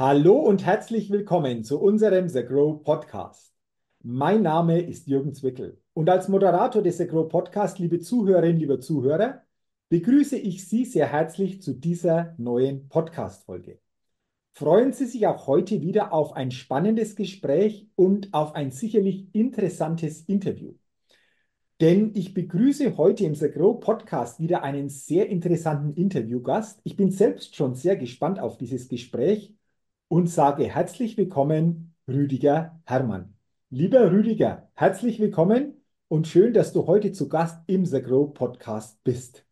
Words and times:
Hallo 0.00 0.38
und 0.38 0.64
herzlich 0.64 1.10
willkommen 1.10 1.62
zu 1.62 1.78
unserem 1.78 2.30
The 2.30 2.42
Grow 2.42 2.82
Podcast. 2.82 3.52
Mein 4.02 4.40
Name 4.40 4.80
ist 4.80 5.06
Jürgen 5.06 5.34
Zwickel 5.34 5.78
und 5.92 6.08
als 6.08 6.26
Moderator 6.26 6.80
des 6.80 6.96
The 6.96 7.06
Grow 7.06 7.28
Podcast, 7.28 7.78
liebe 7.78 7.98
Zuhörerinnen, 7.98 8.56
liebe 8.56 8.80
Zuhörer, 8.80 9.42
begrüße 9.90 10.38
ich 10.38 10.66
Sie 10.66 10.86
sehr 10.86 11.12
herzlich 11.12 11.60
zu 11.60 11.74
dieser 11.74 12.34
neuen 12.38 12.88
Podcast-Folge. 12.88 13.78
Freuen 14.54 14.94
Sie 14.94 15.04
sich 15.04 15.26
auch 15.26 15.46
heute 15.46 15.82
wieder 15.82 16.14
auf 16.14 16.32
ein 16.32 16.50
spannendes 16.50 17.14
Gespräch 17.14 17.86
und 17.94 18.32
auf 18.32 18.54
ein 18.54 18.70
sicherlich 18.70 19.26
interessantes 19.34 20.22
Interview. 20.22 20.76
Denn 21.82 22.12
ich 22.14 22.32
begrüße 22.32 22.96
heute 22.96 23.26
im 23.26 23.34
The 23.34 23.50
Grow 23.50 23.78
Podcast 23.78 24.40
wieder 24.40 24.62
einen 24.62 24.88
sehr 24.88 25.28
interessanten 25.28 25.92
Interviewgast. 25.92 26.80
Ich 26.84 26.96
bin 26.96 27.10
selbst 27.10 27.54
schon 27.54 27.74
sehr 27.74 27.96
gespannt 27.96 28.40
auf 28.40 28.56
dieses 28.56 28.88
Gespräch 28.88 29.59
und 30.10 30.26
sage 30.26 30.64
herzlich 30.64 31.16
willkommen, 31.16 31.94
Rüdiger 32.08 32.80
Hermann. 32.84 33.36
Lieber 33.70 34.10
Rüdiger, 34.10 34.68
herzlich 34.74 35.20
willkommen 35.20 35.84
und 36.08 36.26
schön, 36.26 36.52
dass 36.52 36.72
du 36.72 36.88
heute 36.88 37.12
zu 37.12 37.28
Gast 37.28 37.62
im 37.68 37.86
The 37.86 38.02
Grow 38.02 38.34
Podcast 38.34 39.04
bist. 39.04 39.46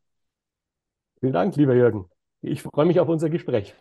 Vielen 1.21 1.33
Dank, 1.33 1.55
lieber 1.55 1.77
Jürgen. 1.77 2.07
Ich 2.43 2.63
freue 2.63 2.87
mich 2.87 2.99
auf 2.99 3.09
unser 3.09 3.31
Gespräch. 3.31 3.77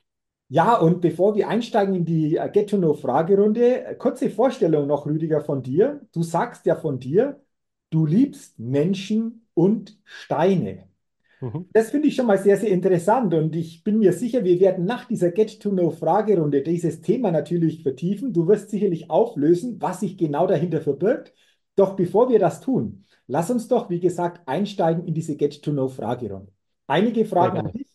Ja, 0.50 0.78
und 0.78 1.02
bevor 1.02 1.34
wir 1.34 1.48
einsteigen 1.48 1.96
in 1.96 2.06
die 2.06 2.40
Get 2.54 2.70
to 2.70 2.78
Know 2.78 2.94
Fragerunde, 2.94 3.84
äh, 3.84 3.96
kurze 3.96 4.30
Vorstellung 4.30 4.86
noch, 4.86 5.08
Rüdiger, 5.08 5.42
von 5.42 5.64
dir. 5.64 6.02
Du 6.14 6.22
sagst 6.22 6.68
ja 6.68 6.76
von 6.76 7.00
dir, 7.00 7.42
du 7.90 8.06
liebst 8.06 8.60
Menschen 8.60 9.48
und 9.56 10.00
Steine. 10.04 10.88
Mhm. 11.40 11.68
Das 11.72 11.92
finde 11.92 12.08
ich 12.08 12.16
schon 12.16 12.26
mal 12.26 12.38
sehr, 12.38 12.58
sehr 12.58 12.70
interessant 12.70 13.34
und 13.34 13.56
ich 13.56 13.84
bin 13.84 14.00
mir 14.00 14.14
sicher, 14.14 14.44
wir 14.44 14.60
werden 14.60 14.86
nach 14.86 15.06
dieser 15.06 15.32
Get-to-Know-Fragerunde 15.32 16.64
dieses 16.64 17.02
Thema 17.02 17.32
natürlich 17.32 17.84
vertiefen. 17.84 18.34
Du 18.34 18.48
wirst 18.48 18.70
sicherlich 18.70 19.10
auflösen, 19.10 19.82
was 19.82 20.00
sich 20.00 20.18
genau 20.18 20.48
dahinter 20.48 20.82
verbirgt. 20.82 21.34
Doch 21.76 21.96
bevor 21.96 22.30
wir 22.30 22.40
das 22.40 22.60
tun, 22.60 23.06
lass 23.28 23.52
uns 23.52 23.68
doch, 23.68 23.90
wie 23.90 24.00
gesagt, 24.00 24.48
einsteigen 24.48 25.06
in 25.06 25.14
diese 25.14 25.36
Get-to-Know-Fragerunde. 25.36 26.52
Einige 26.88 27.26
Fragen 27.26 27.60
an 27.60 27.72
dich 27.72 27.88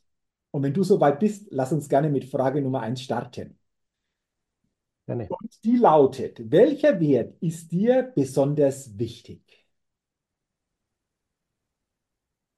und 0.53 0.63
wenn 0.63 0.75
du 0.75 0.85
soweit 0.85 1.19
bist, 1.19 1.49
lass 1.51 1.73
uns 1.73 1.89
gerne 1.89 2.11
mit 2.11 2.27
Frage 2.27 2.63
Nummer 2.63 2.81
eins 2.81 3.01
starten. 3.01 3.59
Gerne. 5.07 5.27
Und 5.29 5.65
die 5.65 5.77
lautet, 5.77 6.51
welcher 6.51 7.01
Wert 7.01 7.35
ist 7.41 7.73
dir 7.73 8.13
besonders 8.15 8.97
wichtig? 8.99 9.62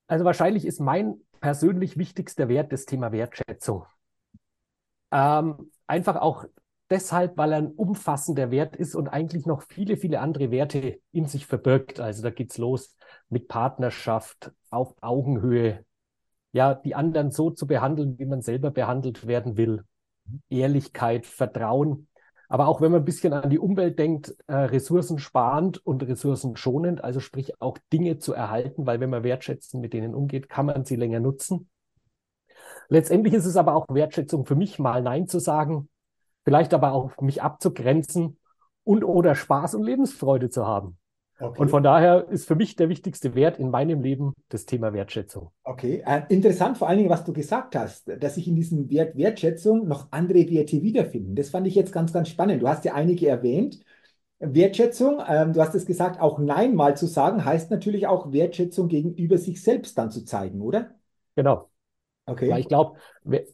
Also 0.07 0.25
wahrscheinlich 0.25 0.65
ist 0.65 0.81
mein 0.81 1.17
persönlich 1.41 1.97
wichtigster 1.97 2.49
Wert 2.49 2.73
das 2.73 2.85
Thema 2.85 3.13
Wertschätzung. 3.13 3.87
Ähm, 5.11 5.71
einfach 5.87 6.17
auch 6.17 6.45
deshalb, 6.91 7.37
weil 7.37 7.53
er 7.53 7.59
ein 7.59 7.73
umfassender 7.73 8.51
Wert 8.51 8.77
ist 8.77 8.95
und 8.95 9.09
eigentlich 9.09 9.47
noch 9.47 9.63
viele, 9.63 9.97
viele 9.97 10.21
andere 10.21 10.51
Werte 10.51 11.01
in 11.13 11.27
sich 11.27 11.47
verbirgt. 11.47 12.01
Also 12.01 12.23
da 12.23 12.31
geht's 12.31 12.59
los 12.59 12.97
mit 13.29 13.49
Partnerschaft 13.49 14.53
auf 14.71 14.95
Augenhöhe, 15.01 15.85
ja, 16.53 16.75
die 16.75 16.95
anderen 16.95 17.31
so 17.31 17.51
zu 17.51 17.67
behandeln, 17.67 18.19
wie 18.19 18.27
man 18.27 18.43
selber 18.43 18.71
behandelt 18.71 19.27
werden 19.27 19.57
will. 19.57 19.85
Ehrlichkeit, 20.49 21.27
Vertrauen. 21.27 22.09
Aber 22.55 22.69
auch 22.69 22.81
wenn 22.81 22.93
man 22.93 23.01
ein 23.01 23.05
bisschen 23.05 23.33
an 23.33 23.51
die 23.51 23.59
Umwelt 23.59 23.99
denkt, 23.99 24.37
äh, 24.47 24.55
ressourcensparend 24.55 25.85
und 25.85 26.05
ressourcenschonend, 26.05 27.03
also 27.03 27.19
sprich 27.19 27.61
auch 27.61 27.79
Dinge 27.93 28.19
zu 28.19 28.33
erhalten, 28.33 28.87
weil 28.87 29.01
wenn 29.01 29.11
man 29.11 29.25
wertschätzend 29.25 29.83
mit 29.83 29.93
denen 29.93 30.15
umgeht, 30.15 30.49
kann 30.49 30.67
man 30.67 30.85
sie 30.85 30.95
länger 30.95 31.19
nutzen. 31.19 31.69
Letztendlich 32.89 33.35
ist 33.35 33.47
es 33.47 33.57
aber 33.57 33.75
auch 33.75 33.87
Wertschätzung 33.89 34.47
für 34.47 34.55
mich, 34.55 34.79
mal 34.79 35.03
Nein 35.03 35.27
zu 35.27 35.41
sagen, 35.41 35.89
vielleicht 36.45 36.75
aber 36.75 36.93
auch 36.93 37.21
mich 37.21 37.43
abzugrenzen 37.43 38.39
und 38.85 39.03
oder 39.03 39.35
Spaß 39.35 39.75
und 39.75 39.83
Lebensfreude 39.83 40.49
zu 40.49 40.65
haben. 40.65 40.97
Okay. 41.41 41.61
Und 41.61 41.69
von 41.69 41.83
daher 41.83 42.29
ist 42.29 42.47
für 42.47 42.55
mich 42.55 42.77
der 42.77 42.89
wichtigste 42.89 43.35
Wert 43.35 43.59
in 43.59 43.71
meinem 43.71 44.03
Leben 44.03 44.35
das 44.51 44.67
Thema 44.67 44.93
Wertschätzung. 44.93 45.51
Okay, 45.65 46.03
äh, 46.07 46.23
interessant 46.29 46.79
vor 46.79 46.89
allen 46.89 46.99
Dingen, 46.99 47.11
was 47.11 47.25
du 47.25 47.33
gesagt 47.33 47.75
hast, 47.75 48.09
dass 48.21 48.37
sich 48.37 48.47
in 48.47 48.55
diesem 48.55 48.89
Wert 48.89 49.17
Wertschätzung 49.17 49.89
noch 49.89 50.09
andere 50.13 50.49
Werte 50.49 50.83
wiederfinden. 50.83 51.35
Das 51.35 51.51
fand 51.51 51.67
ich 51.67 51.75
jetzt 51.75 51.93
ganz, 51.93 52.13
ganz 52.13 52.29
spannend. 52.29 52.63
Du 52.63 52.69
hast 52.69 52.85
ja 52.85 52.95
einige 52.95 53.29
erwähnt. 53.29 53.81
Wertschätzung, 54.39 55.21
ähm, 55.29 55.53
du 55.53 55.61
hast 55.61 55.75
es 55.75 55.87
gesagt, 55.87 56.21
auch 56.21 56.39
Nein 56.39 56.75
mal 56.75 56.97
zu 56.97 57.07
sagen, 57.07 57.45
heißt 57.45 57.71
natürlich 57.71 58.07
auch 58.07 58.33
Wertschätzung 58.33 58.89
gegenüber 58.89 59.39
sich 59.39 59.63
selbst 59.63 59.99
dann 59.99 60.11
zu 60.11 60.25
zeigen, 60.25 60.61
oder? 60.61 60.91
Genau. 61.35 61.69
Okay. 62.27 62.51
Weil 62.51 62.61
ich 62.61 62.69
glaube, 62.69 62.99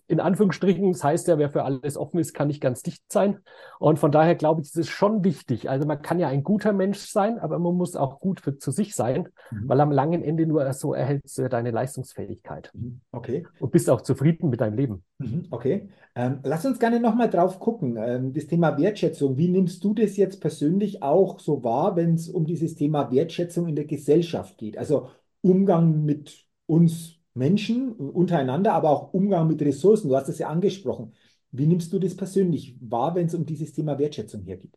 in 0.06 0.20
Anführungsstrichen, 0.20 0.92
das 0.92 1.03
heißt 1.03 1.26
ja, 1.26 1.38
wer 1.38 1.50
für 1.50 1.64
alles 1.64 1.97
offen 1.97 2.20
ist, 2.20 2.34
kann 2.34 2.47
nicht 2.47 2.60
ganz 2.60 2.82
dicht 2.82 3.03
sein. 3.10 3.38
Und 3.81 3.98
von 3.98 4.12
daher 4.12 4.36
glaube 4.36 4.60
ich, 4.60 4.69
ist 4.69 4.76
es 4.76 4.88
schon 4.88 5.25
wichtig. 5.25 5.69
Also 5.69 5.86
man 5.86 6.03
kann 6.03 6.20
ja 6.20 6.28
ein 6.28 6.44
guter 6.44 6.72
Mensch 6.72 6.98
sein, 6.98 7.41
aber 7.41 7.59
man 7.59 7.75
muss 7.75 7.97
auch 7.97 8.20
gut 8.20 8.41
für, 8.41 8.59
zu 8.59 8.70
sich 8.70 8.94
sein, 8.94 9.28
mhm. 9.50 9.69
weil 9.69 9.80
am 9.80 9.91
langen 9.91 10.22
Ende 10.22 10.47
nur 10.47 10.72
so 10.72 10.94
erhältst 10.94 11.36
du 11.38 11.48
deine 11.48 11.72
Leistungsfähigkeit. 11.72 12.70
Mhm. 12.72 13.00
Okay. 13.10 13.44
Und 13.59 13.72
bist 13.72 13.91
auch 13.91 14.03
zufrieden 14.03 14.50
mit 14.50 14.60
deinem 14.60 14.76
Leben. 14.76 15.03
Mhm. 15.19 15.47
Okay. 15.50 15.88
Ähm, 16.14 16.38
lass 16.44 16.64
uns 16.64 16.78
gerne 16.78 17.00
nochmal 17.00 17.28
drauf 17.30 17.59
gucken. 17.59 17.97
Ähm, 17.97 18.32
das 18.32 18.47
Thema 18.47 18.78
Wertschätzung. 18.78 19.36
Wie 19.36 19.48
nimmst 19.48 19.82
du 19.82 19.94
das 19.94 20.16
jetzt 20.16 20.41
persönlich 20.41 21.03
auch 21.03 21.41
so 21.41 21.64
wahr, 21.64 21.97
wenn 21.97 22.14
es 22.14 22.28
um 22.28 22.47
dieses 22.47 22.76
Thema 22.76 23.10
Wertschätzung 23.10 23.66
in 23.66 23.75
der 23.75 23.86
Gesellschaft 23.86 24.59
geht? 24.59 24.78
Also 24.78 25.09
Umgang 25.42 26.04
mit 26.04 26.47
uns 26.66 27.19
Menschen 27.34 27.92
untereinander, 27.92 28.72
aber 28.72 28.91
auch 28.91 29.12
Umgang 29.12 29.46
mit 29.48 29.62
Ressourcen. 29.62 30.08
Du 30.08 30.16
hast 30.16 30.28
es 30.28 30.38
ja 30.38 30.48
angesprochen. 30.48 31.14
Wie 31.52 31.66
nimmst 31.66 31.92
du 31.92 31.98
das 31.98 32.16
persönlich 32.16 32.76
wahr, 32.80 33.14
wenn 33.14 33.26
es 33.26 33.34
um 33.34 33.44
dieses 33.44 33.72
Thema 33.72 33.98
Wertschätzung 33.98 34.42
hier 34.42 34.56
geht? 34.56 34.76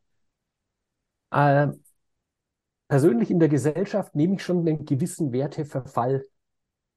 Äh, 1.31 1.67
persönlich 2.87 3.31
in 3.31 3.39
der 3.39 3.49
Gesellschaft 3.49 4.15
nehme 4.15 4.35
ich 4.35 4.43
schon 4.43 4.59
einen 4.59 4.85
gewissen 4.85 5.31
Werteverfall, 5.31 6.25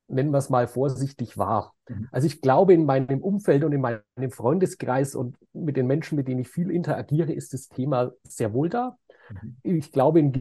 nennen 0.09 0.31
wir 0.31 0.39
es 0.39 0.51
mal 0.51 0.69
vorsichtig, 0.69 1.37
wahr. 1.37 1.75
Mhm. 1.89 2.09
Also 2.13 2.27
ich 2.27 2.41
glaube, 2.41 2.75
in 2.75 2.85
meinem 2.85 3.23
Umfeld 3.23 3.65
und 3.65 3.73
in 3.73 3.81
meinem 3.81 4.03
Freundeskreis 4.31 5.15
und 5.15 5.37
mit 5.53 5.77
den 5.77 5.87
Menschen, 5.87 6.17
mit 6.17 6.29
denen 6.29 6.41
ich 6.41 6.49
viel 6.49 6.71
interagiere, 6.71 7.33
ist 7.33 7.53
das 7.53 7.69
Thema 7.69 8.13
sehr 8.25 8.53
wohl 8.53 8.69
da. 8.69 8.99
Mhm. 9.31 9.57
Ich 9.63 9.93
glaube, 9.93 10.21
in, 10.21 10.33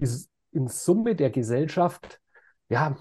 in 0.51 0.67
Summe 0.67 1.15
der 1.15 1.29
Gesellschaft, 1.29 2.21
ja, 2.69 2.97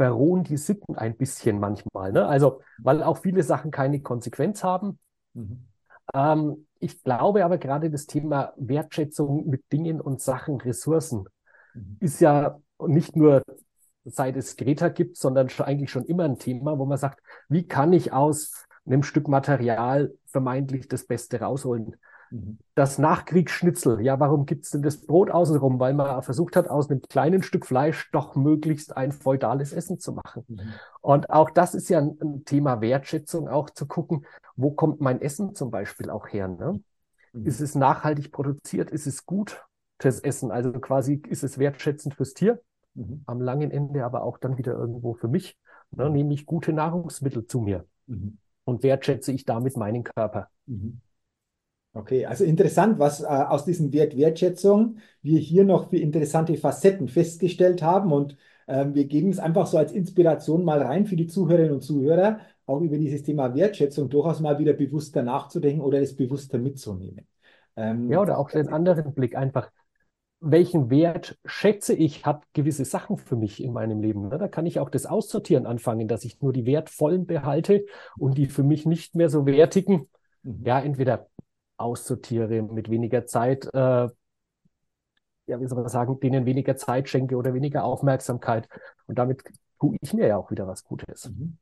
verrohen 0.00 0.44
die 0.44 0.56
Sitten 0.56 0.96
ein 0.96 1.14
bisschen 1.14 1.60
manchmal. 1.60 2.10
Ne? 2.10 2.26
Also, 2.26 2.62
weil 2.78 3.02
auch 3.02 3.18
viele 3.18 3.42
Sachen 3.42 3.70
keine 3.70 4.00
Konsequenz 4.00 4.64
haben. 4.64 4.98
Mhm. 5.34 5.66
Ähm, 6.14 6.66
ich 6.78 7.02
glaube 7.02 7.44
aber 7.44 7.58
gerade 7.58 7.90
das 7.90 8.06
Thema 8.06 8.54
Wertschätzung 8.56 9.46
mit 9.46 9.70
Dingen 9.70 10.00
und 10.00 10.22
Sachen, 10.22 10.58
Ressourcen, 10.58 11.26
mhm. 11.74 11.98
ist 12.00 12.18
ja 12.20 12.58
nicht 12.78 13.14
nur 13.14 13.42
seit 14.06 14.38
es 14.38 14.56
Greta 14.56 14.88
gibt, 14.88 15.18
sondern 15.18 15.50
schon, 15.50 15.66
eigentlich 15.66 15.90
schon 15.90 16.06
immer 16.06 16.24
ein 16.24 16.38
Thema, 16.38 16.78
wo 16.78 16.86
man 16.86 16.96
sagt, 16.96 17.20
wie 17.50 17.68
kann 17.68 17.92
ich 17.92 18.10
aus 18.10 18.64
einem 18.86 19.02
Stück 19.02 19.28
Material 19.28 20.14
vermeintlich 20.24 20.88
das 20.88 21.06
Beste 21.06 21.40
rausholen? 21.40 21.96
Das 22.74 22.98
Nachkriegsschnitzel, 22.98 24.00
ja, 24.02 24.20
warum 24.20 24.46
gibt 24.46 24.64
es 24.64 24.70
denn 24.70 24.82
das 24.82 25.04
Brot 25.04 25.30
außenrum? 25.30 25.80
Weil 25.80 25.94
man 25.94 26.22
versucht 26.22 26.54
hat, 26.54 26.68
aus 26.68 26.88
einem 26.88 27.02
kleinen 27.02 27.42
Stück 27.42 27.66
Fleisch 27.66 28.10
doch 28.12 28.36
möglichst 28.36 28.96
ein 28.96 29.10
feudales 29.10 29.72
Essen 29.72 29.98
zu 29.98 30.12
machen. 30.12 30.44
Mhm. 30.46 30.60
Und 31.00 31.30
auch 31.30 31.50
das 31.50 31.74
ist 31.74 31.88
ja 31.88 31.98
ein, 31.98 32.16
ein, 32.20 32.44
Thema 32.44 32.80
Wertschätzung, 32.80 33.48
auch 33.48 33.70
zu 33.70 33.86
gucken, 33.86 34.26
wo 34.54 34.70
kommt 34.70 35.00
mein 35.00 35.20
Essen 35.20 35.54
zum 35.54 35.70
Beispiel 35.70 36.08
auch 36.08 36.28
her? 36.28 36.46
Ne? 36.46 36.80
Mhm. 37.32 37.46
Ist 37.46 37.60
es 37.60 37.74
nachhaltig 37.74 38.30
produziert? 38.30 38.90
Ist 38.90 39.06
es 39.06 39.26
gut, 39.26 39.64
das 39.98 40.20
Essen? 40.20 40.52
Also 40.52 40.72
quasi 40.72 41.20
ist 41.28 41.42
es 41.42 41.58
wertschätzend 41.58 42.14
fürs 42.14 42.34
Tier, 42.34 42.60
mhm. 42.94 43.22
am 43.26 43.40
langen 43.40 43.72
Ende 43.72 44.04
aber 44.04 44.22
auch 44.22 44.38
dann 44.38 44.56
wieder 44.56 44.72
irgendwo 44.72 45.14
für 45.14 45.28
mich. 45.28 45.58
Ne? 45.90 46.06
Mhm. 46.06 46.12
Nehme 46.12 46.34
ich 46.34 46.46
gute 46.46 46.72
Nahrungsmittel 46.72 47.46
zu 47.46 47.60
mir 47.60 47.86
mhm. 48.06 48.38
und 48.64 48.84
wertschätze 48.84 49.32
ich 49.32 49.44
damit 49.44 49.76
meinen 49.76 50.04
Körper. 50.04 50.48
Okay, 51.92 52.24
also 52.24 52.44
interessant, 52.44 52.98
was 53.00 53.20
äh, 53.20 53.26
aus 53.26 53.64
diesem 53.64 53.92
Wert 53.92 54.16
Wertschätzung 54.16 54.98
wir 55.22 55.40
hier 55.40 55.64
noch 55.64 55.90
für 55.90 55.96
interessante 55.96 56.56
Facetten 56.56 57.08
festgestellt 57.08 57.82
haben 57.82 58.12
und 58.12 58.36
ähm, 58.68 58.94
wir 58.94 59.06
geben 59.06 59.30
es 59.30 59.40
einfach 59.40 59.66
so 59.66 59.76
als 59.76 59.90
Inspiration 59.90 60.64
mal 60.64 60.80
rein 60.80 61.04
für 61.04 61.16
die 61.16 61.26
Zuhörerinnen 61.26 61.72
und 61.72 61.82
Zuhörer, 61.82 62.38
auch 62.66 62.80
über 62.80 62.98
dieses 62.98 63.24
Thema 63.24 63.52
Wertschätzung 63.56 64.08
durchaus 64.08 64.38
mal 64.38 64.60
wieder 64.60 64.72
bewusster 64.72 65.24
nachzudenken 65.24 65.80
oder 65.80 66.00
es 66.00 66.14
bewusster 66.14 66.58
mitzunehmen. 66.58 67.26
Ähm, 67.74 68.08
ja, 68.08 68.20
oder 68.20 68.38
auch 68.38 68.50
den 68.50 68.68
anderen 68.68 69.12
Blick 69.12 69.36
einfach. 69.36 69.70
Welchen 70.42 70.88
Wert 70.88 71.36
schätze 71.44 71.94
ich, 71.94 72.24
hat 72.24 72.44
gewisse 72.54 72.84
Sachen 72.84 73.18
für 73.18 73.36
mich 73.36 73.62
in 73.62 73.72
meinem 73.72 74.00
Leben. 74.00 74.28
Ne? 74.28 74.38
Da 74.38 74.48
kann 74.48 74.64
ich 74.64 74.78
auch 74.78 74.88
das 74.88 75.04
Aussortieren 75.04 75.66
anfangen, 75.66 76.08
dass 76.08 76.24
ich 76.24 76.40
nur 76.40 76.52
die 76.52 76.64
wertvollen 76.64 77.26
behalte 77.26 77.84
und 78.16 78.38
die 78.38 78.46
für 78.46 78.62
mich 78.62 78.86
nicht 78.86 79.16
mehr 79.16 79.28
so 79.28 79.44
wertigen, 79.44 80.08
mhm. 80.42 80.62
ja, 80.64 80.80
entweder 80.80 81.28
aussortiere, 81.80 82.62
mit 82.62 82.90
weniger 82.90 83.26
Zeit, 83.26 83.66
äh, 83.72 84.08
ja, 85.46 85.60
wie 85.60 85.66
soll 85.66 85.80
man 85.80 85.88
sagen, 85.88 86.20
denen 86.20 86.46
weniger 86.46 86.76
Zeit 86.76 87.08
schenke 87.08 87.36
oder 87.36 87.54
weniger 87.54 87.84
Aufmerksamkeit. 87.84 88.68
Und 89.06 89.18
damit 89.18 89.42
tue 89.80 89.96
ich 90.00 90.14
mir 90.14 90.28
ja 90.28 90.36
auch 90.36 90.50
wieder 90.50 90.66
was 90.66 90.84
Gutes. 90.84 91.30
Mhm. 91.30 91.58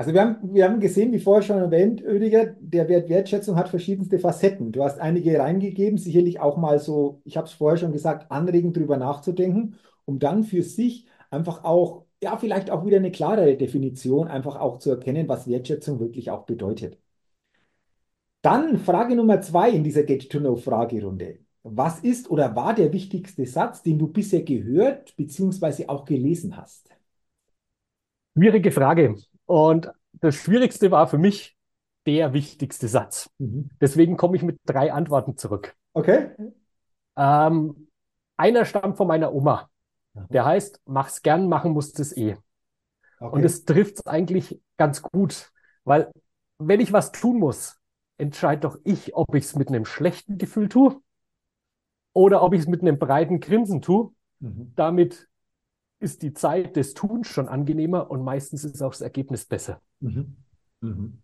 Also 0.00 0.14
wir 0.14 0.22
haben, 0.22 0.54
wir 0.54 0.64
haben 0.64 0.80
gesehen, 0.80 1.12
wie 1.12 1.18
vorher 1.20 1.42
schon 1.42 1.58
erwähnt, 1.58 2.02
Oediger, 2.02 2.56
der 2.58 2.88
Wert 2.88 3.10
Wertschätzung 3.10 3.56
hat 3.56 3.68
verschiedenste 3.68 4.18
Facetten. 4.18 4.72
Du 4.72 4.82
hast 4.82 4.98
einige 4.98 5.38
reingegeben, 5.38 5.98
sicherlich 5.98 6.40
auch 6.40 6.56
mal 6.56 6.78
so, 6.78 7.20
ich 7.24 7.36
habe 7.36 7.46
es 7.46 7.52
vorher 7.52 7.76
schon 7.76 7.92
gesagt, 7.92 8.30
anregend 8.30 8.78
drüber 8.78 8.96
nachzudenken, 8.96 9.76
um 10.06 10.18
dann 10.18 10.42
für 10.44 10.62
sich 10.62 11.06
einfach 11.30 11.64
auch, 11.64 12.06
ja, 12.22 12.38
vielleicht 12.38 12.70
auch 12.70 12.86
wieder 12.86 12.96
eine 12.96 13.10
klarere 13.12 13.58
Definition, 13.58 14.28
einfach 14.28 14.56
auch 14.56 14.78
zu 14.78 14.88
erkennen, 14.88 15.28
was 15.28 15.46
Wertschätzung 15.46 16.00
wirklich 16.00 16.30
auch 16.30 16.46
bedeutet. 16.46 16.98
Dann 18.42 18.78
Frage 18.78 19.16
Nummer 19.16 19.40
zwei 19.40 19.70
in 19.70 19.84
dieser 19.84 20.02
Get-to-Know-Fragerunde. 20.02 21.38
Was 21.62 22.00
ist 22.00 22.30
oder 22.30 22.56
war 22.56 22.74
der 22.74 22.92
wichtigste 22.92 23.44
Satz, 23.44 23.82
den 23.82 23.98
du 23.98 24.06
bisher 24.06 24.42
gehört 24.42 25.14
bzw. 25.16 25.88
auch 25.88 26.06
gelesen 26.06 26.56
hast? 26.56 26.88
Schwierige 28.34 28.72
Frage. 28.72 29.16
Und 29.44 29.90
das 30.12 30.36
Schwierigste 30.36 30.90
war 30.90 31.06
für 31.06 31.18
mich 31.18 31.56
der 32.06 32.32
wichtigste 32.32 32.88
Satz. 32.88 33.30
Mhm. 33.38 33.68
Deswegen 33.80 34.16
komme 34.16 34.36
ich 34.36 34.42
mit 34.42 34.58
drei 34.64 34.92
Antworten 34.92 35.36
zurück. 35.36 35.74
Okay. 35.92 36.30
Ähm, 37.16 37.88
einer 38.38 38.64
stammt 38.64 38.96
von 38.96 39.06
meiner 39.06 39.34
Oma. 39.34 39.68
Der 40.14 40.44
heißt, 40.44 40.80
mach's 40.86 41.22
gern, 41.22 41.48
machen 41.48 41.72
musst 41.72 42.00
es 42.00 42.16
eh. 42.16 42.36
Okay. 43.18 43.34
Und 43.36 43.44
es 43.44 43.64
trifft 43.64 44.06
eigentlich 44.06 44.60
ganz 44.78 45.02
gut, 45.02 45.52
weil 45.84 46.10
wenn 46.58 46.80
ich 46.80 46.92
was 46.92 47.12
tun 47.12 47.38
muss, 47.38 47.79
entscheide 48.20 48.62
doch 48.62 48.78
ich, 48.84 49.14
ob 49.14 49.34
ich 49.34 49.44
es 49.44 49.56
mit 49.56 49.68
einem 49.68 49.84
schlechten 49.84 50.38
Gefühl 50.38 50.68
tue 50.68 51.00
oder 52.12 52.42
ob 52.42 52.54
ich 52.54 52.60
es 52.60 52.66
mit 52.66 52.82
einem 52.82 52.98
breiten 52.98 53.40
Grinsen 53.40 53.82
tue. 53.82 54.10
Mhm. 54.40 54.72
Damit 54.76 55.28
ist 56.00 56.22
die 56.22 56.32
Zeit 56.32 56.76
des 56.76 56.94
Tuns 56.94 57.28
schon 57.28 57.48
angenehmer 57.48 58.10
und 58.10 58.22
meistens 58.22 58.64
ist 58.64 58.82
auch 58.82 58.92
das 58.92 59.02
Ergebnis 59.02 59.44
besser. 59.44 59.80
Mhm. 60.00 60.36
Mhm. 60.80 61.22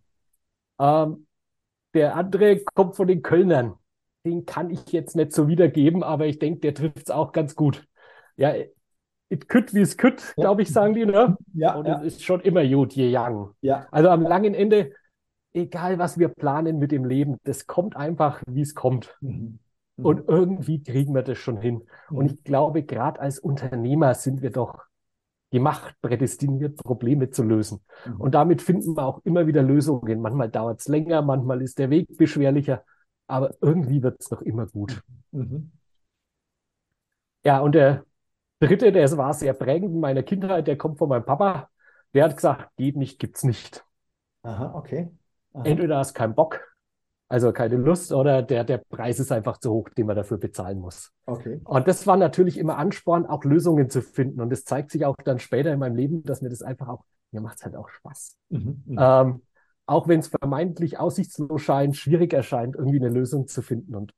Ähm, 0.79 1.27
der 1.95 2.15
andere 2.15 2.61
kommt 2.75 2.97
von 2.97 3.09
den 3.09 3.23
Kölnern. 3.23 3.75
Den 4.25 4.45
kann 4.45 4.71
ich 4.71 4.93
jetzt 4.93 5.17
nicht 5.17 5.33
so 5.33 5.49
wiedergeben, 5.49 6.03
aber 6.03 6.27
ich 6.27 6.39
denke, 6.39 6.61
der 6.61 6.75
trifft 6.75 6.99
es 7.05 7.11
auch 7.11 7.33
ganz 7.33 7.55
gut. 7.55 7.87
Ja, 8.37 8.55
it 9.31 9.49
could 9.49 9.73
wie 9.73 9.81
es 9.81 9.97
could, 9.97 10.35
glaube 10.37 10.63
ich, 10.63 10.69
sagen 10.71 10.95
die. 10.95 11.07
Ne? 11.07 11.37
Ja, 11.55 11.77
und 11.77 11.87
ja. 11.87 11.99
es 12.01 12.17
ist 12.17 12.25
schon 12.25 12.41
immer 12.41 12.67
gut, 12.67 12.93
je 12.93 13.17
young. 13.17 13.55
Ja. 13.63 13.87
Also 13.91 14.11
am 14.11 14.23
langen 14.23 14.53
Ende, 14.53 14.93
egal 15.57 15.99
was 15.99 16.19
wir 16.19 16.29
planen 16.29 16.79
mit 16.79 16.93
dem 16.93 17.05
Leben, 17.05 17.39
das 17.45 17.67
kommt 17.67 17.97
einfach, 17.97 18.43
wie 18.47 18.61
es 18.63 18.75
kommt. 18.75 19.17
Mhm. 19.21 19.59
Und 19.97 20.29
irgendwie 20.29 20.83
kriegen 20.83 21.15
wir 21.15 21.23
das 21.23 21.39
schon 21.39 21.57
hin. 21.57 21.83
Und 22.11 22.27
mhm. 22.27 22.35
ich 22.35 22.45
glaube, 22.45 22.83
gerade 22.83 23.21
als 23.21 23.39
Unternehmer 23.39 24.15
sind 24.15 24.43
wir 24.43 24.51
doch 24.51 24.85
gemacht, 25.51 25.95
prädestiniert, 26.03 26.77
Probleme 26.77 27.31
zu 27.31 27.43
lösen. 27.43 27.81
Mhm. 28.05 28.21
Und 28.21 28.35
damit 28.35 28.61
finden 28.61 28.97
wir 28.97 29.07
auch 29.07 29.21
immer 29.25 29.47
wieder 29.47 29.63
Lösungen. 29.63 30.21
Manchmal 30.21 30.51
dauert 30.51 30.81
es 30.81 30.89
länger, 30.89 31.23
manchmal 31.23 31.63
ist 31.63 31.79
der 31.79 31.89
Weg 31.91 32.17
beschwerlicher, 32.17 32.85
aber 33.27 33.55
irgendwie 33.61 34.03
wird 34.03 34.21
es 34.21 34.29
doch 34.29 34.43
immer 34.43 34.67
gut. 34.67 35.03
Mhm. 35.33 35.73
Ja, 37.45 37.61
und 37.61 37.75
der 37.75 38.05
dritte, 38.59 38.93
der 38.93 39.17
war 39.17 39.33
sehr 39.33 39.55
prägend 39.55 39.93
in 39.93 40.01
meiner 40.01 40.23
Kindheit, 40.23 40.67
der 40.67 40.77
kommt 40.77 40.99
von 40.99 41.09
meinem 41.09 41.25
Papa. 41.25 41.71
Der 42.13 42.25
hat 42.25 42.37
gesagt, 42.37 42.77
geht 42.77 42.97
nicht, 42.97 43.19
gibt's 43.19 43.45
nicht. 43.45 43.85
Aha, 44.43 44.75
okay. 44.75 45.11
Entweder 45.65 45.99
hast 45.99 46.15
keinen 46.15 46.35
Bock 46.35 46.61
also 47.29 47.53
keine 47.53 47.77
Lust 47.77 48.13
oder 48.13 48.43
der, 48.43 48.63
der 48.63 48.79
Preis 48.79 49.19
ist 49.19 49.33
einfach 49.33 49.59
zu 49.59 49.73
hoch, 49.73 49.89
den 49.89 50.07
man 50.07 50.15
dafür 50.15 50.39
bezahlen 50.39 50.79
muss. 50.79 51.13
Okay. 51.27 51.61
Und 51.65 51.89
das 51.89 52.07
war 52.07 52.17
natürlich 52.17 52.57
immer 52.57 52.79
Ansporn, 52.79 53.27
auch 53.27 53.43
Lösungen 53.45 53.91
zu 53.91 54.01
finden. 54.01 54.41
Und 54.41 54.53
es 54.53 54.65
zeigt 54.65 54.93
sich 54.93 55.05
auch 55.05 55.17
dann 55.25 55.41
später 55.41 55.73
in 55.73 55.81
meinem 55.81 55.97
Leben, 55.97 56.23
dass 56.23 56.41
mir 56.41 56.51
das 56.51 56.63
einfach 56.63 56.89
auch, 56.89 57.05
mir 57.33 57.41
macht 57.41 57.59
es 57.59 57.65
halt 57.65 57.75
auch 57.75 57.89
Spaß. 57.89 58.37
Mhm, 58.51 58.83
mh. 58.87 59.23
ähm, 59.23 59.43
auch 59.87 60.07
wenn 60.07 60.21
es 60.21 60.29
vermeintlich 60.29 60.99
aussichtslos 60.99 61.63
scheint, 61.63 61.97
schwierig 61.97 62.33
erscheint, 62.33 62.77
irgendwie 62.77 63.01
eine 63.01 63.09
Lösung 63.09 63.49
zu 63.49 63.61
finden. 63.61 63.97
Und 63.97 64.15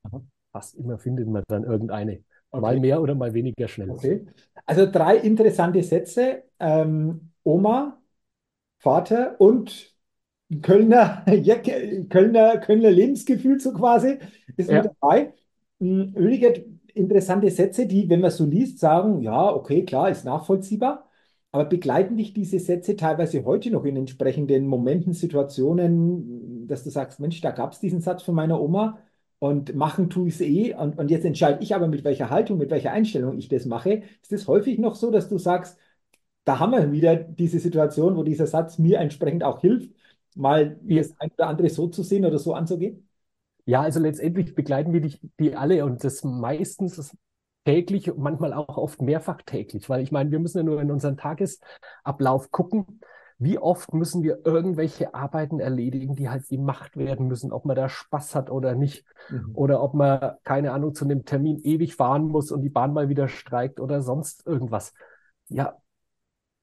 fast 0.51 0.75
immer 0.75 0.99
findet 0.99 1.27
man 1.27 1.43
dann 1.47 1.63
irgendeine. 1.63 2.23
Okay. 2.51 2.61
Mal 2.61 2.79
mehr 2.79 3.01
oder 3.01 3.15
mal 3.15 3.33
weniger 3.33 3.67
schnell. 3.67 3.91
Okay. 3.91 4.25
Also 4.65 4.89
drei 4.89 5.17
interessante 5.17 5.81
Sätze. 5.83 6.43
Ähm, 6.59 7.31
Oma, 7.43 7.99
Vater 8.79 9.39
und 9.39 9.88
Kölner, 10.61 11.23
Kölner, 12.09 12.57
Kölner 12.57 12.91
Lebensgefühl 12.91 13.59
so 13.59 13.73
quasi 13.73 14.17
ist 14.57 14.69
ja. 14.69 14.81
mit 14.81 14.91
dabei. 14.99 15.33
Öliger 15.81 16.55
hm, 16.55 16.79
interessante 16.93 17.49
Sätze, 17.51 17.85
die, 17.87 18.09
wenn 18.09 18.21
man 18.21 18.31
so 18.31 18.45
liest, 18.45 18.79
sagen, 18.79 19.21
ja, 19.21 19.53
okay, 19.53 19.85
klar, 19.85 20.09
ist 20.09 20.25
nachvollziehbar. 20.25 21.05
Aber 21.51 21.65
begleiten 21.65 22.17
dich 22.17 22.33
diese 22.33 22.59
Sätze 22.59 22.95
teilweise 22.95 23.43
heute 23.43 23.71
noch 23.71 23.85
in 23.85 23.95
entsprechenden 23.97 24.67
Momenten, 24.67 25.13
Situationen, 25.13 26.67
dass 26.67 26.83
du 26.83 26.91
sagst, 26.91 27.19
Mensch, 27.19 27.41
da 27.41 27.51
gab 27.51 27.73
es 27.73 27.79
diesen 27.79 28.01
Satz 28.01 28.21
von 28.21 28.35
meiner 28.35 28.61
Oma 28.61 28.99
und 29.39 29.73
machen 29.75 30.09
tue 30.09 30.27
ich 30.27 30.35
es 30.35 30.41
eh 30.41 30.75
und, 30.75 30.99
und 30.99 31.09
jetzt 31.09 31.25
entscheide 31.25 31.63
ich 31.63 31.73
aber, 31.73 31.87
mit 31.87 32.03
welcher 32.03 32.29
Haltung, 32.29 32.57
mit 32.59 32.69
welcher 32.69 32.91
Einstellung 32.91 33.37
ich 33.37 33.47
das 33.47 33.65
mache. 33.65 34.03
Ist 34.21 34.33
es 34.33 34.47
häufig 34.47 34.77
noch 34.79 34.95
so, 34.95 35.09
dass 35.11 35.29
du 35.29 35.37
sagst, 35.39 35.77
da 36.45 36.59
haben 36.59 36.73
wir 36.73 36.91
wieder 36.91 37.15
diese 37.15 37.59
Situation, 37.59 38.15
wo 38.17 38.23
dieser 38.23 38.47
Satz 38.47 38.77
mir 38.79 38.99
entsprechend 38.99 39.43
auch 39.43 39.61
hilft 39.61 39.91
mal 40.39 40.79
das 40.83 41.13
ein 41.19 41.31
oder 41.31 41.47
andere 41.47 41.69
so 41.69 41.87
zu 41.87 42.03
sehen 42.03 42.25
oder 42.25 42.39
so 42.39 42.53
anzugehen? 42.53 43.07
Ja, 43.65 43.81
also 43.81 43.99
letztendlich 43.99 44.55
begleiten 44.55 44.93
wir 44.93 45.01
die, 45.01 45.19
die 45.39 45.55
alle 45.55 45.85
und 45.85 46.03
das 46.03 46.23
meistens 46.23 47.15
täglich 47.65 48.09
und 48.09 48.19
manchmal 48.19 48.53
auch 48.53 48.77
oft 48.77 49.01
mehrfach 49.01 49.41
täglich, 49.45 49.89
weil 49.89 50.01
ich 50.01 50.11
meine, 50.11 50.31
wir 50.31 50.39
müssen 50.39 50.57
ja 50.57 50.63
nur 50.63 50.81
in 50.81 50.89
unseren 50.89 51.17
Tagesablauf 51.17 52.49
gucken, 52.51 53.01
wie 53.37 53.57
oft 53.57 53.93
müssen 53.93 54.21
wir 54.23 54.39
irgendwelche 54.43 55.13
Arbeiten 55.13 55.59
erledigen, 55.59 56.15
die 56.15 56.29
halt 56.29 56.47
gemacht 56.49 56.97
werden 56.97 57.27
müssen, 57.27 57.53
ob 57.53 57.65
man 57.65 57.75
da 57.75 57.87
Spaß 57.87 58.35
hat 58.35 58.49
oder 58.49 58.75
nicht. 58.75 59.05
Mhm. 59.29 59.51
Oder 59.53 59.81
ob 59.81 59.93
man, 59.93 60.33
keine 60.43 60.73
Ahnung, 60.73 60.93
zu 60.93 61.05
einem 61.05 61.23
Termin 61.23 61.59
ewig 61.63 61.95
fahren 61.95 62.25
muss 62.25 62.51
und 62.51 62.61
die 62.61 62.69
Bahn 62.69 62.91
mal 62.91 63.07
wieder 63.07 63.29
streikt 63.29 63.79
oder 63.79 64.01
sonst 64.01 64.45
irgendwas. 64.45 64.93
Ja, 65.47 65.77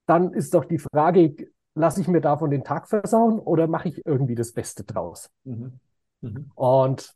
dann 0.07 0.33
ist 0.35 0.53
doch 0.53 0.67
die 0.67 0.79
Frage, 0.79 1.35
lasse 1.77 2.01
ich 2.01 2.09
mir 2.09 2.21
davon 2.21 2.51
den 2.51 2.65
Tag 2.65 2.89
versauen 2.89 3.39
oder 3.39 3.69
mache 3.69 3.89
ich 3.89 4.05
irgendwie 4.05 4.35
das 4.35 4.53
Beste 4.53 4.83
draus? 4.83 5.31
Mhm. 5.45 5.79
Mhm. 6.23 6.51
Und 6.55 7.15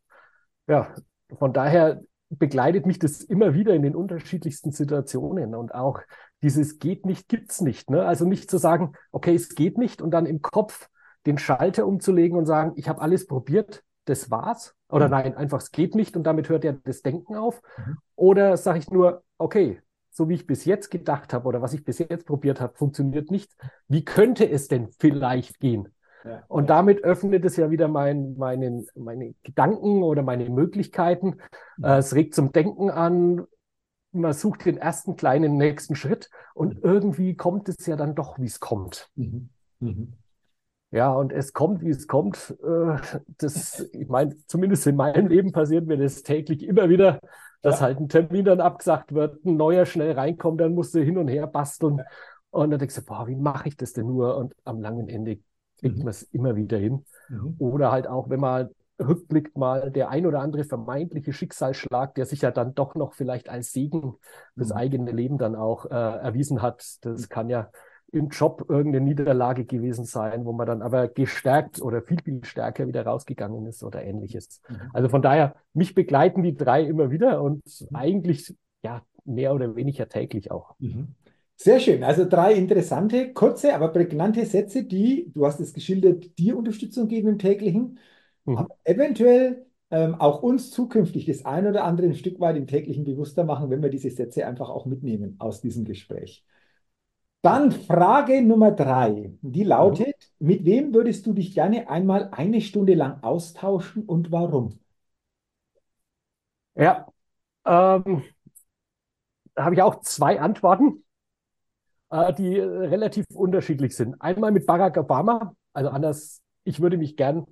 ja, 0.69 0.95
von 1.39 1.53
daher 1.53 2.03
begleitet 2.29 2.87
mich 2.87 2.99
das 2.99 3.23
immer 3.23 3.55
wieder 3.55 3.75
in 3.75 3.83
den 3.83 3.97
unterschiedlichsten 3.97 4.71
Situationen 4.71 5.55
und 5.55 5.75
auch 5.75 6.01
dieses 6.43 6.79
geht 6.79 7.07
nicht, 7.07 7.29
gibt's 7.29 7.61
nicht. 7.61 7.91
Ne? 7.91 8.05
Also 8.05 8.25
nicht 8.25 8.51
zu 8.51 8.59
sagen, 8.59 8.93
okay, 9.11 9.35
es 9.35 9.55
geht 9.55 9.79
nicht 9.79 10.01
und 10.01 10.13
dann 10.13 10.27
im 10.27 10.43
Kopf 10.43 10.89
den 11.27 11.39
Schalter 11.39 11.87
umzulegen 11.87 12.39
und 12.39 12.47
sagen, 12.47 12.73
ich 12.77 12.89
habe 12.89 13.01
alles 13.01 13.27
probiert, 13.27 13.83
das 14.05 14.31
war's. 14.31 14.75
Oder 14.89 15.07
mhm. 15.07 15.11
nein, 15.11 15.37
einfach 15.37 15.61
es 15.61 15.71
geht 15.71 15.95
nicht 15.95 16.17
und 16.17 16.25
damit 16.25 16.49
hört 16.49 16.65
ja 16.65 16.73
das 16.85 17.03
Denken 17.03 17.35
auf. 17.35 17.63
Mhm. 17.79 17.99
Oder 18.15 18.57
sage 18.57 18.79
ich 18.79 18.91
nur, 18.91 19.23
okay, 19.39 19.81
so 20.21 20.29
wie 20.29 20.35
ich 20.35 20.47
bis 20.47 20.67
jetzt 20.67 20.91
gedacht 20.91 21.33
habe 21.33 21.49
oder 21.49 21.63
was 21.63 21.73
ich 21.73 21.83
bis 21.83 21.99
jetzt 21.99 22.27
probiert 22.27 22.61
habe, 22.61 22.75
funktioniert 22.77 23.31
nicht. 23.31 23.57
Wie 23.89 24.05
könnte 24.05 24.47
es 24.47 24.69
denn 24.69 24.91
vielleicht 24.99 25.61
gehen? 25.61 25.89
Ja, 26.27 26.43
und 26.47 26.65
ja. 26.65 26.77
damit 26.77 27.03
öffnet 27.05 27.43
es 27.47 27.57
ja 27.57 27.71
wieder 27.71 27.89
mein, 27.89 28.37
meinen, 28.37 28.87
meine 28.95 29.35
Gedanken 29.43 30.03
oder 30.03 30.23
meine 30.23 30.51
Möglichkeiten. 30.51 31.39
Mhm. 31.79 31.85
Äh, 31.85 31.97
es 31.97 32.15
regt 32.15 32.35
zum 32.35 32.53
Denken 32.53 32.91
an. 32.91 33.47
Man 34.13 34.35
sucht 34.35 34.67
den 34.67 34.77
ersten 34.77 35.17
kleinen 35.17 35.57
nächsten 35.57 35.95
Schritt 35.95 36.29
und 36.53 36.75
mhm. 36.75 36.81
irgendwie 36.83 37.35
kommt 37.35 37.71
es 37.71 37.87
ja 37.87 37.97
dann 37.97 38.15
doch, 38.15 38.39
wie 38.39 38.45
es 38.45 38.61
kommt. 38.61 39.09
Mhm. 39.15 39.49
mhm. 39.79 40.13
Ja, 40.93 41.13
und 41.13 41.33
es 41.33 41.55
kommt, 41.55 41.83
wie 41.83 41.91
es 41.91 42.09
kommt. 42.09 42.55
Äh, 42.63 42.97
das, 43.39 43.89
ich 43.95 44.09
meine, 44.09 44.37
zumindest 44.49 44.87
in 44.87 44.97
meinem 44.97 45.29
Leben 45.29 45.53
passiert 45.53 45.87
mir 45.87 45.97
das 45.97 46.25
täglich 46.25 46.63
immer 46.63 46.91
wieder, 46.91 47.21
dass 47.63 47.81
halt 47.81 47.99
ein 47.99 48.09
Termin 48.09 48.45
dann 48.45 48.61
abgesagt 48.61 49.13
wird, 49.15 49.45
ein 49.45 49.57
neuer 49.57 49.87
schnell 49.87 50.13
reinkommt, 50.13 50.61
dann 50.61 50.75
musst 50.75 50.95
du 50.95 51.03
hin 51.03 51.19
und 51.19 51.29
her 51.29 51.47
basteln. 51.47 52.03
Und 52.51 52.71
dann 52.71 52.79
denkst 52.79 52.97
du, 52.97 53.05
boah, 53.05 53.27
wie 53.27 53.37
mache 53.37 53.69
ich 53.69 53.77
das 53.77 53.93
denn 53.93 54.07
nur? 54.07 54.37
Und 54.37 54.55
am 54.65 54.81
langen 54.81 55.09
Ende 55.09 55.39
kriegt 55.79 55.99
mhm. 55.99 56.05
man 56.05 56.11
es 56.11 56.23
immer 56.23 56.57
wieder 56.57 56.79
hin. 56.79 57.05
Mhm. 57.29 57.57
Oder 57.59 57.93
halt 57.93 58.07
auch, 58.07 58.29
wenn 58.29 58.41
man 58.41 58.71
rückblickt 58.99 59.57
mal 59.57 59.91
der 59.91 60.11
ein 60.11 60.27
oder 60.27 60.41
andere 60.41 60.65
vermeintliche 60.65 61.33
Schicksalsschlag, 61.33 62.15
der 62.15 62.27
sich 62.27 62.43
ja 62.43 62.51
dann 62.51 62.75
doch 62.75 62.95
noch 62.95 63.15
vielleicht 63.15 63.49
als 63.49 63.73
Segen 63.73 64.17
fürs 64.57 64.71
mhm. 64.71 64.77
eigene 64.77 65.13
Leben 65.13 65.39
dann 65.39 65.55
auch 65.55 65.87
äh, 65.87 65.95
erwiesen 65.95 66.61
hat. 66.61 66.85
Das 67.03 67.29
kann 67.29 67.49
ja 67.49 67.71
im 68.13 68.29
Job 68.29 68.67
irgendeine 68.69 69.05
Niederlage 69.05 69.65
gewesen 69.65 70.05
sein, 70.05 70.45
wo 70.45 70.53
man 70.53 70.67
dann 70.67 70.83
aber 70.83 71.09
gestärkt 71.09 71.81
oder 71.81 72.03
viel, 72.03 72.21
viel 72.23 72.45
stärker 72.45 72.87
wieder 72.87 73.05
rausgegangen 73.05 73.67
ist 73.67 73.83
oder 73.83 74.03
ähnliches. 74.03 74.61
Mhm. 74.69 74.77
Also 74.93 75.09
von 75.09 75.23
daher, 75.23 75.55
mich 75.75 75.95
begleiten 75.95 76.43
die 76.43 76.57
drei 76.57 76.85
immer 76.85 77.11
wieder 77.11 77.43
und 77.43 77.63
mhm. 77.65 77.97
eigentlich 77.97 78.55
ja 78.83 79.03
mehr 79.25 79.55
oder 79.55 79.77
weniger 79.77 80.09
täglich 80.09 80.51
auch. 80.51 80.75
Mhm. 80.79 81.15
Sehr 81.57 81.79
schön. 81.79 82.03
Also 82.03 82.25
drei 82.27 82.55
interessante, 82.55 83.33
kurze, 83.35 83.75
aber 83.75 83.89
prägnante 83.89 84.47
Sätze, 84.47 84.85
die, 84.85 85.31
du 85.35 85.45
hast 85.45 85.61
es 85.61 85.75
geschildert, 85.75 86.39
dir 86.39 86.57
Unterstützung 86.57 87.07
geben 87.07 87.29
im 87.29 87.39
täglichen, 87.39 87.99
mhm. 88.47 88.57
aber 88.57 88.77
eventuell 88.85 89.67
ähm, 89.91 90.15
auch 90.15 90.43
uns 90.43 90.71
zukünftig 90.71 91.27
das 91.27 91.45
ein 91.45 91.67
oder 91.67 91.85
andere 91.85 92.07
ein 92.07 92.15
Stück 92.15 92.41
weit 92.41 92.57
im 92.57 92.67
täglichen 92.67 93.05
bewusster 93.05 93.45
machen, 93.45 93.71
wenn 93.71 93.83
wir 93.83 93.91
diese 93.91 94.11
Sätze 94.11 94.47
einfach 94.47 94.71
auch 94.71 94.87
mitnehmen 94.87 95.37
aus 95.39 95.61
diesem 95.61 95.85
Gespräch. 95.85 96.45
Dann 97.43 97.73
Frage 97.73 98.43
Nummer 98.43 98.71
drei, 98.71 99.33
die 99.41 99.65
lautet, 99.65 100.33
mhm. 100.39 100.47
mit 100.47 100.65
wem 100.65 100.93
würdest 100.93 101.27
du 101.27 101.33
dich 101.33 101.55
gerne 101.55 101.89
einmal 101.89 102.29
eine 102.33 102.61
Stunde 102.61 102.95
lang 102.95 103.23
austauschen 103.23 104.05
und 104.05 104.31
warum? 104.31 104.79
Ja, 106.75 107.07
ähm, 107.65 108.23
da 109.55 109.65
habe 109.65 109.75
ich 109.75 109.83
auch 109.83 110.01
zwei 110.01 110.39
Antworten, 110.41 111.03
äh, 112.11 112.33
die 112.35 112.59
relativ 112.59 113.25
unterschiedlich 113.35 113.97
sind. 113.97 114.21
Einmal 114.21 114.53
mit 114.53 114.67
Barack 114.67 114.99
Obama, 114.99 115.55
also 115.73 115.91
anders, 115.91 116.43
ich 116.65 116.81
würde 116.81 116.99
mich 116.99 117.17
gern 117.17 117.47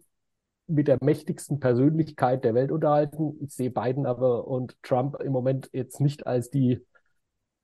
mit 0.66 0.86
der 0.86 0.98
mächtigsten 1.02 1.60
Persönlichkeit 1.60 2.44
der 2.44 2.54
Welt 2.54 2.70
unterhalten. 2.70 3.38
Ich 3.40 3.54
sehe 3.54 3.70
Biden 3.70 4.04
aber 4.04 4.46
und 4.46 4.76
Trump 4.82 5.16
im 5.22 5.32
Moment 5.32 5.70
jetzt 5.72 6.00
nicht 6.00 6.26
als 6.26 6.50
die 6.50 6.84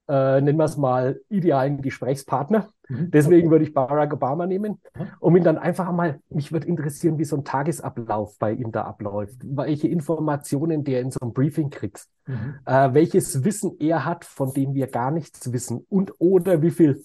äh, 0.08 0.40
nennen 0.40 0.58
wir 0.58 0.64
es 0.64 0.76
mal, 0.76 1.20
idealen 1.28 1.80
Gesprächspartner. 1.80 2.68
Mhm. 2.88 3.10
Deswegen 3.10 3.50
würde 3.50 3.64
ich 3.64 3.72
Barack 3.72 4.12
Obama 4.12 4.46
nehmen, 4.46 4.80
mhm. 4.96 5.06
um 5.20 5.36
ihn 5.36 5.44
dann 5.44 5.58
einfach 5.58 5.90
mal, 5.92 6.20
mich 6.28 6.52
würde 6.52 6.66
interessieren, 6.66 7.18
wie 7.18 7.24
so 7.24 7.36
ein 7.36 7.44
Tagesablauf 7.44 8.38
bei 8.38 8.52
ihm 8.52 8.72
da 8.72 8.82
abläuft, 8.82 9.38
welche 9.44 9.88
Informationen 9.88 10.84
der 10.84 11.00
in 11.00 11.10
so 11.10 11.20
einem 11.20 11.32
Briefing 11.32 11.70
kriegt, 11.70 12.06
mhm. 12.26 12.56
äh, 12.66 12.92
welches 12.92 13.44
Wissen 13.44 13.76
er 13.80 14.04
hat, 14.04 14.24
von 14.24 14.52
dem 14.52 14.74
wir 14.74 14.88
gar 14.88 15.10
nichts 15.10 15.52
wissen 15.52 15.86
und 15.88 16.12
oder 16.18 16.60
wie 16.60 16.70
viel 16.70 17.02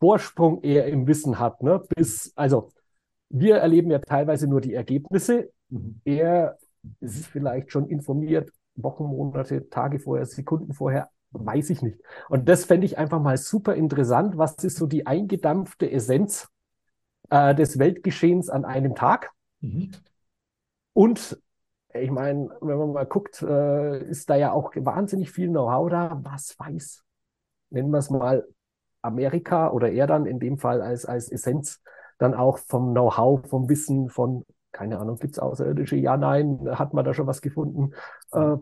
Vorsprung 0.00 0.62
er 0.62 0.86
im 0.86 1.06
Wissen 1.06 1.38
hat. 1.38 1.62
Ne? 1.62 1.80
Bis, 1.94 2.32
also 2.34 2.72
wir 3.28 3.56
erleben 3.58 3.90
ja 3.90 4.00
teilweise 4.00 4.48
nur 4.48 4.60
die 4.60 4.74
Ergebnisse. 4.74 5.50
Mhm. 5.68 6.00
Er 6.04 6.58
ist 7.00 7.26
vielleicht 7.26 7.70
schon 7.70 7.88
informiert, 7.88 8.50
Wochen, 8.74 9.04
Monate, 9.04 9.68
Tage 9.68 10.00
vorher, 10.00 10.26
Sekunden 10.26 10.72
vorher, 10.72 11.08
Weiß 11.32 11.70
ich 11.70 11.82
nicht. 11.82 11.98
Und 12.28 12.48
das 12.48 12.66
fände 12.66 12.84
ich 12.84 12.98
einfach 12.98 13.20
mal 13.20 13.36
super 13.36 13.74
interessant. 13.74 14.36
Was 14.36 14.62
ist 14.64 14.76
so 14.76 14.86
die 14.86 15.06
eingedampfte 15.06 15.90
Essenz 15.90 16.48
äh, 17.30 17.54
des 17.54 17.78
Weltgeschehens 17.78 18.50
an 18.50 18.64
einem 18.64 18.94
Tag? 18.94 19.30
Mhm. 19.60 19.92
Und 20.92 21.40
ich 21.94 22.10
meine, 22.10 22.50
wenn 22.60 22.78
man 22.78 22.92
mal 22.92 23.06
guckt, 23.06 23.42
äh, 23.42 24.02
ist 24.08 24.28
da 24.30 24.36
ja 24.36 24.52
auch 24.52 24.72
wahnsinnig 24.76 25.30
viel 25.30 25.48
Know-how 25.48 25.90
da. 25.90 26.20
Was 26.22 26.58
weiß, 26.58 27.02
nennen 27.70 27.90
wir 27.90 27.98
es 27.98 28.10
mal 28.10 28.46
Amerika 29.02 29.70
oder 29.70 29.90
er 29.90 30.06
dann 30.06 30.26
in 30.26 30.38
dem 30.38 30.58
Fall 30.58 30.80
als, 30.80 31.04
als 31.04 31.30
Essenz 31.30 31.82
dann 32.18 32.34
auch 32.34 32.58
vom 32.58 32.92
Know-how, 32.92 33.46
vom 33.48 33.68
Wissen, 33.68 34.08
von, 34.08 34.44
keine 34.70 34.98
Ahnung, 34.98 35.18
gibt 35.18 35.34
es 35.34 35.38
Außerirdische? 35.38 35.96
Ja, 35.96 36.16
nein, 36.16 36.60
hat 36.70 36.94
man 36.94 37.04
da 37.04 37.14
schon 37.14 37.26
was 37.26 37.42
gefunden? 37.42 37.92
Äh, 38.32 38.56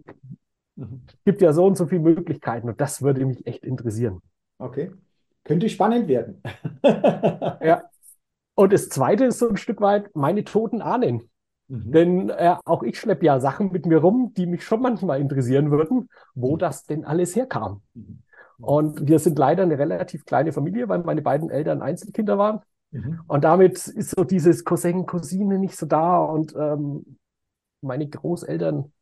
Mhm. 0.80 1.02
Gibt 1.26 1.42
ja 1.42 1.52
so 1.52 1.66
und 1.66 1.76
so 1.76 1.86
viele 1.86 2.00
Möglichkeiten 2.00 2.68
und 2.68 2.80
das 2.80 3.02
würde 3.02 3.26
mich 3.26 3.46
echt 3.46 3.64
interessieren. 3.64 4.20
Okay. 4.58 4.90
Könnte 5.44 5.68
spannend 5.68 6.08
werden. 6.08 6.42
ja. 6.82 7.84
Und 8.54 8.72
das 8.72 8.88
zweite 8.88 9.26
ist 9.26 9.38
so 9.38 9.48
ein 9.48 9.56
Stück 9.56 9.80
weit 9.80 10.14
meine 10.16 10.44
toten 10.44 10.80
Ahnen. 10.80 11.28
Mhm. 11.68 11.92
Denn 11.92 12.28
äh, 12.30 12.56
auch 12.64 12.82
ich 12.82 12.98
schleppe 12.98 13.26
ja 13.26 13.40
Sachen 13.40 13.72
mit 13.72 13.84
mir 13.84 13.98
rum, 13.98 14.32
die 14.34 14.46
mich 14.46 14.64
schon 14.64 14.80
manchmal 14.80 15.20
interessieren 15.20 15.70
würden, 15.70 16.08
wo 16.34 16.54
mhm. 16.54 16.58
das 16.58 16.84
denn 16.84 17.04
alles 17.04 17.36
herkam. 17.36 17.82
Mhm. 17.94 18.22
Und 18.58 19.06
wir 19.06 19.18
sind 19.18 19.38
leider 19.38 19.62
eine 19.62 19.78
relativ 19.78 20.24
kleine 20.24 20.52
Familie, 20.52 20.88
weil 20.88 21.00
meine 21.00 21.22
beiden 21.22 21.50
Eltern 21.50 21.82
Einzelkinder 21.82 22.38
waren. 22.38 22.60
Mhm. 22.90 23.20
Und 23.26 23.44
damit 23.44 23.86
ist 23.86 24.10
so 24.16 24.24
dieses 24.24 24.64
Cousin, 24.64 25.06
Cousine 25.06 25.58
nicht 25.58 25.76
so 25.76 25.86
da. 25.86 26.18
Und 26.18 26.54
ähm, 26.56 27.18
meine 27.82 28.08
Großeltern, 28.08 28.92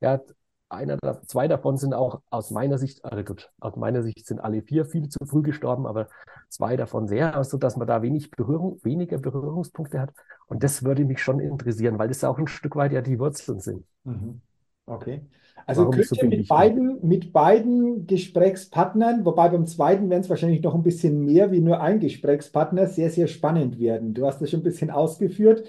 ja, 0.00 0.20
einer, 0.68 0.98
zwei 1.26 1.48
davon 1.48 1.76
sind 1.76 1.94
auch 1.94 2.20
aus 2.30 2.50
meiner 2.50 2.78
Sicht, 2.78 3.04
also 3.04 3.22
gut, 3.22 3.50
aus 3.60 3.76
meiner 3.76 4.02
Sicht 4.02 4.26
sind 4.26 4.40
alle 4.40 4.62
vier 4.62 4.84
viel 4.84 5.08
zu 5.08 5.24
früh 5.24 5.42
gestorben, 5.42 5.86
aber 5.86 6.08
zwei 6.48 6.76
davon 6.76 7.06
sehr, 7.06 7.42
so 7.44 7.56
dass 7.56 7.76
man 7.76 7.86
da 7.86 8.02
wenig 8.02 8.30
Berührung, 8.30 8.80
weniger 8.82 9.18
Berührungspunkte 9.18 10.00
hat. 10.00 10.12
Und 10.46 10.62
das 10.62 10.84
würde 10.84 11.04
mich 11.04 11.22
schon 11.22 11.40
interessieren, 11.40 11.98
weil 11.98 12.08
das 12.08 12.24
auch 12.24 12.38
ein 12.38 12.48
Stück 12.48 12.76
weit 12.76 12.92
ja 12.92 13.00
die 13.00 13.18
Wurzeln 13.18 13.60
sind. 13.60 13.84
Mhm. 14.04 14.40
Okay. 14.86 15.22
Also 15.66 15.82
Warum 15.82 15.96
könnt 15.96 16.22
ihr 16.22 16.28
mit 16.28 16.48
beiden, 16.48 17.06
mit 17.06 17.32
beiden 17.32 18.06
Gesprächspartnern, 18.06 19.24
wobei 19.24 19.48
beim 19.48 19.66
zweiten 19.66 20.10
werden 20.10 20.20
es 20.20 20.30
wahrscheinlich 20.30 20.62
noch 20.62 20.74
ein 20.74 20.82
bisschen 20.82 21.24
mehr 21.24 21.50
wie 21.50 21.60
nur 21.60 21.80
ein 21.80 21.98
Gesprächspartner, 21.98 22.86
sehr, 22.86 23.10
sehr 23.10 23.26
spannend 23.26 23.78
werden. 23.80 24.14
Du 24.14 24.26
hast 24.26 24.40
das 24.40 24.50
schon 24.50 24.60
ein 24.60 24.64
bisschen 24.64 24.90
ausgeführt 24.90 25.64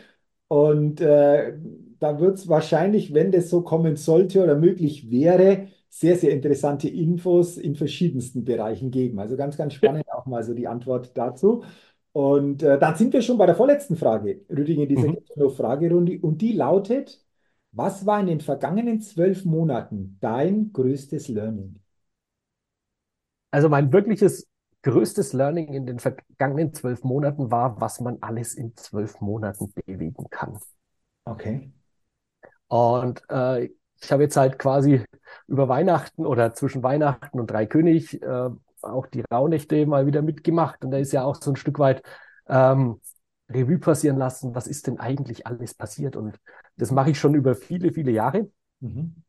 und 0.50 1.02
äh, 1.02 1.58
da 2.00 2.20
wird 2.20 2.38
es 2.38 2.48
wahrscheinlich, 2.48 3.14
wenn 3.14 3.32
das 3.32 3.50
so 3.50 3.62
kommen 3.62 3.96
sollte 3.96 4.44
oder 4.44 4.56
möglich 4.56 5.10
wäre, 5.12 5.68
sehr, 5.90 6.16
sehr 6.18 6.32
interessante 6.32 6.90
Infos 6.90 7.58
in 7.58 7.76
verschiedensten 7.76 8.44
Bereichen 8.46 8.92
geben. 8.92 9.20
Also 9.20 9.38
ganz, 9.38 9.58
ganz 9.58 9.74
spannend 9.74 10.06
auch 10.12 10.26
mal 10.26 10.44
so 10.44 10.54
die 10.54 10.68
Antwort 10.68 11.18
dazu. 11.18 11.64
Und 12.12 12.64
äh, 12.64 12.80
dann 12.80 12.96
sind 12.96 13.14
wir 13.14 13.22
schon 13.22 13.38
bei 13.38 13.46
der 13.46 13.56
vorletzten 13.56 13.96
Frage, 13.96 14.42
Rüdiger, 14.50 14.84
in 14.84 14.90
dieser 14.90 15.10
mhm. 15.10 15.50
Fragerunde. 15.52 16.20
Und 16.22 16.42
die 16.42 16.54
lautet, 16.54 17.24
was 17.72 18.06
war 18.06 18.20
in 18.20 18.28
den 18.28 18.42
vergangenen 18.42 19.02
zwölf 19.02 19.46
Monaten 19.46 20.18
dein 20.20 20.74
größtes 20.74 21.28
Learning? 21.28 21.80
Also 23.52 23.70
mein 23.70 23.94
wirkliches 23.94 24.48
größtes 24.82 25.34
Learning 25.34 25.74
in 25.74 25.86
den 25.86 26.00
vergangenen 26.00 26.74
zwölf 26.74 27.04
Monaten 27.04 27.52
war, 27.52 27.80
was 27.82 28.00
man 28.00 28.18
alles 28.22 28.56
in 28.56 28.76
zwölf 28.76 29.20
Monaten 29.22 29.72
bewegen 29.86 30.26
kann. 30.30 30.60
Okay. 31.26 31.72
Und 32.68 33.22
äh, 33.30 33.70
ich 34.02 34.12
habe 34.12 34.24
jetzt 34.24 34.38
halt 34.38 34.60
quasi 34.60 35.04
über 35.48 35.68
Weihnachten 35.68 36.26
oder 36.26 36.54
zwischen 36.54 36.84
Weihnachten 36.84 37.40
und 37.40 37.50
Dreikönig 37.50 38.22
äh, 38.22 38.50
auch 38.82 39.08
die 39.08 39.24
Rauhnächte 39.32 39.86
mal 39.86 40.06
wieder 40.06 40.22
mitgemacht. 40.22 40.84
Und 40.84 40.92
da 40.92 40.98
ist 40.98 41.14
ja 41.14 41.24
auch 41.24 41.36
so 41.36 41.52
ein 41.52 41.56
Stück 41.56 41.80
weit 41.80 42.04
ähm, 42.48 43.02
Revue 43.50 43.80
passieren 43.80 44.18
lassen, 44.18 44.56
was 44.56 44.68
ist 44.68 44.88
denn 44.88 45.00
eigentlich 45.00 45.48
alles 45.48 45.74
passiert. 45.74 46.16
Und 46.16 46.38
das 46.76 46.92
mache 46.92 47.12
ich 47.12 47.20
schon 47.20 47.34
über 47.34 47.56
viele, 47.56 47.92
viele 47.92 48.12
Jahre. 48.12 48.50
Mhm. 48.80 49.24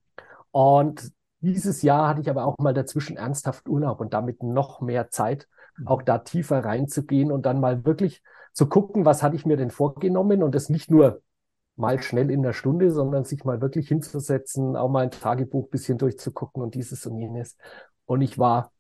Und 0.51 1.13
dieses 1.41 1.83
Jahr 1.83 2.09
hatte 2.09 2.21
ich 2.21 2.31
aber 2.31 2.45
auch 2.45 2.59
mal 2.59 2.75
dazwischen 2.75 3.17
ernsthaft 3.17 3.69
Urlaub 3.69 4.01
und 4.01 4.13
damit 4.13 4.43
noch 4.43 4.81
mehr 4.81 5.11
Zeit, 5.11 5.47
mhm. 5.77 5.87
auch 5.87 6.03
da 6.03 6.19
tiefer 6.19 6.65
reinzugehen 6.65 7.31
und 7.31 7.47
dann 7.47 7.61
mal 7.61 7.85
wirklich 7.85 8.23
zu 8.53 8.69
gucken, 8.69 9.05
was 9.05 9.23
hatte 9.23 9.37
ich 9.37 9.47
mir 9.47 9.57
denn 9.57 9.71
vorgenommen 9.71 10.43
und 10.43 10.55
das 10.55 10.69
nicht 10.69 10.91
nur 10.91 11.23
mal 11.79 12.03
schnell 12.03 12.31
in 12.31 12.43
der 12.43 12.53
Stunde, 12.53 12.91
sondern 12.91 13.25
sich 13.25 13.45
mal 13.45 13.61
wirklich 13.61 13.89
hinzusetzen, 13.89 14.77
auch 14.77 14.89
mal 14.89 15.05
ein 15.05 15.11
Tagebuch 15.11 15.69
bisschen 15.69 15.99
durchzugucken 15.99 16.63
und 16.63 16.75
dieses 16.75 17.07
und 17.07 17.19
jenes. 17.19 17.57
Und 18.07 18.21
ich 18.21 18.39
war 18.39 18.73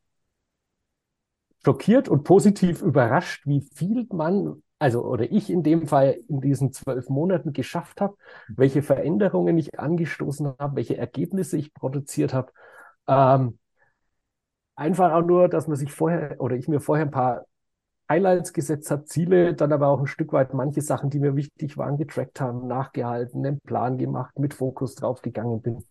schockiert 1.65 2.09
und 2.09 2.25
positiv 2.25 2.83
überrascht, 2.83 3.47
wie 3.47 3.61
viel 3.75 4.07
man, 4.13 4.63
also 4.79 5.05
oder 5.05 5.31
ich 5.31 5.51
in 5.51 5.63
dem 5.63 5.87
Fall 5.87 6.19
in 6.29 6.41
diesen 6.41 6.73
zwölf 6.73 7.09
Monaten 7.09 7.53
geschafft 7.53 8.01
habe, 8.01 8.17
welche 8.49 8.83
Veränderungen 8.83 9.59
ich 9.59 9.79
angestoßen 9.79 10.55
habe, 10.59 10.77
welche 10.77 10.97
Ergebnisse 10.97 11.57
ich 11.57 11.75
produziert 11.75 12.35
habe. 12.35 12.53
Ähm, 13.07 13.59
einfach 14.77 15.13
auch 15.13 15.23
nur, 15.23 15.49
dass 15.49 15.69
man 15.69 15.77
sich 15.77 15.93
vorher 15.93 16.41
oder 16.41 16.57
ich 16.57 16.69
mir 16.69 16.81
vorher 16.81 17.07
ein 17.07 17.11
paar 17.11 17.45
Highlights 18.09 18.53
gesetzt 18.53 18.91
habe, 18.91 19.05
Ziele, 19.05 19.55
dann 19.55 19.73
aber 19.73 19.89
auch 19.89 20.01
ein 20.01 20.07
Stück 20.07 20.33
weit 20.33 20.55
manche 20.55 20.81
Sachen, 20.81 21.11
die 21.11 21.19
mir 21.19 21.37
wichtig 21.37 21.77
waren, 21.77 21.97
getrackt 21.97 22.41
haben, 22.41 22.67
nachgehalten, 22.67 23.45
einen 23.45 23.61
Plan 23.61 23.99
gemacht, 23.99 24.39
mit 24.39 24.55
Fokus 24.55 24.95
drauf 24.95 25.23
gegangen 25.23 25.61
bin. 25.61 25.85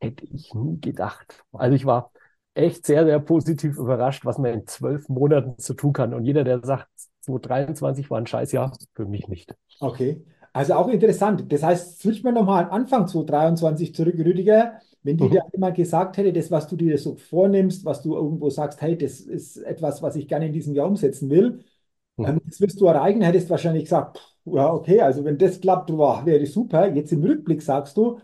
Hätte 0.00 0.24
ich 0.24 0.52
nie 0.54 0.80
gedacht. 0.80 1.44
Also 1.52 1.76
ich 1.76 1.86
war 1.86 2.10
echt 2.54 2.84
sehr, 2.84 3.04
sehr 3.04 3.20
positiv 3.20 3.78
überrascht, 3.78 4.24
was 4.24 4.38
man 4.38 4.52
in 4.52 4.66
zwölf 4.66 5.08
Monaten 5.08 5.58
zu 5.58 5.74
tun 5.74 5.92
kann. 5.92 6.12
Und 6.14 6.24
jeder, 6.24 6.44
der 6.44 6.64
sagt, 6.64 6.88
2023 7.20 8.10
war 8.10 8.18
ein 8.18 8.26
Scheißjahr, 8.26 8.76
für 8.94 9.06
mich 9.06 9.28
nicht. 9.28 9.54
Okay. 9.80 10.24
Also 10.52 10.74
auch 10.74 10.88
interessant. 10.88 11.50
Das 11.50 11.62
heißt, 11.62 12.00
switch 12.00 12.24
mir 12.24 12.32
nochmal 12.32 12.64
an 12.64 12.70
Anfang 12.70 13.06
2023 13.06 13.94
zurück, 13.94 14.16
Rüdiger. 14.18 14.80
Wenn 15.02 15.16
die 15.16 15.24
mhm. 15.24 15.30
dir 15.30 15.44
immer 15.52 15.72
gesagt 15.72 16.16
hätte, 16.16 16.32
das, 16.32 16.50
was 16.50 16.68
du 16.68 16.76
dir 16.76 16.96
so 16.98 17.16
vornimmst, 17.16 17.84
was 17.84 18.02
du 18.02 18.14
irgendwo 18.14 18.50
sagst, 18.50 18.80
hey, 18.80 18.96
das 18.96 19.20
ist 19.20 19.56
etwas, 19.58 20.02
was 20.02 20.16
ich 20.16 20.28
gerne 20.28 20.46
in 20.46 20.52
diesem 20.52 20.74
Jahr 20.74 20.86
umsetzen 20.88 21.28
will, 21.30 21.64
mhm. 22.16 22.26
ähm, 22.26 22.40
das 22.46 22.60
wirst 22.60 22.80
du 22.80 22.86
erreichen, 22.86 23.22
hättest 23.22 23.48
du 23.48 23.50
wahrscheinlich 23.50 23.84
gesagt, 23.84 24.18
pff, 24.18 24.32
ja, 24.44 24.72
okay, 24.72 25.00
also 25.00 25.24
wenn 25.24 25.38
das 25.38 25.60
klappt, 25.60 25.90
wow, 25.92 26.24
wäre 26.24 26.46
super. 26.46 26.92
Jetzt 26.92 27.12
im 27.12 27.22
Rückblick 27.22 27.62
sagst 27.62 27.96
du, 27.96 28.20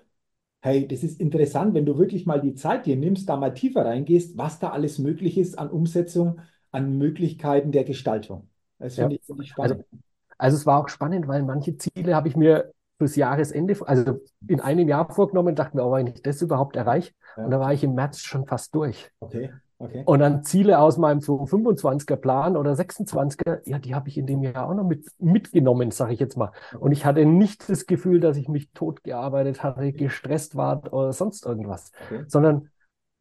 hey, 0.61 0.87
das 0.87 1.03
ist 1.03 1.21
interessant, 1.21 1.75
wenn 1.75 1.87
du 1.87 1.99
wirklich 1.99 2.27
mal 2.27 2.41
die 2.41 2.55
Zeit 2.55 2.87
dir 2.87 2.97
nimmst, 2.97 3.29
da 3.29 3.37
mal 3.37 3.55
tiefer 3.55 3.85
reingehst, 3.85 4.37
was 4.37 4.59
da 4.59 4.71
alles 4.71 4.99
möglich 4.99 5.39
ist 5.39 5.59
an 5.59 5.71
Umsetzung, 5.71 6.41
an 6.71 6.99
Möglichkeiten 6.99 7.73
der 7.73 7.85
Gestaltung. 7.85 8.49
Das 8.79 8.97
finde 8.97 9.15
ja. 9.15 9.21
ich, 9.21 9.27
find 9.27 9.43
ich 9.43 9.51
spannend. 9.51 9.85
Also, 9.91 10.03
also 10.39 10.57
es 10.57 10.67
war 10.67 10.81
auch 10.81 10.89
spannend, 10.89 11.29
weil 11.29 11.43
manche 11.43 11.77
Ziele 11.77 12.15
habe 12.15 12.29
ich 12.29 12.37
mir 12.37 12.73
fürs 12.99 13.17
Jahresende, 13.17 13.77
also 13.87 14.21
in 14.47 14.61
einem 14.61 14.89
Jahr 14.89 15.11
vorgenommen, 15.11 15.55
dachte 15.55 15.77
mir, 15.77 15.85
oh, 15.85 15.93
wenn 15.93 16.09
ich 16.09 16.23
das 16.23 16.43
überhaupt 16.43 16.77
erreiche. 16.77 17.13
Ja. 17.37 17.45
Und 17.45 17.51
da 17.51 17.61
war 17.61 17.73
ich 17.73 17.83
im 17.85 17.95
März 17.95 18.21
schon 18.21 18.47
fast 18.47 18.75
durch. 18.75 19.11
Okay. 19.21 19.51
Okay. 19.81 20.03
Und 20.07 20.19
dann 20.19 20.43
Ziele 20.43 20.81
aus 20.81 20.99
meinem 20.99 21.21
so 21.21 21.45
25er 21.45 22.17
Plan 22.17 22.57
oder 22.57 22.73
26er, 22.73 23.61
ja, 23.65 23.79
die 23.79 23.95
habe 23.95 24.09
ich 24.09 24.19
in 24.19 24.27
dem 24.27 24.43
Jahr 24.43 24.69
auch 24.69 24.75
noch 24.75 24.85
mit, 24.85 25.07
mitgenommen, 25.21 25.93
sage 25.93 26.15
ich 26.15 26.19
jetzt 26.19 26.37
mal. 26.37 26.51
Und 26.81 26.91
ich 26.91 27.07
hatte 27.07 27.25
nicht 27.25 27.71
das 27.71 27.87
Gefühl, 27.87 28.19
dass 28.19 28.37
ich 28.37 28.49
mich 28.49 28.73
tot 28.73 29.05
gearbeitet 29.05 29.63
hatte, 29.63 29.93
gestresst 29.93 30.57
war 30.57 30.93
oder 30.93 31.13
sonst 31.13 31.47
irgendwas, 31.47 31.93
okay. 32.07 32.25
sondern 32.27 32.71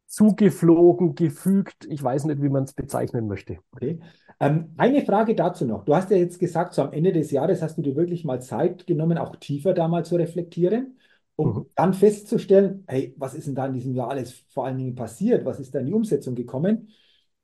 zugeflogen, 0.08 1.14
gefügt. 1.14 1.86
Ich 1.88 2.02
weiß 2.02 2.24
nicht, 2.24 2.42
wie 2.42 2.48
man 2.48 2.64
es 2.64 2.72
bezeichnen 2.72 3.28
möchte. 3.28 3.58
Okay. 3.72 4.00
Ähm, 4.40 4.72
eine 4.76 5.04
Frage 5.04 5.34
dazu 5.34 5.66
noch. 5.66 5.84
Du 5.84 5.94
hast 5.94 6.10
ja 6.10 6.16
jetzt 6.16 6.38
gesagt, 6.38 6.74
so 6.74 6.82
am 6.82 6.92
Ende 6.92 7.12
des 7.12 7.30
Jahres 7.30 7.60
hast 7.60 7.76
du 7.76 7.82
dir 7.82 7.94
wirklich 7.94 8.24
mal 8.24 8.40
Zeit 8.40 8.86
genommen, 8.86 9.18
auch 9.18 9.36
tiefer 9.36 9.74
da 9.74 9.86
mal 9.86 10.04
zu 10.04 10.16
reflektieren, 10.16 10.98
um 11.36 11.48
mhm. 11.48 11.66
dann 11.74 11.92
festzustellen, 11.92 12.84
hey, 12.88 13.14
was 13.18 13.34
ist 13.34 13.46
denn 13.46 13.54
da 13.54 13.66
in 13.66 13.74
diesem 13.74 13.94
Jahr 13.94 14.08
alles 14.10 14.32
vor 14.48 14.64
allen 14.66 14.78
Dingen 14.78 14.94
passiert? 14.94 15.44
Was 15.44 15.60
ist 15.60 15.74
da 15.74 15.80
in 15.80 15.86
die 15.86 15.94
Umsetzung 15.94 16.34
gekommen? 16.34 16.88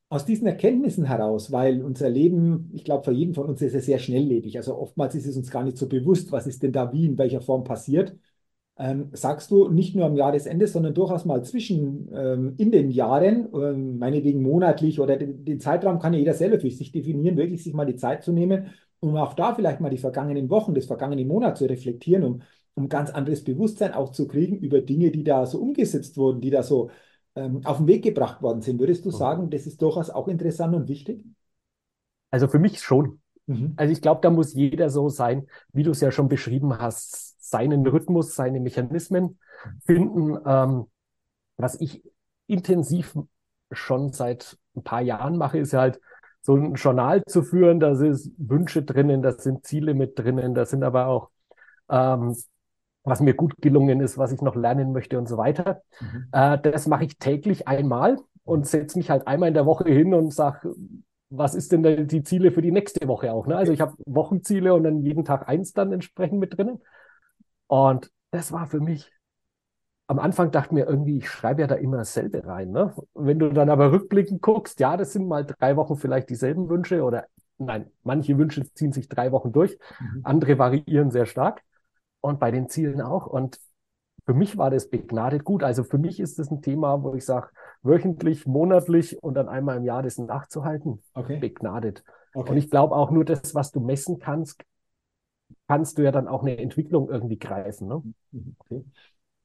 Aus 0.09 0.25
diesen 0.25 0.47
Erkenntnissen 0.47 1.05
heraus, 1.05 1.53
weil 1.53 1.83
unser 1.83 2.09
Leben, 2.09 2.71
ich 2.73 2.85
glaube, 2.85 3.05
für 3.05 3.13
jeden 3.13 3.35
von 3.35 3.47
uns 3.47 3.61
ist 3.61 3.75
es 3.75 3.87
sehr 3.87 3.99
schnelllebig. 3.99 4.57
Also 4.57 4.79
oftmals 4.79 5.15
ist 5.15 5.27
es 5.27 5.37
uns 5.37 5.51
gar 5.51 5.65
nicht 5.65 5.77
so 5.77 5.89
bewusst, 5.89 6.33
was 6.33 6.47
ist 6.47 6.63
denn 6.63 6.73
da 6.73 6.93
wie, 6.93 7.07
in 7.07 7.19
welcher 7.19 7.41
Form 7.43 7.65
passiert 7.65 8.17
ähm, 8.77 9.11
sagst 9.13 9.51
du 9.51 9.69
nicht 9.69 9.95
nur 9.95 10.07
am 10.07 10.17
Jahresende, 10.17 10.67
sondern 10.67 10.95
durchaus 10.95 11.25
mal 11.25 11.45
zwischen 11.45 12.11
ähm, 12.13 12.55
in 12.57 12.73
den 12.73 12.91
Jahren, 12.91 13.49
ähm, 13.55 13.99
meinetwegen 13.99 14.43
monatlich 14.43 14.99
oder 14.99 15.17
den, 15.17 15.45
den, 15.45 15.61
Zeitraum 15.61 16.01
kann 16.01 16.13
ja 16.13 16.19
jeder 16.19 16.35
selber 16.35 16.59
für 16.59 16.71
sich 16.71 16.91
definieren, 16.91 17.37
wirklich 17.37 17.63
sich 17.63 17.73
mal 17.73 17.87
die 17.87 17.97
Zeit 17.97 18.25
zu 18.25 18.33
nehmen, 18.33 18.73
um 18.99 19.17
auch 19.17 19.35
da 19.35 19.55
vielleicht 19.55 19.81
mal 19.81 19.91
die 19.91 19.99
vergangenen 19.99 20.51
Wochen, 20.51 20.75
das 20.75 20.87
vergangene 20.87 21.25
Monat 21.25 21.57
zu 21.57 21.67
reflektieren, 21.67 22.25
um, 22.25 22.43
um 22.75 22.89
ganz 22.89 23.11
anderes 23.11 23.45
Bewusstsein 23.45 23.93
auch 23.93 24.11
zu 24.11 24.27
kriegen 24.27 24.57
über 24.59 24.81
Dinge, 24.81 25.13
die 25.13 25.23
da 25.23 25.47
so 25.47 25.59
umgesetzt 25.59 26.17
wurden, 26.17 26.41
die 26.41 26.51
da 26.51 26.65
so 26.65 26.91
ähm, 27.37 27.61
auf 27.65 27.77
den 27.77 27.87
Weg 27.87 28.03
gebracht 28.03 28.43
worden 28.43 28.61
sind. 28.61 28.81
Würdest 28.81 29.05
du 29.05 29.11
mhm. 29.11 29.15
sagen, 29.15 29.51
das 29.51 29.67
ist 29.67 29.81
durchaus 29.83 30.11
auch 30.11 30.27
interessant 30.27 30.75
und 30.75 30.89
wichtig? 30.89 31.25
Also 32.33 32.49
für 32.49 32.59
mich 32.59 32.81
schon. 32.81 33.21
Mhm. 33.47 33.75
Also 33.77 33.93
ich 33.93 34.01
glaube, 34.01 34.21
da 34.21 34.31
muss 34.31 34.55
jeder 34.55 34.91
so 34.91 35.09
sein, 35.09 35.47
wie 35.73 35.85
du 35.85 35.93
es 35.93 36.01
ja 36.01 36.11
schon 36.11 36.29
beschrieben 36.29 36.79
hast, 36.79 37.34
seinen 37.55 37.87
Rhythmus, 37.87 38.35
seine 38.35 38.59
Mechanismen 38.59 39.39
finden. 39.87 40.37
Ähm, 40.45 40.87
was 41.57 41.81
ich 41.81 42.03
intensiv 42.49 43.17
schon 43.71 44.13
seit 44.13 44.59
ein 44.75 44.83
paar 44.83 45.03
Jahren 45.03 45.37
mache, 45.39 45.59
ist 45.59 45.73
halt 45.73 46.01
so 46.43 46.57
ein 46.57 46.75
Journal 46.75 47.23
zu 47.27 47.45
führen. 47.45 47.79
Da 47.79 47.95
sind 47.95 48.33
Wünsche 48.39 48.83
drinnen, 48.83 49.23
da 49.23 49.31
sind 49.31 49.65
Ziele 49.65 49.95
mit 49.95 50.19
drinnen, 50.19 50.57
da 50.57 50.65
sind 50.65 50.83
aber 50.83 51.07
auch, 51.07 51.31
ähm, 51.89 52.35
was 53.05 53.21
mir 53.21 53.35
gut 53.35 53.55
gelungen 53.59 54.01
ist, 54.01 54.19
was 54.19 54.33
ich 54.33 54.43
noch 54.43 54.57
lernen 54.57 54.91
möchte 54.91 55.17
und 55.17 55.29
so 55.29 55.37
weiter. 55.37 55.83
Mhm. 56.01 56.27
Äh, 56.33 56.59
das 56.59 56.89
mache 56.89 57.05
ich 57.05 57.19
täglich 57.19 57.69
einmal 57.69 58.19
und 58.43 58.67
setze 58.67 58.99
mich 58.99 59.11
halt 59.11 59.29
einmal 59.29 59.47
in 59.47 59.55
der 59.55 59.67
Woche 59.67 59.89
hin 59.89 60.13
und 60.13 60.35
sage, 60.35 60.75
was 61.31 61.55
ist 61.55 61.71
denn 61.71 62.09
die 62.09 62.25
Ziele 62.25 62.51
für 62.51 62.63
die 62.63 62.73
nächste 62.73 63.07
Woche 63.07 63.33
auch? 63.33 63.47
Ne? 63.47 63.57
Also 63.57 63.73
ich 63.73 63.81
habe 63.81 63.95
Wochenziele 64.07 64.75
und 64.75 64.83
dann 64.83 65.03
jeden 65.03 65.25
Tag 65.25 65.49
eins 65.49 65.73
dann 65.73 65.93
entsprechend 65.93 66.41
mit 66.41 66.59
drinnen. 66.59 66.81
Und 67.75 68.09
das 68.31 68.53
war 68.53 68.69
für 68.69 68.79
mich, 68.79 69.11
am 70.07 70.21
Anfang 70.21 70.53
dachte 70.53 70.73
mir 70.73 70.87
irgendwie, 70.87 71.19
ich 71.19 71.29
schreibe 71.29 71.63
ja 71.63 71.67
da 71.67 71.75
immer 71.75 71.97
dasselbe 71.97 72.47
rein. 72.47 72.71
Ne? 72.71 72.95
Wenn 73.15 73.41
du 73.41 73.53
dann 73.53 73.69
aber 73.69 73.91
rückblickend 73.91 74.41
guckst, 74.43 74.79
ja, 74.79 74.97
das 74.97 75.13
sind 75.13 75.27
mal 75.27 75.45
drei 75.45 75.75
Wochen 75.75 75.97
vielleicht 75.97 76.31
dieselben 76.31 76.69
Wünsche 76.69 77.03
oder 77.03 77.27
nein, 77.59 77.91
manche 78.05 78.39
Wünsche 78.39 78.73
ziehen 78.75 78.93
sich 78.93 79.09
drei 79.09 79.33
Wochen 79.33 79.51
durch, 79.51 79.77
mhm. 79.99 80.21
andere 80.23 80.57
variieren 80.57 81.11
sehr 81.11 81.27
stark 81.27 81.63
und 82.21 82.39
bei 82.39 82.53
den 82.53 82.69
Zielen 82.69 83.01
auch. 83.01 83.27
Und 83.27 83.59
für 84.25 84.35
mich 84.35 84.57
war 84.57 84.71
das 84.71 84.89
begnadet 84.89 85.43
gut. 85.43 85.65
Also 85.65 85.83
für 85.83 85.99
mich 85.99 86.21
ist 86.21 86.39
das 86.39 86.53
ein 86.53 86.63
Thema, 86.63 87.03
wo 87.03 87.17
ich 87.17 87.25
sage, 87.25 87.49
wöchentlich, 87.83 88.47
monatlich 88.47 89.21
und 89.21 89.35
dann 89.35 89.49
einmal 89.49 89.79
im 89.79 89.85
Jahr 89.85 90.05
das 90.05 90.17
nachzuhalten, 90.17 91.03
okay. 91.15 91.39
begnadet. 91.39 92.05
Okay. 92.35 92.53
Und 92.53 92.57
ich 92.57 92.71
glaube 92.71 92.95
auch 92.95 93.11
nur 93.11 93.25
das, 93.25 93.53
was 93.57 93.73
du 93.73 93.81
messen 93.81 94.21
kannst, 94.21 94.65
kannst 95.69 95.99
du 95.99 96.03
ja 96.03 96.13
dann 96.13 96.29
auch 96.29 96.43
eine 96.43 96.59
Entwicklung 96.59 97.09
irgendwie 97.09 97.39
greifen. 97.39 97.89
Ne? 97.89 98.03
Okay. 98.59 98.85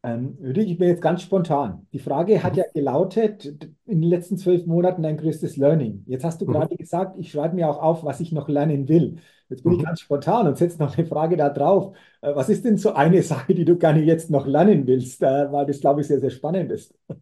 Ähm, 0.02 0.38
ich 0.42 0.78
bin 0.78 0.88
jetzt 0.88 1.02
ganz 1.02 1.22
spontan. 1.22 1.88
Die 1.92 2.00
Frage 2.00 2.42
hat 2.42 2.54
mhm. 2.54 2.60
ja 2.60 2.66
gelautet, 2.74 3.46
in 3.86 4.02
den 4.02 4.10
letzten 4.10 4.38
zwölf 4.38 4.66
Monaten 4.66 5.04
dein 5.04 5.18
größtes 5.18 5.58
Learning. 5.58 6.04
Jetzt 6.08 6.24
hast 6.24 6.40
du 6.42 6.46
mhm. 6.46 6.54
gerade 6.54 6.76
gesagt, 6.76 7.18
ich 7.18 7.32
schreibe 7.32 7.56
mir 7.56 7.70
auch 7.70 7.82
auf, 7.82 8.04
was 8.04 8.20
ich 8.20 8.32
noch 8.32 8.48
lernen 8.48 8.88
will. 8.88 9.18
Jetzt 9.50 9.64
bin 9.64 9.74
mhm. 9.74 9.80
ich 9.80 9.86
ganz 9.86 10.00
spontan 10.00 10.48
und 10.48 10.58
setze 10.58 10.80
noch 10.80 10.98
eine 10.98 11.06
Frage 11.06 11.36
da 11.36 11.50
drauf. 11.50 11.96
Äh, 12.22 12.34
was 12.34 12.50
ist 12.50 12.64
denn 12.64 12.78
so 12.78 12.94
eine 12.94 13.22
Sache, 13.24 13.54
die 13.54 13.66
du 13.66 13.78
gerne 13.78 14.02
jetzt 14.02 14.30
noch 14.30 14.48
lernen 14.48 14.88
willst? 14.88 15.22
Äh, 15.22 15.52
weil 15.52 15.66
das, 15.66 15.82
glaube 15.82 16.02
ich, 16.02 16.08
sehr, 16.08 16.20
sehr 16.20 16.32
spannend 16.32 16.72
ist. 16.72 16.94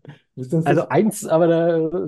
Also 0.66 0.88
eins, 0.90 1.26
aber 1.26 1.48
da 1.48 2.08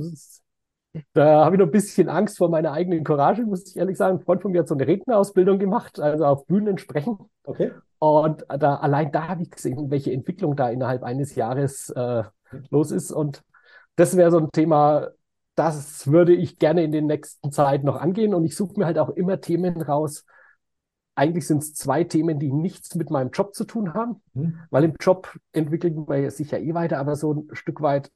da 1.14 1.46
habe 1.46 1.56
ich 1.56 1.60
noch 1.60 1.68
ein 1.68 1.72
bisschen 1.72 2.10
Angst 2.10 2.38
vor 2.38 2.50
meiner 2.50 2.72
eigenen 2.72 3.04
Courage, 3.04 3.44
muss 3.44 3.68
ich 3.68 3.78
ehrlich 3.78 3.98
sagen. 3.98 4.18
Ein 4.18 4.24
Freund 4.24 4.42
von 4.42 4.52
mir 4.52 4.60
hat 4.60 4.68
so 4.68 4.76
eine 4.76 4.88
Rednerausbildung 4.88 5.60
gemacht, 5.60 6.00
also 6.00 6.26
auf 6.26 6.46
Bühnen 6.46 6.78
sprechen. 6.78 7.18
Okay. 7.44 7.72
Und 8.00 8.46
da, 8.48 8.76
allein 8.76 9.12
da 9.12 9.28
habe 9.28 9.44
ich 9.44 9.52
gesehen, 9.52 9.92
welche 9.92 10.12
Entwicklung 10.12 10.56
da 10.56 10.70
innerhalb 10.70 11.04
eines 11.04 11.36
Jahres 11.36 11.90
äh, 11.90 12.24
los 12.70 12.92
ist. 12.92 13.12
Und 13.12 13.44
das 13.98 14.18
wäre 14.18 14.32
so 14.32 14.40
ein 14.40 14.52
Thema, 14.52 15.10
das 15.56 16.10
würde 16.10 16.34
ich 16.34 16.58
gerne 16.58 16.84
in 16.84 16.92
den 16.92 17.08
nächsten 17.08 17.52
Zeit 17.52 17.84
noch 17.84 17.98
angehen. 17.98 18.34
Und 18.34 18.46
ich 18.46 18.56
suche 18.56 18.80
mir 18.80 18.86
halt 18.86 18.98
auch 18.98 19.10
immer 19.10 19.42
Themen 19.42 19.82
raus. 19.82 20.26
Eigentlich 21.16 21.46
sind 21.46 21.62
es 21.62 21.74
zwei 21.74 22.06
Themen, 22.06 22.40
die 22.40 22.52
nichts 22.52 22.96
mit 22.96 23.10
meinem 23.10 23.32
Job 23.32 23.54
zu 23.54 23.66
tun 23.66 23.94
haben, 23.94 24.24
mhm. 24.34 24.60
weil 24.70 24.86
im 24.86 24.96
Job 25.00 25.38
entwickelt 25.52 25.96
man 26.08 26.30
sich 26.30 26.52
ja 26.52 26.58
eh 26.58 26.74
weiter, 26.74 26.98
aber 26.98 27.18
so 27.18 27.34
ein 27.34 27.50
Stück 27.52 27.82
weit 27.82 28.10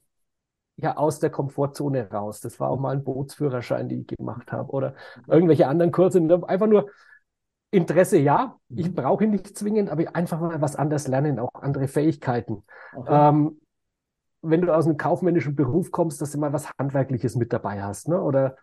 ja 0.76 0.96
aus 0.96 1.20
der 1.20 1.30
Komfortzone 1.30 2.10
raus. 2.10 2.40
Das 2.40 2.58
war 2.60 2.70
auch 2.70 2.78
mal 2.78 2.94
ein 2.94 3.04
Bootsführerschein, 3.04 3.88
den 3.88 4.00
ich 4.00 4.16
gemacht 4.16 4.52
habe 4.52 4.70
oder 4.72 4.94
irgendwelche 5.26 5.68
anderen 5.68 5.92
Kurse. 5.92 6.20
Einfach 6.46 6.66
nur 6.66 6.90
Interesse, 7.70 8.18
ja. 8.18 8.56
Ich 8.68 8.88
mhm. 8.88 8.94
brauche 8.94 9.24
ihn 9.24 9.30
nicht 9.30 9.56
zwingend, 9.56 9.90
aber 9.90 10.14
einfach 10.14 10.40
mal 10.40 10.60
was 10.60 10.76
anderes 10.76 11.08
lernen, 11.08 11.38
auch 11.38 11.54
andere 11.54 11.88
Fähigkeiten. 11.88 12.62
Okay. 12.94 13.28
Ähm, 13.28 13.60
wenn 14.42 14.60
du 14.60 14.74
aus 14.74 14.86
einem 14.86 14.96
kaufmännischen 14.96 15.56
Beruf 15.56 15.90
kommst, 15.90 16.20
dass 16.20 16.32
du 16.32 16.38
mal 16.38 16.52
was 16.52 16.70
Handwerkliches 16.78 17.34
mit 17.34 17.52
dabei 17.52 17.82
hast, 17.82 18.08
ne? 18.08 18.20
Oder 18.20 18.56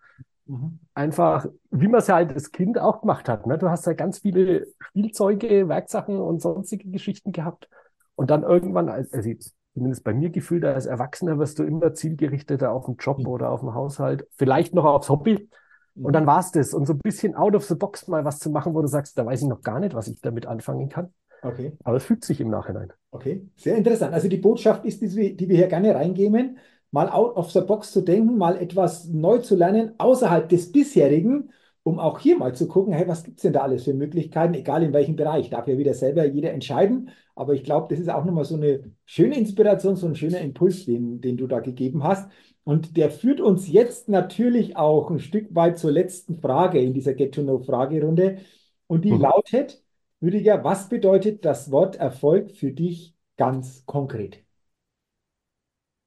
mhm. 0.46 0.78
einfach, 0.94 1.46
wie 1.70 1.88
man 1.88 2.00
es 2.00 2.06
ja 2.06 2.14
halt 2.14 2.32
als 2.32 2.52
Kind 2.52 2.78
auch 2.78 3.00
gemacht 3.00 3.28
hat. 3.28 3.46
Ne? 3.46 3.58
Du 3.58 3.68
hast 3.68 3.86
ja 3.86 3.92
ganz 3.94 4.20
viele 4.20 4.68
Spielzeuge, 4.78 5.68
Werksachen 5.68 6.18
und 6.18 6.40
sonstige 6.40 6.88
Geschichten 6.88 7.32
gehabt. 7.32 7.68
Und 8.14 8.30
dann 8.30 8.42
irgendwann, 8.44 8.88
also 8.88 9.30
zumindest 9.74 10.04
bei 10.04 10.14
mir 10.14 10.30
gefühlt, 10.30 10.64
als 10.64 10.86
Erwachsener 10.86 11.38
wirst 11.38 11.58
du 11.58 11.64
immer 11.64 11.94
zielgerichteter 11.94 12.72
auf 12.72 12.86
den 12.86 12.96
Job 12.96 13.18
mhm. 13.18 13.26
oder 13.26 13.50
auf 13.50 13.60
den 13.60 13.74
Haushalt, 13.74 14.26
vielleicht 14.36 14.74
noch 14.74 14.84
aufs 14.84 15.08
Hobby. 15.08 15.48
Und 15.94 16.08
mhm. 16.08 16.12
dann 16.12 16.26
war 16.26 16.40
es 16.40 16.52
das. 16.52 16.74
Und 16.74 16.86
so 16.86 16.94
ein 16.94 16.98
bisschen 16.98 17.34
out 17.34 17.54
of 17.54 17.64
the 17.64 17.74
box 17.74 18.08
mal 18.08 18.24
was 18.24 18.38
zu 18.38 18.50
machen, 18.50 18.74
wo 18.74 18.82
du 18.82 18.88
sagst, 18.88 19.18
da 19.18 19.26
weiß 19.26 19.42
ich 19.42 19.48
noch 19.48 19.62
gar 19.62 19.80
nicht, 19.80 19.94
was 19.94 20.08
ich 20.08 20.20
damit 20.20 20.46
anfangen 20.46 20.88
kann. 20.88 21.12
Okay. 21.42 21.72
Aber 21.82 21.96
es 21.96 22.04
fügt 22.04 22.24
sich 22.24 22.40
im 22.40 22.50
Nachhinein. 22.50 22.92
Okay, 23.10 23.48
sehr 23.56 23.76
interessant. 23.76 24.14
Also 24.14 24.28
die 24.28 24.36
Botschaft 24.36 24.84
ist, 24.84 25.02
die, 25.02 25.36
die 25.36 25.48
wir 25.48 25.56
hier 25.56 25.66
gerne 25.66 25.94
reingeben, 25.94 26.58
mal 26.92 27.08
out 27.08 27.36
of 27.36 27.50
the 27.50 27.62
box 27.62 27.90
zu 27.90 28.02
denken, 28.02 28.38
mal 28.38 28.56
etwas 28.56 29.08
neu 29.08 29.38
zu 29.38 29.56
lernen, 29.56 29.94
außerhalb 29.98 30.48
des 30.48 30.70
bisherigen 30.70 31.50
um 31.84 31.98
auch 31.98 32.20
hier 32.20 32.38
mal 32.38 32.54
zu 32.54 32.68
gucken, 32.68 32.92
hey, 32.92 33.08
was 33.08 33.24
gibt 33.24 33.38
es 33.38 33.42
denn 33.42 33.52
da 33.52 33.60
alles 33.60 33.84
für 33.84 33.94
Möglichkeiten, 33.94 34.54
egal 34.54 34.82
in 34.82 34.92
welchem 34.92 35.16
Bereich. 35.16 35.50
Darf 35.50 35.66
ja 35.66 35.78
wieder 35.78 35.94
selber 35.94 36.24
jeder 36.24 36.52
entscheiden. 36.52 37.10
Aber 37.34 37.54
ich 37.54 37.64
glaube, 37.64 37.88
das 37.90 37.98
ist 37.98 38.10
auch 38.10 38.24
nochmal 38.24 38.44
so 38.44 38.56
eine 38.56 38.92
schöne 39.04 39.36
Inspiration, 39.36 39.96
so 39.96 40.06
ein 40.06 40.14
schöner 40.14 40.40
Impuls, 40.40 40.84
den, 40.84 41.20
den 41.20 41.36
du 41.36 41.46
da 41.46 41.60
gegeben 41.60 42.04
hast. 42.04 42.30
Und 42.64 42.96
der 42.96 43.10
führt 43.10 43.40
uns 43.40 43.68
jetzt 43.68 44.08
natürlich 44.08 44.76
auch 44.76 45.10
ein 45.10 45.18
Stück 45.18 45.54
weit 45.54 45.78
zur 45.78 45.90
letzten 45.90 46.38
Frage 46.38 46.78
in 46.78 46.94
dieser 46.94 47.14
Get-to-Know-Fragerunde. 47.14 48.38
Und 48.86 49.04
die 49.04 49.12
mhm. 49.12 49.22
lautet, 49.22 49.82
Rüdiger, 50.20 50.62
was 50.62 50.88
bedeutet 50.88 51.44
das 51.44 51.72
Wort 51.72 51.96
Erfolg 51.96 52.52
für 52.52 52.70
dich 52.70 53.16
ganz 53.36 53.84
konkret? 53.86 54.41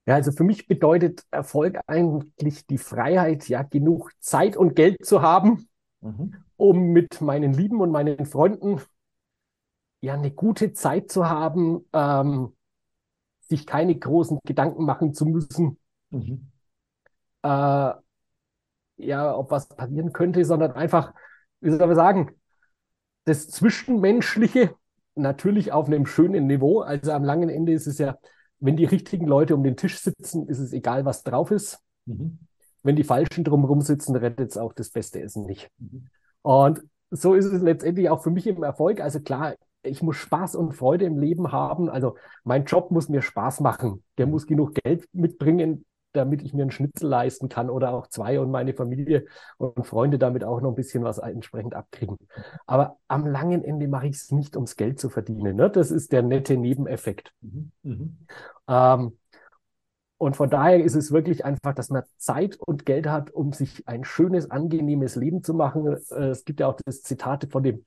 Ja, 0.05 0.15
also 0.15 0.31
für 0.31 0.43
mich 0.43 0.67
bedeutet 0.67 1.23
Erfolg 1.31 1.79
eigentlich 1.87 2.67
die 2.67 2.77
Freiheit, 2.77 3.49
ja, 3.49 3.63
genug 3.63 4.11
Zeit 4.19 4.55
und 4.55 4.75
Geld 4.75 5.03
zu 5.03 5.21
haben, 5.21 5.67
mhm. 6.01 6.35
um 6.57 6.91
mit 6.91 7.21
meinen 7.21 7.53
Lieben 7.53 7.81
und 7.81 7.91
meinen 7.91 8.25
Freunden 8.25 8.81
ja 10.01 10.13
eine 10.13 10.31
gute 10.31 10.73
Zeit 10.73 11.11
zu 11.11 11.27
haben, 11.27 11.85
ähm, 11.91 12.55
sich 13.41 13.65
keine 13.65 13.95
großen 13.97 14.39
Gedanken 14.45 14.85
machen 14.85 15.13
zu 15.13 15.25
müssen, 15.25 15.79
mhm. 16.11 16.51
äh, 17.41 17.93
ja, 18.97 19.35
ob 19.35 19.51
was 19.51 19.67
passieren 19.67 20.13
könnte, 20.13 20.45
sondern 20.45 20.71
einfach, 20.73 21.13
wie 21.61 21.71
soll 21.71 21.87
man 21.87 21.95
sagen, 21.95 22.31
das 23.25 23.49
Zwischenmenschliche 23.49 24.75
natürlich 25.15 25.71
auf 25.71 25.87
einem 25.87 26.05
schönen 26.05 26.45
Niveau. 26.47 26.81
Also 26.81 27.11
am 27.11 27.23
langen 27.23 27.49
Ende 27.49 27.73
ist 27.73 27.87
es 27.87 27.97
ja 27.97 28.17
wenn 28.65 28.75
die 28.75 28.86
richtigen 28.86 29.28
Leute 29.28 29.56
um 29.56 29.63
den 29.63 29.78
Tisch 29.78 29.99
sitzen, 29.99 30.47
ist 30.47 30.60
es 30.60 30.73
egal, 30.73 31.06
was 31.06 31.23
drauf 31.23 31.51
ist. 31.51 31.80
Mhm. 32.06 32.39
Wenn 32.82 32.95
die 32.95 33.04
Falschen 33.04 33.43
drumherum 33.43 33.82
sitzen, 33.82 34.15
rettet 34.15 34.51
es 34.51 34.58
auch 34.58 34.73
das 34.73 34.89
beste 34.89 35.21
Essen 35.21 35.45
nicht. 35.45 35.69
Mhm. 35.78 36.08
Und 36.41 36.82
so 37.12 37.36
ist 37.36 37.45
es 37.45 37.62
letztendlich 37.62 38.10
auch 38.10 38.23
für 38.23 38.32
mich 38.32 38.47
im 38.47 38.63
Erfolg. 38.63 39.01
Also 39.01 39.19
klar, 39.19 39.56
ich 39.84 40.01
muss 40.01 40.15
Spaß 40.17 40.56
und 40.56 40.73
Freude 40.73 41.06
im 41.06 41.19
Leben 41.19 41.51
haben. 41.51 41.89
Also 41.89 42.15
mein 42.43 42.65
Job 42.65 42.89
muss 42.89 43.08
mir 43.08 43.21
Spaß 43.21 43.60
machen. 43.60 44.04
Der 44.17 44.25
muss 44.25 44.47
genug 44.47 44.73
Geld 44.73 45.08
mitbringen, 45.13 45.86
damit 46.15 46.41
ich 46.41 46.54
mir 46.54 46.63
einen 46.63 46.71
Schnitzel 46.71 47.10
leisten 47.10 47.49
kann 47.49 47.69
oder 47.69 47.93
auch 47.93 48.08
zwei 48.08 48.39
und 48.39 48.51
meine 48.51 48.73
Familie 48.73 49.25
und 49.58 49.86
Freunde 49.86 50.17
damit 50.19 50.43
auch 50.43 50.62
noch 50.62 50.69
ein 50.69 50.75
bisschen 50.75 51.04
was 51.04 51.17
entsprechend 51.19 51.75
abkriegen. 51.75 52.17
Aber 52.65 52.97
am 53.08 53.25
langen 53.28 53.63
Ende 53.63 53.88
mache 53.88 54.08
ich 54.08 54.15
es 54.15 54.32
nicht, 54.32 54.56
ums 54.56 54.75
Geld 54.75 54.99
zu 54.99 55.10
verdienen. 55.10 55.56
Ne? 55.56 55.69
Das 55.69 55.91
ist 55.91 56.12
der 56.12 56.23
nette 56.23 56.58
Nebeneffekt. 56.58 57.34
Mhm. 57.41 57.71
Mhm. 57.84 58.17
Ähm, 58.67 59.17
Und 60.17 60.38
von 60.38 60.49
daher 60.49 60.82
ist 60.84 60.95
es 60.95 61.12
wirklich 61.12 61.43
einfach, 61.43 61.73
dass 61.75 61.89
man 61.89 62.04
Zeit 62.17 62.58
und 62.60 62.86
Geld 62.86 63.08
hat, 63.08 63.32
um 63.32 63.51
sich 63.51 63.86
ein 63.88 64.06
schönes, 64.06 64.49
angenehmes 64.49 65.15
Leben 65.15 65.43
zu 65.43 65.54
machen. 65.54 65.88
Äh, 65.88 66.30
es 66.30 66.45
gibt 66.45 66.62
ja 66.62 66.67
auch 66.67 66.78
das 66.86 67.01
Zitat 67.01 67.47
von 67.51 67.63
dem 67.63 67.86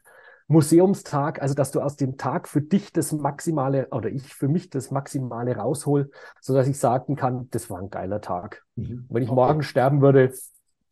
Museumstag, 0.48 1.42
also 1.42 1.54
dass 1.54 1.70
du 1.70 1.80
aus 1.80 1.96
dem 1.96 2.16
Tag 2.16 2.48
für 2.48 2.62
dich 2.62 2.92
das 2.92 3.12
Maximale 3.12 3.88
oder 3.90 4.08
ich 4.08 4.34
für 4.34 4.48
mich 4.48 4.70
das 4.70 4.90
Maximale 4.90 5.56
raushol, 5.56 6.10
sodass 6.40 6.66
ich 6.68 6.78
sagen 6.78 7.16
kann, 7.16 7.48
das 7.50 7.68
war 7.68 7.78
ein 7.78 7.90
geiler 7.90 8.22
Tag. 8.22 8.64
Mhm. 8.74 9.06
Wenn 9.10 9.22
ich 9.22 9.28
okay. 9.28 9.36
morgen 9.36 9.62
sterben 9.62 10.00
würde, 10.00 10.32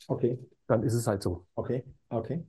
okay. 0.09 0.39
dann 0.67 0.83
ist 0.83 0.93
es 0.93 1.07
halt 1.07 1.23
so. 1.23 1.47
Okay, 1.55 1.85
okay. 2.11 2.45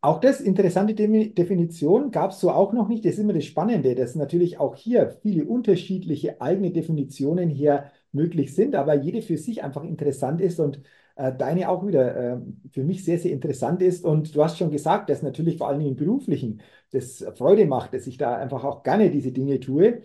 Auch 0.00 0.18
das 0.18 0.40
interessante 0.40 0.94
Definition 0.94 2.10
gab 2.10 2.32
es 2.32 2.40
so 2.40 2.50
auch 2.50 2.72
noch 2.72 2.88
nicht. 2.88 3.04
Das 3.04 3.14
ist 3.14 3.20
immer 3.20 3.34
das 3.34 3.44
Spannende, 3.44 3.94
dass 3.94 4.16
natürlich 4.16 4.58
auch 4.58 4.74
hier 4.74 5.10
viele 5.22 5.44
unterschiedliche 5.44 6.40
eigene 6.40 6.72
Definitionen 6.72 7.48
hier 7.48 7.90
möglich 8.10 8.54
sind, 8.54 8.74
aber 8.74 8.94
jede 8.94 9.22
für 9.22 9.36
sich 9.36 9.62
einfach 9.62 9.84
interessant 9.84 10.40
ist 10.40 10.58
und 10.58 10.80
äh, 11.16 11.32
deine 11.36 11.68
auch 11.68 11.86
wieder 11.86 12.34
äh, 12.34 12.40
für 12.70 12.84
mich 12.84 13.04
sehr, 13.04 13.18
sehr 13.18 13.32
interessant 13.32 13.82
ist. 13.82 14.04
Und 14.04 14.34
du 14.34 14.42
hast 14.42 14.58
schon 14.58 14.70
gesagt, 14.70 15.10
dass 15.10 15.22
natürlich 15.22 15.58
vor 15.58 15.68
allem 15.68 15.80
im 15.82 15.96
Beruflichen 15.96 16.62
das 16.90 17.24
Freude 17.36 17.66
macht, 17.66 17.94
dass 17.94 18.06
ich 18.06 18.18
da 18.18 18.36
einfach 18.36 18.64
auch 18.64 18.82
gerne 18.82 19.10
diese 19.10 19.32
Dinge 19.32 19.60
tue. 19.60 20.02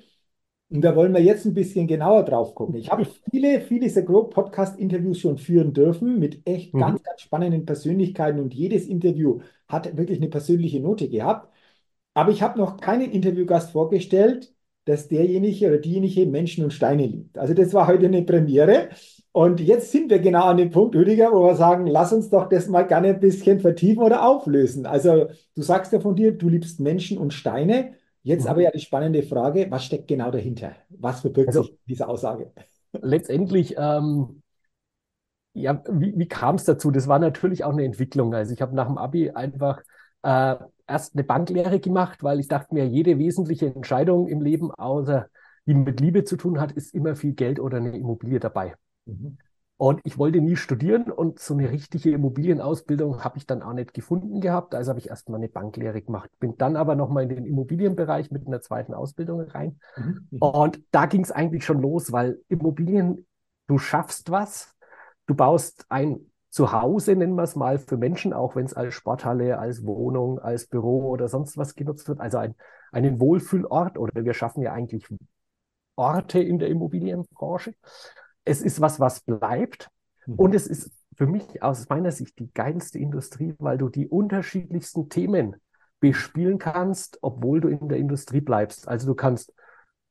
Und 0.70 0.82
da 0.82 0.96
wollen 0.96 1.14
wir 1.14 1.22
jetzt 1.22 1.46
ein 1.46 1.54
bisschen 1.54 1.88
genauer 1.88 2.24
drauf 2.24 2.54
gucken. 2.54 2.76
Ich 2.76 2.92
habe 2.92 3.06
viele, 3.32 3.62
viele 3.62 3.90
The 3.90 4.04
Grow 4.04 4.30
Podcast-Interviews 4.30 5.20
schon 5.20 5.38
führen 5.38 5.74
dürfen 5.74 6.20
mit 6.20 6.46
echt 6.46 6.74
mhm. 6.74 6.80
ganz, 6.80 7.04
ganz 7.04 7.22
spannenden 7.22 7.66
Persönlichkeiten 7.66 8.40
und 8.40 8.54
jedes 8.54 8.88
Interview 8.88 9.40
hat 9.68 9.96
wirklich 9.98 10.20
eine 10.20 10.30
persönliche 10.30 10.80
Note 10.82 11.10
gehabt. 11.10 11.54
Aber 12.14 12.32
ich 12.32 12.42
habe 12.42 12.60
noch 12.60 12.78
keinen 12.78 13.12
Interviewgast 13.12 13.72
vorgestellt, 13.72 14.54
dass 14.88 15.10
derjenige 15.10 15.68
oder 15.68 15.78
diejenige 15.80 16.26
Menschen 16.26 16.64
und 16.64 16.72
Steine 16.72 17.06
liebt. 17.06 17.38
Also 17.38 17.54
das 17.54 17.74
war 17.74 17.88
heute 17.88 18.06
eine 18.06 18.24
Premiere. 18.24 18.90
Und 19.34 19.60
jetzt 19.60 19.92
sind 19.92 20.10
wir 20.10 20.20
genau 20.20 20.46
an 20.46 20.58
dem 20.58 20.72
Punkt, 20.72 20.96
Rüdiger, 20.96 21.32
wo 21.32 21.46
wir 21.46 21.56
sagen, 21.56 21.86
lass 21.88 22.14
uns 22.14 22.30
doch 22.30 22.48
das 22.48 22.70
mal 22.70 22.88
gerne 22.88 23.10
ein 23.10 23.20
bisschen 23.20 23.60
vertiefen 23.60 24.02
oder 24.02 24.26
auflösen. 24.26 24.86
Also 24.86 25.28
du 25.56 25.62
sagst 25.62 25.92
ja 25.92 26.00
von 26.00 26.16
dir, 26.16 26.32
du 26.32 26.48
liebst 26.48 26.80
Menschen 26.80 27.18
und 27.18 27.34
Steine. 27.34 27.94
Jetzt 28.24 28.46
mhm. 28.46 28.50
aber 28.50 28.62
ja 28.62 28.72
die 28.72 28.80
spannende 28.80 29.24
Frage, 29.24 29.68
was 29.70 29.84
steckt 29.84 30.08
genau 30.08 30.32
dahinter? 30.32 30.72
Was 30.90 31.20
verbirgt 31.20 31.50
also, 31.50 31.64
sich 31.64 31.78
diese 31.86 32.08
Aussage? 32.08 32.52
Letztendlich, 32.94 33.76
ähm, 33.78 34.42
ja, 35.54 35.84
wie, 35.90 36.18
wie 36.18 36.28
kam 36.28 36.56
es 36.56 36.64
dazu? 36.64 36.92
Das 36.92 37.08
war 37.08 37.20
natürlich 37.20 37.64
auch 37.66 37.74
eine 37.74 37.84
Entwicklung. 37.84 38.34
Also 38.34 38.54
ich 38.54 38.62
habe 38.62 38.74
nach 38.74 38.88
dem 38.88 38.98
Abi 38.98 39.32
einfach 39.32 39.82
äh, 40.24 40.56
erst 40.88 41.16
eine 41.16 41.24
Banklehre 41.24 41.80
gemacht, 41.80 42.24
weil 42.24 42.40
ich 42.40 42.48
dachte 42.48 42.74
mir, 42.74 42.88
jede 42.88 43.20
wesentliche 43.20 43.68
Entscheidung 43.68 44.28
im 44.28 44.42
Leben, 44.42 44.72
außer 44.72 45.28
die 45.66 45.74
mit 45.74 46.00
Liebe 46.00 46.24
zu 46.24 46.38
tun 46.38 46.60
hat, 46.60 46.72
ist 46.72 46.94
immer 46.94 47.16
viel 47.16 47.34
Geld 47.34 47.60
oder 47.60 47.78
eine 47.78 47.98
Immobilie 47.98 48.40
dabei. 48.40 48.76
Mhm. 49.06 49.38
Und 49.80 50.02
ich 50.06 50.18
wollte 50.18 50.42
nie 50.42 50.56
studieren 50.56 51.12
und 51.12 51.40
so 51.40 51.54
eine 51.54 51.70
richtige 51.70 52.10
Immobilienausbildung 52.10 53.24
habe 53.24 53.38
ich 53.38 53.46
dann 53.46 53.62
auch 53.62 53.74
nicht 53.74 53.94
gefunden 53.94 54.42
gehabt. 54.42 54.74
Also 54.74 54.90
habe 54.90 55.00
ich 55.00 55.10
erst 55.10 55.30
mal 55.30 55.38
eine 55.38 55.50
Banklehre 55.50 56.02
gemacht. 56.02 56.32
Bin 56.40 56.58
dann 56.58 56.76
aber 56.76 56.96
nochmal 56.96 57.24
in 57.24 57.30
den 57.30 57.46
Immobilienbereich 57.46 58.32
mit 58.32 58.48
einer 58.48 58.62
zweiten 58.62 58.96
Ausbildung 58.96 59.42
rein. 59.42 59.80
Mhm. 59.96 60.28
mhm. 60.32 60.40
Und 60.40 60.82
da 60.92 61.06
ging 61.06 61.22
es 61.22 61.32
eigentlich 61.32 61.64
schon 61.64 61.80
los, 61.80 62.12
weil 62.12 62.40
Immobilien, 62.48 63.28
du 63.68 63.78
schaffst 63.78 64.32
was, 64.32 64.74
du 65.28 65.36
baust 65.36 65.86
ein 65.90 66.32
Zuhause, 66.58 67.16
nennen 67.16 67.36
wir 67.36 67.44
es 67.44 67.56
mal, 67.56 67.78
für 67.78 67.98
Menschen, 67.98 68.34
auch 68.34 68.56
wenn 68.56 68.66
es 68.66 68.74
als 68.74 68.94
Sporthalle, 68.94 69.60
als 69.60 69.86
Wohnung, 69.86 70.40
als 70.40 70.68
Büro 70.68 71.10
oder 71.10 71.28
sonst 71.28 71.58
was 71.58 71.76
genutzt 71.76 72.08
wird. 72.08 72.20
Also 72.20 72.38
ein, 72.38 72.56
einen 72.92 73.20
Wohlfühlort 73.20 73.98
oder 73.98 74.26
wir 74.26 74.34
schaffen 74.34 74.62
ja 74.62 74.74
eigentlich 74.74 75.08
Orte 75.96 76.40
in 76.40 76.60
der 76.60 76.70
Immobilienbranche 76.70 77.74
es 78.48 78.62
ist 78.62 78.82
was, 78.82 79.00
was 79.00 79.20
bleibt. 79.22 79.90
Mhm. 80.26 80.36
Und 80.36 80.56
es 80.56 80.68
ist 80.68 80.92
für 81.16 81.28
mich 81.28 81.62
aus 81.62 81.90
meiner 81.90 82.12
Sicht 82.12 82.40
die 82.40 82.52
geilste 82.54 83.00
Industrie, 83.00 83.54
weil 83.60 83.78
du 83.78 83.90
die 83.90 84.08
unterschiedlichsten 84.08 85.10
Themen 85.10 85.58
bespielen 86.00 86.60
kannst, 86.60 87.20
obwohl 87.22 87.60
du 87.60 87.68
in 87.70 87.90
der 87.90 87.98
Industrie 87.98 88.42
bleibst. 88.42 88.88
Also 88.88 89.08
du 89.08 89.16
kannst 89.16 89.54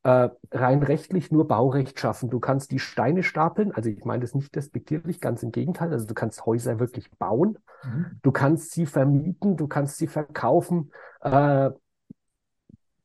äh, 0.07 0.29
rein 0.53 0.85
rechtlich 0.85 1.33
nur 1.33 1.49
Baurecht 1.49 1.99
schaffen. 1.99 2.31
Du 2.31 2.39
kannst 2.39 2.71
die 2.71 2.79
Steine 2.79 3.25
stapeln. 3.25 3.73
Also 3.73 3.91
ich 3.91 4.05
meine 4.05 4.21
das 4.21 4.37
nicht 4.37 4.55
despektierlich, 4.55 5.21
ganz 5.21 5.43
im 5.43 5.51
Gegenteil. 5.51 5.91
Also 5.93 6.07
du 6.07 6.15
kannst 6.15 6.47
Häuser 6.47 6.79
wirklich 6.79 7.11
bauen. 7.19 7.59
Mhm. 7.83 8.21
Du 8.23 8.31
kannst 8.31 8.71
sie 8.71 8.87
vermieten, 8.87 9.57
du 9.57 9.67
kannst 9.67 9.99
sie 9.99 10.07
verkaufen. 10.07 10.93
Äh, 11.23 11.71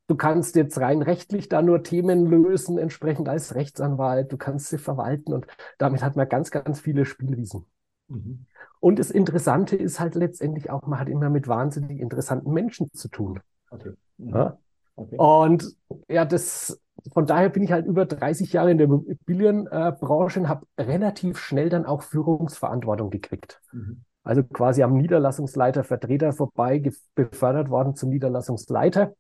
Du 0.08 0.18
kannst 0.18 0.58
jetzt 0.58 0.78
rein 0.78 1.02
rechtlich 1.02 1.48
da 1.48 1.62
nur 1.62 1.84
Themen 1.84 2.26
lösen, 2.26 2.78
entsprechend 2.78 3.30
als 3.30 3.56
Rechtsanwalt. 3.56 4.30
Du 4.30 4.36
kannst 4.36 4.68
sie 4.68 4.78
verwalten 4.78 5.32
und 5.32 5.48
damit 5.78 6.04
hat 6.04 6.18
man 6.18 6.28
ganz, 6.28 6.52
ganz 6.52 6.82
viele 6.82 7.06
Spielwiesen. 7.06 7.66
Mhm. 8.10 8.46
Und 8.82 9.00
das 9.00 9.10
Interessante 9.10 9.78
ist 9.78 10.02
halt 10.02 10.16
letztendlich 10.16 10.70
auch, 10.70 10.86
man 10.86 11.00
hat 11.00 11.08
immer 11.08 11.30
mit 11.30 11.48
wahnsinnig 11.48 12.02
interessanten 12.02 12.52
Menschen 12.52 12.92
zu 12.92 13.08
tun. 13.08 13.40
Okay. 13.70 13.94
Mhm. 14.18 14.30
Ja? 14.36 14.58
Okay. 14.98 15.18
Und 15.18 15.76
ja, 16.10 16.26
das, 16.26 16.80
von 17.14 17.26
daher 17.26 17.50
bin 17.50 17.64
ich 17.64 17.72
halt 17.72 17.86
über 17.86 18.06
30 18.06 18.54
Jahre 18.54 18.72
in 18.72 18.78
der 18.78 18.86
Immobilienbranche 18.86 20.40
und 20.42 20.50
habe 20.50 20.66
relativ 20.78 21.40
schnell 21.40 21.70
dann 21.70 21.86
auch 21.86 22.04
Führungsverantwortung 22.04 23.10
gekriegt. 23.10 23.62
Mhm. 23.72 24.04
Also 24.24 24.44
quasi 24.44 24.84
am 24.84 24.98
Niederlassungsleiter 24.98 25.84
Vertreter 25.84 26.32
vorbei 26.32 26.92
befördert 27.16 27.70
worden 27.70 27.96
zum 27.96 28.10
Niederlassungsleiter 28.10 29.16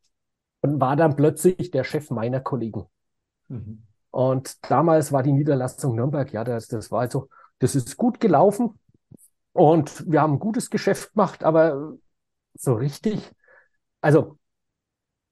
und 0.62 0.80
war 0.80 0.96
dann 0.96 1.16
plötzlich 1.16 1.72
der 1.72 1.84
Chef 1.84 2.12
meiner 2.12 2.40
Kollegen. 2.40 2.86
Mhm. 3.48 3.84
Und 4.12 4.70
damals 4.70 5.12
war 5.12 5.24
die 5.24 5.32
Niederlassung 5.32 5.96
Nürnberg, 5.96 6.32
ja, 6.34 6.44
das, 6.44 6.68
das 6.68 6.92
war 6.92 7.02
also, 7.02 7.30
das 7.60 7.76
ist 7.76 7.98
gut 7.98 8.20
gelaufen 8.20 8.80
und 9.54 10.10
wir 10.10 10.22
haben 10.22 10.34
ein 10.34 10.40
gutes 10.40 10.70
Geschäft 10.70 11.14
gemacht, 11.14 11.44
aber 11.44 11.94
so 12.54 12.74
richtig, 12.74 13.32
also 14.02 14.38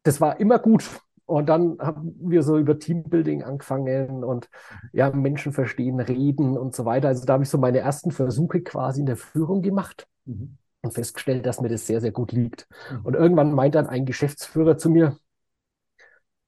das 0.03 0.21
war 0.21 0.39
immer 0.39 0.59
gut. 0.59 0.89
Und 1.29 1.47
dann 1.47 1.77
haben 1.79 2.15
wir 2.19 2.43
so 2.43 2.57
über 2.57 2.79
Teambuilding 2.79 3.43
angefangen 3.43 4.23
und 4.23 4.49
ja, 4.93 5.11
Menschen 5.11 5.53
verstehen, 5.53 5.99
reden 5.99 6.57
und 6.57 6.75
so 6.75 6.85
weiter. 6.85 7.09
Also 7.09 7.25
da 7.25 7.33
habe 7.33 7.43
ich 7.43 7.49
so 7.49 7.57
meine 7.57 7.79
ersten 7.79 8.11
Versuche 8.11 8.61
quasi 8.61 9.01
in 9.01 9.05
der 9.05 9.17
Führung 9.17 9.61
gemacht. 9.61 10.07
Mhm 10.25 10.57
und 10.81 10.93
festgestellt, 10.93 11.45
dass 11.45 11.61
mir 11.61 11.69
das 11.69 11.85
sehr, 11.87 12.01
sehr 12.01 12.11
gut 12.11 12.31
liegt. 12.31 12.67
Mhm. 12.91 13.05
Und 13.05 13.13
irgendwann 13.13 13.53
meint 13.53 13.75
dann 13.75 13.87
ein 13.87 14.05
Geschäftsführer 14.05 14.77
zu 14.77 14.89
mir, 14.89 15.17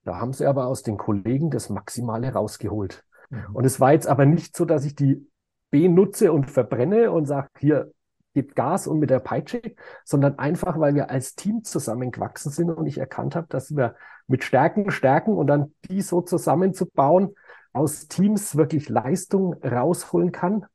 da 0.04 0.20
haben 0.20 0.34
sie 0.34 0.46
aber 0.46 0.68
aus 0.68 0.84
den 0.84 0.98
Kollegen 0.98 1.52
das 1.52 1.70
Maximale 1.70 2.32
rausgeholt. 2.32 3.04
Mhm. 3.30 3.56
Und 3.56 3.66
es 3.66 3.80
war 3.80 3.94
jetzt 3.94 4.08
aber 4.08 4.26
nicht 4.26 4.56
so, 4.56 4.66
dass 4.66 4.86
ich 4.86 4.96
die 4.96 5.28
benutze 5.70 6.32
und 6.32 6.50
verbrenne 6.50 7.12
und 7.12 7.26
sage, 7.26 7.50
hier, 7.60 7.92
gib 8.34 8.56
Gas 8.56 8.88
und 8.88 9.00
mit 9.00 9.10
der 9.10 9.20
Peitsche, 9.20 9.62
sondern 10.04 10.40
einfach, 10.40 10.80
weil 10.80 10.96
wir 10.96 11.10
als 11.10 11.36
Team 11.36 11.64
zusammengewachsen 11.64 12.52
sind 12.52 12.70
und 12.72 12.86
ich 12.88 12.98
erkannt 12.98 13.36
habe, 13.36 13.48
dass 13.50 13.76
wir 13.76 13.96
mit 14.28 14.44
Stärken 14.44 14.92
stärken 14.92 15.34
und 15.34 15.48
dann 15.48 15.74
die 15.90 16.02
so 16.02 16.22
zusammenzubauen, 16.22 17.36
aus 17.74 18.08
Teams 18.08 18.56
wirklich 18.56 18.90
Leistung 18.90 19.54
rausholen 19.64 20.32
kann, 20.32 20.66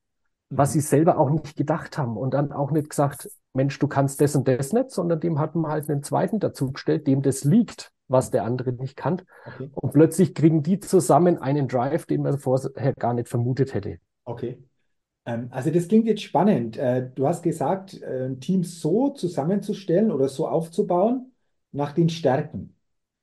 was 0.48 0.72
sie 0.72 0.80
selber 0.80 1.18
auch 1.18 1.30
nicht 1.30 1.56
gedacht 1.56 1.98
haben 1.98 2.16
und 2.16 2.32
dann 2.32 2.52
auch 2.52 2.70
nicht 2.70 2.90
gesagt, 2.90 3.30
Mensch, 3.52 3.78
du 3.78 3.88
kannst 3.88 4.20
das 4.20 4.36
und 4.36 4.46
das 4.46 4.72
nicht, 4.72 4.90
sondern 4.90 5.20
dem 5.20 5.38
hat 5.38 5.54
man 5.54 5.70
halt 5.70 5.88
einen 5.88 6.02
zweiten 6.02 6.40
dazugestellt, 6.40 7.06
dem 7.06 7.22
das 7.22 7.44
liegt, 7.44 7.90
was 8.08 8.30
der 8.30 8.44
andere 8.44 8.72
nicht 8.72 8.96
kann. 8.96 9.22
Okay. 9.46 9.70
Und 9.74 9.92
plötzlich 9.92 10.34
kriegen 10.34 10.62
die 10.62 10.78
zusammen 10.78 11.38
einen 11.38 11.68
Drive, 11.68 12.06
den 12.06 12.22
man 12.22 12.38
vorher 12.38 12.92
gar 12.94 13.14
nicht 13.14 13.28
vermutet 13.28 13.74
hätte. 13.74 13.98
Okay. 14.24 14.62
Ähm, 15.26 15.48
also 15.50 15.70
das 15.70 15.88
klingt 15.88 16.06
jetzt 16.06 16.22
spannend. 16.22 16.76
Äh, 16.76 17.10
du 17.14 17.26
hast 17.26 17.42
gesagt, 17.42 18.00
äh, 18.02 18.26
ein 18.26 18.40
Team 18.40 18.64
so 18.64 19.10
zusammenzustellen 19.10 20.10
oder 20.12 20.28
so 20.28 20.48
aufzubauen 20.48 21.32
nach 21.72 21.92
den 21.92 22.08
Stärken. 22.08 22.74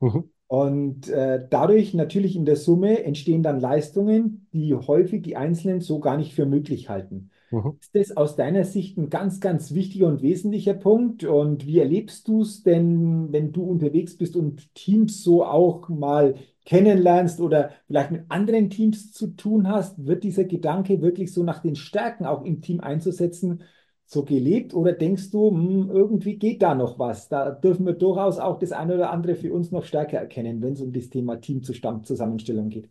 Mhm. 0.02 0.30
Und 0.48 1.10
äh, 1.10 1.48
dadurch 1.50 1.94
natürlich 1.94 2.36
in 2.36 2.46
der 2.46 2.58
Summe 2.58 3.04
entstehen 3.04 3.44
dann 3.44 3.60
Leistungen, 3.60 4.48
die 4.54 4.76
häufig 4.76 5.24
die 5.24 5.38
Einzelnen 5.38 5.82
so 5.82 6.00
gar 6.00 6.18
nicht 6.18 6.34
für 6.36 6.46
möglich 6.46 6.90
halten. 6.90 7.32
Mhm. 7.54 7.80
Ist 7.82 7.96
das 7.96 8.18
aus 8.18 8.36
deiner 8.36 8.64
Sicht 8.64 8.98
ein 8.98 9.10
ganz, 9.10 9.40
ganz 9.42 9.74
wichtiger 9.74 10.08
und 10.08 10.22
wesentlicher 10.22 10.74
Punkt? 10.74 11.24
Und 11.26 11.68
wie 11.68 11.80
erlebst 11.80 12.28
du 12.28 12.42
es 12.42 12.64
denn, 12.64 13.32
wenn 13.32 13.52
du 13.52 13.64
unterwegs 13.64 14.18
bist 14.18 14.36
und 14.36 14.74
Teams 14.74 15.24
so 15.24 15.46
auch 15.46 15.90
mal 15.90 16.36
kennenlernst 16.66 17.42
oder 17.42 17.72
vielleicht 17.88 18.12
mit 18.12 18.24
anderen 18.30 18.70
Teams 18.70 19.12
zu 19.12 19.28
tun 19.36 19.68
hast? 19.68 20.06
Wird 20.08 20.24
dieser 20.24 20.46
Gedanke 20.46 21.02
wirklich 21.02 21.34
so 21.34 21.44
nach 21.44 21.62
den 21.62 21.76
Stärken 21.76 22.26
auch 22.26 22.44
im 22.44 22.62
Team 22.62 22.80
einzusetzen? 22.82 23.64
so 24.06 24.24
gelebt 24.26 24.74
oder 24.76 24.92
denkst 24.94 25.32
du, 25.32 25.50
hm, 25.50 25.90
irgendwie 25.90 26.38
geht 26.38 26.62
da 26.62 26.76
noch 26.76 27.00
was? 27.00 27.30
Da 27.30 27.52
dürfen 27.52 27.86
wir 27.86 27.94
durchaus 27.94 28.38
auch 28.38 28.60
das 28.60 28.72
eine 28.72 28.96
oder 28.96 29.12
andere 29.12 29.36
für 29.36 29.52
uns 29.54 29.72
noch 29.72 29.86
stärker 29.86 30.18
erkennen, 30.20 30.62
wenn 30.62 30.74
es 30.74 30.82
um 30.82 30.94
das 30.94 31.10
Thema 31.10 31.38
Teamzusammenstellung 31.42 32.70
geht. 32.70 32.90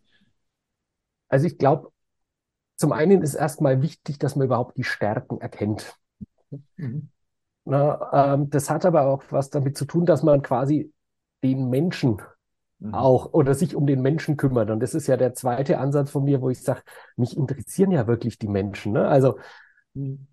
Also 1.29 1.47
ich 1.47 1.57
glaube, 1.57 1.91
zum 2.75 2.91
einen 2.91 3.21
ist 3.21 3.35
erstmal 3.35 3.81
wichtig, 3.81 4.19
dass 4.19 4.35
man 4.35 4.45
überhaupt 4.45 4.77
die 4.77 4.83
Stärken 4.83 5.39
erkennt. 5.39 5.95
Mhm. 6.77 7.09
Na, 7.65 8.33
ähm, 8.33 8.49
das 8.49 8.69
hat 8.69 8.85
aber 8.85 9.03
auch 9.03 9.23
was 9.29 9.49
damit 9.49 9.77
zu 9.77 9.85
tun, 9.85 10.05
dass 10.05 10.23
man 10.23 10.41
quasi 10.41 10.91
den 11.43 11.69
Menschen 11.69 12.21
mhm. 12.79 12.93
auch 12.93 13.33
oder 13.33 13.53
sich 13.53 13.75
um 13.75 13.87
den 13.87 14.01
Menschen 14.01 14.37
kümmert. 14.37 14.69
Und 14.69 14.81
das 14.81 14.93
ist 14.93 15.07
ja 15.07 15.17
der 15.17 15.33
zweite 15.33 15.77
Ansatz 15.77 16.11
von 16.11 16.23
mir, 16.23 16.41
wo 16.41 16.49
ich 16.49 16.61
sage, 16.61 16.81
mich 17.15 17.37
interessieren 17.37 17.91
ja 17.91 18.07
wirklich 18.07 18.37
die 18.37 18.49
Menschen. 18.49 18.93
Ne? 18.93 19.07
Also 19.07 19.37
mhm. 19.93 20.27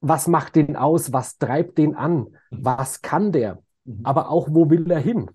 was 0.00 0.26
macht 0.28 0.56
den 0.56 0.76
aus? 0.76 1.12
Was 1.12 1.38
treibt 1.38 1.78
den 1.78 1.94
an? 1.94 2.18
Mhm. 2.18 2.36
Was 2.50 3.00
kann 3.00 3.32
der? 3.32 3.62
Mhm. 3.84 4.00
Aber 4.04 4.28
auch, 4.30 4.48
wo 4.50 4.68
will 4.70 4.90
er 4.90 5.00
hin? 5.00 5.30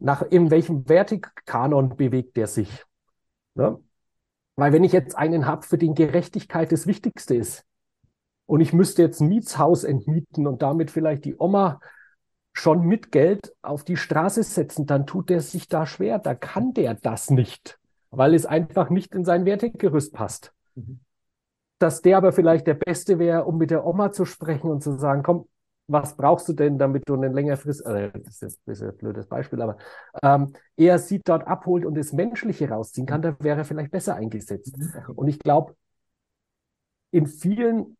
Nach 0.00 0.22
in 0.22 0.50
welchem 0.50 0.88
Wertekanon 0.88 1.96
bewegt 1.96 2.36
er 2.38 2.48
sich? 2.48 2.84
Ne? 3.54 3.78
Weil 4.56 4.72
wenn 4.72 4.84
ich 4.84 4.92
jetzt 4.92 5.16
einen 5.16 5.46
habe, 5.46 5.66
für 5.66 5.78
den 5.78 5.94
Gerechtigkeit 5.94 6.70
das 6.70 6.86
Wichtigste 6.86 7.34
ist, 7.34 7.64
und 8.46 8.60
ich 8.60 8.72
müsste 8.72 9.02
jetzt 9.02 9.20
ein 9.20 9.28
Mietshaus 9.28 9.84
entmieten 9.84 10.46
und 10.46 10.62
damit 10.62 10.90
vielleicht 10.90 11.24
die 11.24 11.36
Oma 11.38 11.80
schon 12.52 12.82
mit 12.82 13.10
Geld 13.10 13.54
auf 13.62 13.84
die 13.84 13.96
Straße 13.96 14.42
setzen, 14.42 14.86
dann 14.86 15.06
tut 15.06 15.30
er 15.30 15.40
sich 15.40 15.68
da 15.68 15.86
schwer. 15.86 16.18
Da 16.18 16.34
kann 16.34 16.72
der 16.72 16.94
das 16.94 17.30
nicht, 17.30 17.78
weil 18.10 18.34
es 18.34 18.46
einfach 18.46 18.90
nicht 18.90 19.14
in 19.14 19.24
sein 19.24 19.44
Wertegerüst 19.44 20.12
passt. 20.12 20.52
Mhm. 20.74 21.00
Dass 21.78 22.02
der 22.02 22.18
aber 22.18 22.32
vielleicht 22.32 22.66
der 22.66 22.74
Beste 22.74 23.18
wäre, 23.18 23.44
um 23.44 23.58
mit 23.58 23.70
der 23.70 23.84
Oma 23.84 24.12
zu 24.12 24.24
sprechen 24.24 24.70
und 24.70 24.82
zu 24.82 24.98
sagen, 24.98 25.22
komm, 25.22 25.48
was 25.86 26.16
brauchst 26.16 26.48
du 26.48 26.52
denn, 26.52 26.78
damit 26.78 27.08
du 27.08 27.14
einen 27.14 27.32
längerfrist, 27.32 27.84
äh, 27.84 28.10
das 28.12 28.42
ist 28.42 28.66
jetzt 28.66 28.82
ein 28.82 28.96
blödes 28.96 29.26
Beispiel, 29.26 29.60
aber 29.60 29.76
ähm, 30.22 30.52
er 30.76 30.98
sieht 30.98 31.28
dort 31.28 31.46
abholt 31.46 31.84
und 31.84 31.96
das 31.96 32.12
Menschliche 32.12 32.68
rausziehen 32.68 33.06
kann, 33.06 33.22
da 33.22 33.36
wäre 33.40 33.58
er 33.58 33.64
vielleicht 33.64 33.90
besser 33.90 34.14
eingesetzt. 34.14 34.76
Mhm. 34.78 35.14
Und 35.14 35.28
ich 35.28 35.38
glaube, 35.38 35.74
in 37.10 37.26
vielen 37.26 37.96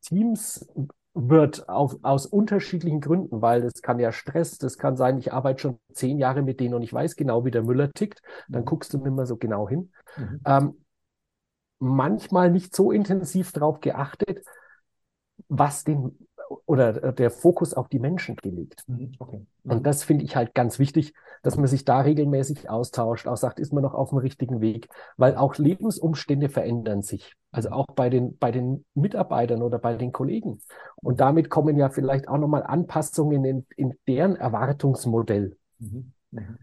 Teams 0.00 0.66
wird 1.12 1.68
auf, 1.68 1.98
aus 2.02 2.26
unterschiedlichen 2.26 3.00
Gründen, 3.00 3.42
weil 3.42 3.62
das 3.62 3.82
kann 3.82 3.98
ja 3.98 4.12
Stress, 4.12 4.58
das 4.58 4.78
kann 4.78 4.96
sein, 4.96 5.18
ich 5.18 5.32
arbeite 5.32 5.60
schon 5.60 5.78
zehn 5.92 6.18
Jahre 6.18 6.42
mit 6.42 6.60
denen 6.60 6.74
und 6.74 6.82
ich 6.82 6.92
weiß 6.92 7.16
genau, 7.16 7.44
wie 7.44 7.50
der 7.50 7.62
Müller 7.62 7.90
tickt, 7.92 8.22
dann 8.48 8.62
mhm. 8.62 8.66
guckst 8.66 8.94
du 8.94 8.98
nicht 8.98 9.14
mehr 9.14 9.26
so 9.26 9.36
genau 9.36 9.68
hin. 9.68 9.92
Mhm. 10.16 10.40
Ähm, 10.46 10.84
manchmal 11.78 12.50
nicht 12.50 12.74
so 12.74 12.90
intensiv 12.92 13.52
darauf 13.52 13.80
geachtet, 13.80 14.44
was 15.48 15.84
den 15.84 16.16
oder 16.66 17.12
der 17.12 17.30
Fokus 17.30 17.74
auf 17.74 17.88
die 17.88 17.98
Menschen 17.98 18.36
gelegt. 18.36 18.82
Mhm, 18.86 19.12
okay. 19.18 19.46
Mhm. 19.62 19.70
Und 19.70 19.86
das 19.86 20.02
finde 20.02 20.24
ich 20.24 20.36
halt 20.36 20.54
ganz 20.54 20.78
wichtig, 20.78 21.14
dass 21.42 21.56
man 21.56 21.66
sich 21.66 21.84
da 21.84 22.00
regelmäßig 22.00 22.68
austauscht, 22.68 23.26
auch 23.26 23.36
sagt, 23.36 23.60
ist 23.60 23.72
man 23.72 23.82
noch 23.82 23.94
auf 23.94 24.10
dem 24.10 24.18
richtigen 24.18 24.60
Weg, 24.60 24.88
weil 25.16 25.36
auch 25.36 25.56
Lebensumstände 25.56 26.48
verändern 26.48 27.02
sich. 27.02 27.34
Also 27.52 27.68
mhm. 27.68 27.74
auch 27.74 27.86
bei 27.86 28.10
den, 28.10 28.36
bei 28.38 28.50
den 28.50 28.84
Mitarbeitern 28.94 29.62
oder 29.62 29.78
bei 29.78 29.96
den 29.96 30.12
Kollegen. 30.12 30.60
Und 30.96 31.20
damit 31.20 31.50
kommen 31.50 31.76
ja 31.76 31.88
vielleicht 31.88 32.28
auch 32.28 32.38
nochmal 32.38 32.64
Anpassungen 32.64 33.44
in, 33.44 33.66
in 33.76 33.94
deren 34.06 34.36
Erwartungsmodell. 34.36 35.56
Mhm. 35.78 36.12
Mhm. 36.32 36.58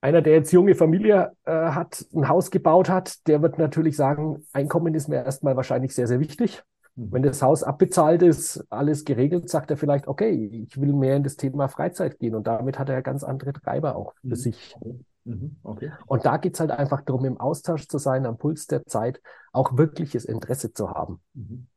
Einer, 0.00 0.22
der 0.22 0.34
jetzt 0.34 0.52
junge 0.52 0.76
Familie 0.76 1.32
äh, 1.44 1.50
hat, 1.50 2.06
ein 2.14 2.28
Haus 2.28 2.52
gebaut 2.52 2.88
hat, 2.88 3.26
der 3.26 3.42
wird 3.42 3.58
natürlich 3.58 3.96
sagen, 3.96 4.46
Einkommen 4.52 4.94
ist 4.94 5.08
mir 5.08 5.24
erstmal 5.24 5.56
wahrscheinlich 5.56 5.92
sehr, 5.92 6.06
sehr 6.06 6.20
wichtig. 6.20 6.62
Mhm. 6.98 7.12
Wenn 7.12 7.22
das 7.22 7.42
Haus 7.42 7.62
abbezahlt 7.62 8.22
ist, 8.22 8.64
alles 8.70 9.04
geregelt, 9.04 9.48
sagt 9.48 9.70
er 9.70 9.76
vielleicht, 9.76 10.08
okay, 10.08 10.66
ich 10.68 10.80
will 10.80 10.92
mehr 10.92 11.16
in 11.16 11.22
das 11.22 11.36
Thema 11.36 11.68
Freizeit 11.68 12.18
gehen. 12.18 12.34
Und 12.34 12.46
damit 12.46 12.78
hat 12.78 12.88
er 12.88 13.02
ganz 13.02 13.22
andere 13.22 13.52
Treiber 13.52 13.96
auch 13.96 14.14
für 14.20 14.28
mhm. 14.28 14.34
sich. 14.34 14.76
Mhm. 15.24 15.56
Okay. 15.62 15.92
Und 16.06 16.26
da 16.26 16.36
geht 16.38 16.54
es 16.54 16.60
halt 16.60 16.72
einfach 16.72 17.02
darum, 17.02 17.24
im 17.24 17.38
Austausch 17.38 17.86
zu 17.86 17.98
sein, 17.98 18.26
am 18.26 18.36
Puls 18.36 18.66
der 18.66 18.84
Zeit, 18.86 19.20
auch 19.52 19.76
wirkliches 19.76 20.24
Interesse 20.24 20.72
zu 20.72 20.90
haben. 20.90 21.20
Mhm. 21.34 21.68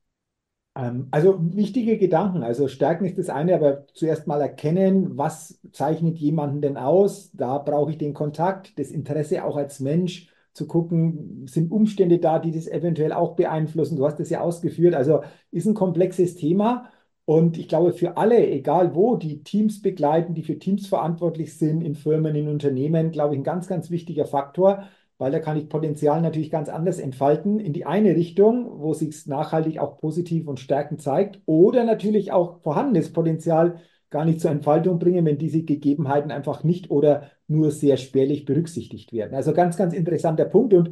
Ähm, 0.76 1.08
also 1.12 1.38
wichtige 1.56 2.00
Gedanken. 2.00 2.42
Also 2.42 2.68
stärken 2.68 3.06
ist 3.06 3.20
das 3.20 3.30
eine, 3.30 3.54
aber 3.54 3.86
zuerst 3.94 4.26
mal 4.26 4.42
erkennen, 4.42 5.18
was 5.18 5.60
zeichnet 5.72 6.18
jemanden 6.18 6.62
denn 6.62 6.78
aus? 6.78 7.30
Da 7.34 7.60
brauche 7.60 7.92
ich 7.92 8.00
den 8.00 8.16
Kontakt, 8.16 8.80
das 8.80 8.90
Interesse 8.90 9.44
auch 9.44 9.56
als 9.56 9.80
Mensch 9.82 10.31
zu 10.54 10.68
gucken, 10.68 11.46
sind 11.48 11.72
Umstände 11.72 12.20
da, 12.20 12.40
die 12.40 12.52
das 12.52 12.68
eventuell 12.68 13.14
auch 13.14 13.36
beeinflussen. 13.36 13.96
Du 13.98 14.06
hast 14.06 14.20
das 14.20 14.30
ja 14.30 14.42
ausgeführt. 14.42 14.96
Also 14.96 15.22
ist 15.52 15.66
ein 15.66 15.74
komplexes 15.74 16.36
Thema. 16.36 16.90
Und 17.26 17.58
ich 17.58 17.68
glaube, 17.68 17.94
für 17.94 18.18
alle, 18.18 18.50
egal 18.50 18.96
wo, 18.96 19.16
die 19.16 19.44
Teams 19.44 19.82
begleiten, 19.82 20.34
die 20.34 20.44
für 20.44 20.60
Teams 20.60 20.88
verantwortlich 20.88 21.58
sind, 21.58 21.82
in 21.82 21.96
Firmen, 21.96 22.36
in 22.36 22.50
Unternehmen, 22.50 23.12
glaube 23.12 23.36
ich, 23.36 23.40
ein 23.40 23.44
ganz, 23.44 23.68
ganz 23.68 23.90
wichtiger 23.90 24.26
Faktor, 24.26 24.84
weil 25.18 25.32
da 25.32 25.40
kann 25.40 25.56
ich 25.56 25.70
Potenzial 25.70 26.22
natürlich 26.22 26.50
ganz 26.50 26.68
anders 26.68 27.00
entfalten. 27.00 27.60
In 27.60 27.74
die 27.74 27.86
eine 27.86 28.16
Richtung, 28.16 28.80
wo 28.82 28.94
sich 28.94 29.28
nachhaltig 29.28 29.80
auch 29.80 30.00
positiv 30.00 30.48
und 30.48 30.60
stärkend 30.60 31.02
zeigt, 31.02 31.40
oder 31.46 31.84
natürlich 31.84 32.32
auch 32.32 32.60
vorhandenes 32.62 33.14
Potenzial 33.14 33.80
gar 34.12 34.26
nicht 34.26 34.42
zur 34.42 34.52
Entfaltung 34.52 35.00
bringen, 35.00 35.26
wenn 35.26 35.38
diese 35.40 35.64
Gegebenheiten 35.64 36.32
einfach 36.32 36.64
nicht 36.64 36.92
oder 36.92 37.32
nur 37.48 37.72
sehr 37.72 37.98
spärlich 37.98 38.46
berücksichtigt 38.46 39.14
werden. 39.14 39.34
Also 39.34 39.54
ganz, 39.54 39.78
ganz 39.78 39.94
interessanter 39.94 40.46
Punkt. 40.46 40.74
Und 40.74 40.92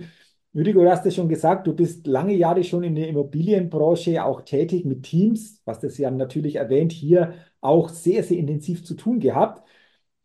Rüdiger, 0.55 0.81
du 0.81 0.89
hast 0.89 1.05
es 1.05 1.15
schon 1.15 1.29
gesagt, 1.29 1.67
du 1.67 1.75
bist 1.75 2.07
lange 2.07 2.33
Jahre 2.33 2.63
schon 2.63 2.83
in 2.83 2.95
der 2.95 3.07
Immobilienbranche 3.09 4.23
auch 4.23 4.41
tätig 4.41 4.85
mit 4.85 5.03
Teams, 5.03 5.61
was 5.65 5.79
das 5.79 5.97
ja 5.99 6.09
natürlich 6.09 6.55
erwähnt, 6.55 6.91
hier 6.91 7.33
auch 7.61 7.89
sehr, 7.89 8.23
sehr 8.23 8.37
intensiv 8.37 8.83
zu 8.83 8.95
tun 8.95 9.19
gehabt. 9.19 9.63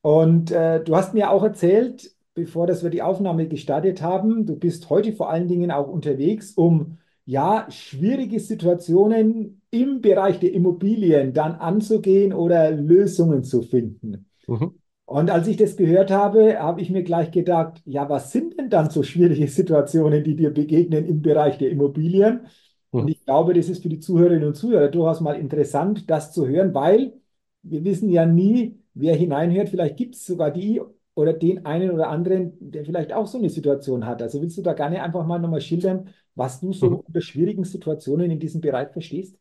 Und 0.00 0.50
äh, 0.50 0.82
du 0.82 0.96
hast 0.96 1.14
mir 1.14 1.30
auch 1.30 1.42
erzählt, 1.42 2.14
bevor 2.34 2.66
das 2.66 2.82
wir 2.82 2.90
die 2.90 3.02
Aufnahme 3.02 3.48
gestartet 3.48 4.02
haben, 4.02 4.46
du 4.46 4.56
bist 4.56 4.90
heute 4.90 5.12
vor 5.12 5.30
allen 5.30 5.48
Dingen 5.48 5.70
auch 5.70 5.88
unterwegs, 5.88 6.52
um 6.52 6.98
ja, 7.26 7.66
schwierige 7.70 8.38
Situationen 8.38 9.62
im 9.70 10.00
Bereich 10.00 10.40
der 10.40 10.52
Immobilien 10.52 11.32
dann 11.32 11.54
anzugehen 11.54 12.32
oder 12.32 12.70
Lösungen 12.70 13.44
zu 13.44 13.62
finden. 13.62 14.26
Mhm. 14.46 14.74
Und 15.06 15.30
als 15.30 15.46
ich 15.46 15.56
das 15.56 15.76
gehört 15.76 16.10
habe, 16.10 16.58
habe 16.58 16.80
ich 16.80 16.90
mir 16.90 17.02
gleich 17.02 17.30
gedacht, 17.30 17.82
ja, 17.84 18.08
was 18.08 18.32
sind 18.32 18.58
denn 18.58 18.70
dann 18.70 18.90
so 18.90 19.02
schwierige 19.02 19.48
Situationen, 19.48 20.24
die 20.24 20.34
dir 20.34 20.50
begegnen 20.50 21.06
im 21.06 21.20
Bereich 21.20 21.58
der 21.58 21.70
Immobilien? 21.70 22.46
Mhm. 22.92 23.00
Und 23.00 23.08
ich 23.08 23.24
glaube, 23.24 23.54
das 23.54 23.68
ist 23.68 23.82
für 23.82 23.88
die 23.88 24.00
Zuhörerinnen 24.00 24.48
und 24.48 24.54
Zuhörer 24.54 24.88
durchaus 24.88 25.20
mal 25.20 25.34
interessant, 25.34 26.08
das 26.10 26.32
zu 26.32 26.46
hören, 26.46 26.72
weil 26.74 27.14
wir 27.62 27.84
wissen 27.84 28.08
ja 28.10 28.26
nie, 28.26 28.78
wer 28.94 29.14
hineinhört. 29.14 29.70
Vielleicht 29.70 29.96
gibt 29.96 30.14
es 30.14 30.26
sogar 30.26 30.50
die 30.50 30.80
oder 31.14 31.32
den 31.32 31.64
einen 31.64 31.90
oder 31.90 32.08
anderen, 32.08 32.54
der 32.58 32.84
vielleicht 32.84 33.12
auch 33.12 33.26
so 33.26 33.38
eine 33.38 33.50
Situation 33.50 34.06
hat. 34.06 34.20
Also 34.20 34.42
willst 34.42 34.58
du 34.58 34.62
da 34.62 34.72
gerne 34.72 35.02
einfach 35.02 35.24
mal 35.24 35.38
nochmal 35.38 35.60
schildern, 35.60 36.10
was 36.34 36.60
du 36.60 36.72
so 36.72 36.90
mhm. 36.90 36.96
unter 36.96 37.20
schwierigen 37.20 37.64
Situationen 37.64 38.30
in 38.30 38.40
diesem 38.40 38.60
Bereich 38.60 38.90
verstehst? 38.90 39.38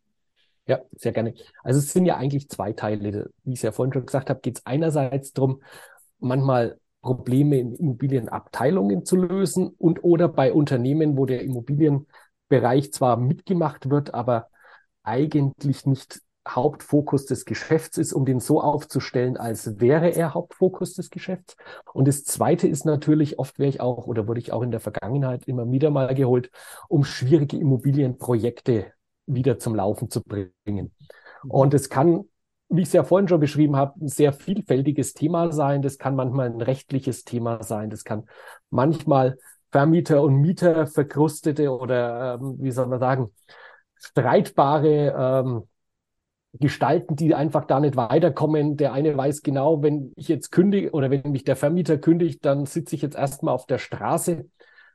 Ja, 0.68 0.80
sehr 0.96 1.12
gerne. 1.12 1.34
Also 1.64 1.80
es 1.80 1.92
sind 1.92 2.06
ja 2.06 2.16
eigentlich 2.16 2.48
zwei 2.50 2.74
Teile. 2.74 3.30
Wie 3.44 3.52
ich 3.52 3.60
es 3.60 3.64
ja 3.64 3.72
vorhin 3.72 3.92
schon 3.92 4.06
gesagt 4.06 4.30
habe, 4.30 4.40
geht 4.40 4.60
es 4.60 4.66
einerseits 4.66 5.34
darum, 5.34 5.62
manchmal 6.20 6.78
Probleme 7.02 7.60
in 7.60 7.76
Immobilienabteilungen 7.76 9.04
zu 9.04 9.18
lösen 9.18 9.76
und 9.78 10.04
oder 10.04 10.30
bei 10.30 10.54
Unternehmen, 10.54 11.18
wo 11.18 11.26
der 11.26 11.42
Immobilienbereich 11.42 12.94
zwar 12.94 13.18
mitgemacht 13.18 13.90
wird, 13.90 14.14
aber 14.14 14.48
eigentlich 15.04 15.86
nicht 15.86 16.22
Hauptfokus 16.48 17.26
des 17.26 17.46
Geschäfts 17.46 17.98
ist, 17.98 18.14
um 18.14 18.26
den 18.26 18.40
so 18.40 18.62
aufzustellen, 18.62 19.38
als 19.38 19.80
wäre 19.80 20.10
er 20.10 20.34
Hauptfokus 20.34 20.94
des 20.94 21.10
Geschäfts. 21.10 21.56
Und 21.94 22.08
das 22.08 22.24
Zweite 22.26 22.68
ist 22.68 22.86
natürlich, 22.86 23.40
oft 23.40 23.60
wäre 23.60 23.70
ich 23.70 23.80
auch 23.80 24.08
oder 24.08 24.28
wurde 24.28 24.42
ich 24.42 24.52
auch 24.52 24.62
in 24.62 24.72
der 24.72 24.82
Vergangenheit 24.82 25.46
immer 25.48 25.70
wieder 25.72 25.90
mal 25.90 26.14
geholt, 26.14 26.52
um 26.90 27.04
schwierige 27.04 27.58
Immobilienprojekte 27.58 28.92
wieder 29.26 29.58
zum 29.58 29.76
Laufen 29.76 30.10
zu 30.10 30.22
bringen. 30.22 30.92
Und 31.48 31.74
es 31.74 31.90
kann, 31.90 32.26
wie 32.70 32.82
ich 32.82 32.88
es 32.88 32.94
ja 32.94 33.04
vorhin 33.04 33.28
schon 33.28 33.40
beschrieben 33.40 33.76
habe, 33.76 34.04
ein 34.04 34.10
sehr 34.10 34.34
vielfältiges 34.34 35.14
Thema 35.14 35.52
sein. 35.52 35.82
Das 35.82 35.98
kann 35.98 36.16
manchmal 36.16 36.50
ein 36.50 36.62
rechtliches 36.62 37.24
Thema 37.24 37.64
sein. 37.64 37.90
Das 37.90 38.04
kann 38.04 38.28
manchmal 38.70 39.38
Vermieter 39.72 40.22
und 40.22 40.36
Mieter 40.36 40.88
verkrustete 40.88 41.72
oder, 41.72 42.36
ähm, 42.36 42.58
wie 42.60 42.72
soll 42.72 42.88
man 42.88 43.00
sagen, 43.00 43.32
streitbare 43.96 45.16
ähm, 45.18 45.68
Gestalten, 46.60 47.16
die 47.16 47.34
einfach 47.34 47.66
da 47.66 47.80
nicht 47.80 47.96
weiterkommen. 47.96 48.78
Der 48.78 48.94
eine 48.94 49.18
weiß 49.18 49.42
genau, 49.42 49.82
wenn 49.82 50.12
ich 50.16 50.28
jetzt 50.28 50.52
kündige 50.52 50.92
oder 50.92 51.10
wenn 51.10 51.32
mich 51.32 51.44
der 51.44 51.56
Vermieter 51.56 51.98
kündigt, 51.98 52.46
dann 52.46 52.66
sitze 52.66 52.96
ich 52.96 53.02
jetzt 53.02 53.16
erstmal 53.16 53.56
auf 53.56 53.66
der 53.66 53.80
Straße, 53.80 54.46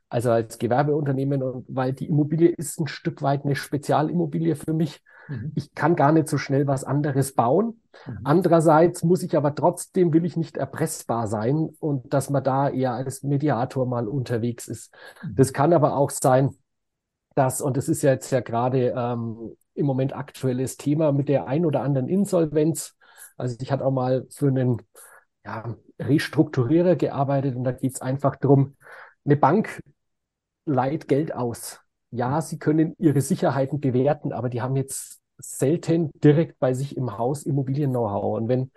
also 0.07 0.31
als 0.31 0.57
Gewerbeunternehmen, 0.57 1.43
und 1.43 1.65
weil 1.67 1.93
die 1.93 2.07
Immobilie 2.07 2.49
ist 2.49 2.79
ein 2.79 2.87
Stück 2.87 3.21
weit 3.21 3.43
eine 3.43 3.55
Spezialimmobilie 3.55 4.55
für 4.55 4.73
mich. 4.73 5.01
Mhm. 5.27 5.51
Ich 5.55 5.75
kann 5.75 5.95
gar 5.95 6.13
nicht 6.13 6.29
so 6.29 6.37
schnell 6.37 6.65
was 6.65 6.83
anderes 6.85 7.35
bauen. 7.35 7.81
Mhm. 8.07 8.19
Andererseits 8.23 9.03
muss 9.03 9.21
ich 9.21 9.35
aber 9.35 9.53
trotzdem, 9.53 10.13
will 10.13 10.25
ich 10.25 10.37
nicht 10.37 10.57
erpressbar 10.57 11.27
sein 11.27 11.69
und 11.79 12.13
dass 12.13 12.29
man 12.29 12.43
da 12.43 12.69
eher 12.69 12.93
als 12.93 13.23
Mediator 13.23 13.85
mal 13.85 14.07
unterwegs 14.07 14.67
ist. 14.67 14.93
Mhm. 15.21 15.35
Das 15.35 15.53
kann 15.53 15.73
aber 15.73 15.95
auch 15.95 16.09
sein, 16.09 16.55
dass, 17.35 17.61
und 17.61 17.77
das 17.77 17.89
ist 17.89 18.01
ja 18.01 18.11
jetzt 18.11 18.31
ja 18.31 18.39
gerade 18.39 18.93
ähm, 18.95 19.55
im 19.73 19.85
Moment 19.85 20.15
aktuelles 20.15 20.77
Thema 20.77 21.11
mit 21.11 21.29
der 21.29 21.47
ein 21.47 21.65
oder 21.65 21.81
anderen 21.81 22.07
Insolvenz. 22.07 22.95
Also 23.37 23.55
ich 23.59 23.71
hatte 23.71 23.85
auch 23.85 23.91
mal 23.91 24.25
für 24.29 24.47
einen 24.47 24.81
ja, 25.45 25.75
Restrukturierer 25.99 26.95
gearbeitet 26.95 27.55
und 27.55 27.63
da 27.63 27.71
geht 27.71 27.93
es 27.93 28.01
einfach 28.01 28.35
darum, 28.35 28.75
eine 29.25 29.37
Bank 29.37 29.81
leiht 30.65 31.07
Geld 31.07 31.33
aus. 31.33 31.79
Ja, 32.11 32.41
sie 32.41 32.59
können 32.59 32.95
ihre 32.97 33.21
Sicherheiten 33.21 33.79
bewerten, 33.79 34.33
aber 34.33 34.49
die 34.49 34.61
haben 34.61 34.75
jetzt 34.75 35.19
selten 35.37 36.11
direkt 36.23 36.59
bei 36.59 36.73
sich 36.73 36.97
im 36.97 37.17
Haus 37.17 37.43
Immobilien-Know-how. 37.43 38.37
Und 38.37 38.47
wenn 38.49 38.71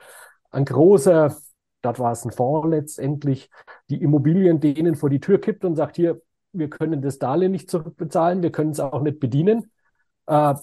ein 0.50 0.64
großer 0.64 1.36
dort 1.82 1.98
war 1.98 2.12
es 2.12 2.24
ein 2.24 2.30
Fonds 2.30 2.68
letztendlich, 2.68 3.50
die 3.90 4.00
Immobilien 4.00 4.60
denen 4.60 4.94
vor 4.94 5.10
die 5.10 5.20
Tür 5.20 5.40
kippt 5.40 5.64
und 5.64 5.76
sagt, 5.76 5.96
hier, 5.96 6.22
wir 6.52 6.70
können 6.70 7.02
das 7.02 7.18
Darlehen 7.18 7.52
nicht 7.52 7.70
zurückbezahlen, 7.70 8.42
wir 8.42 8.52
können 8.52 8.70
es 8.70 8.80
auch 8.80 9.02
nicht 9.02 9.20
bedienen. 9.20 9.70
Äh, 10.26 10.54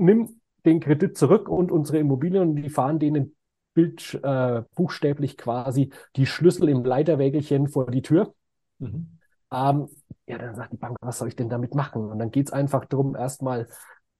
nimm 0.00 0.40
den 0.64 0.80
Kredit 0.80 1.16
zurück 1.16 1.48
und 1.48 1.70
unsere 1.70 1.98
Immobilien 1.98 2.42
und 2.42 2.56
die 2.56 2.70
fahren 2.70 2.98
denen 2.98 3.36
bild, 3.74 4.18
äh, 4.22 4.62
buchstäblich 4.74 5.36
quasi 5.36 5.90
die 6.16 6.26
Schlüssel 6.26 6.68
im 6.68 6.84
Leiterwägelchen 6.84 7.68
vor 7.68 7.90
die 7.90 8.02
Tür. 8.02 8.34
Mhm. 8.78 9.18
Ähm, 9.52 9.88
ja, 10.26 10.38
dann 10.38 10.54
sagt 10.54 10.72
die 10.72 10.76
Bank, 10.76 10.96
was 11.00 11.18
soll 11.18 11.28
ich 11.28 11.36
denn 11.36 11.48
damit 11.48 11.74
machen? 11.74 12.10
Und 12.10 12.18
dann 12.18 12.30
geht 12.30 12.48
es 12.48 12.52
einfach 12.52 12.84
darum, 12.84 13.16
erstmal 13.16 13.68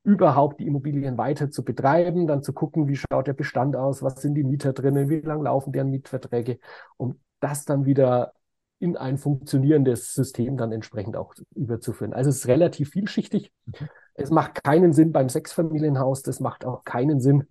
überhaupt 0.03 0.61
die 0.61 0.67
Immobilien 0.67 1.19
weiter 1.19 1.51
zu 1.51 1.65
betreiben, 1.65 2.27
dann 2.27 2.43
zu 2.43 2.53
gucken, 2.53 2.89
wie 2.89 2.97
schaut 2.97 3.27
der 3.27 3.35
Bestand 3.35 3.77
aus, 3.77 4.03
was 4.03 4.21
sind 4.23 4.35
die 4.35 4.45
Mieter 4.45 4.73
drinnen, 4.73 5.09
wie 5.09 5.21
lang 5.21 5.43
laufen 5.43 5.73
deren 5.73 5.91
Mietverträge, 5.91 6.59
um 6.97 7.21
das 7.41 7.65
dann 7.65 7.85
wieder 7.85 8.33
in 8.79 8.97
ein 8.97 9.19
funktionierendes 9.19 10.15
System 10.15 10.57
dann 10.57 10.73
entsprechend 10.73 11.17
auch 11.17 11.35
überzuführen. 11.55 12.15
Also 12.15 12.31
es 12.31 12.37
ist 12.37 12.49
relativ 12.49 12.91
vielschichtig. 12.91 13.53
Mhm. 13.67 13.89
Es 14.21 14.31
macht 14.31 14.63
keinen 14.63 14.93
Sinn 14.93 15.13
beim 15.13 15.29
Sechsfamilienhaus, 15.29 16.23
das 16.23 16.41
macht 16.41 16.65
auch 16.65 16.85
keinen 16.85 17.21
Sinn, 17.21 17.49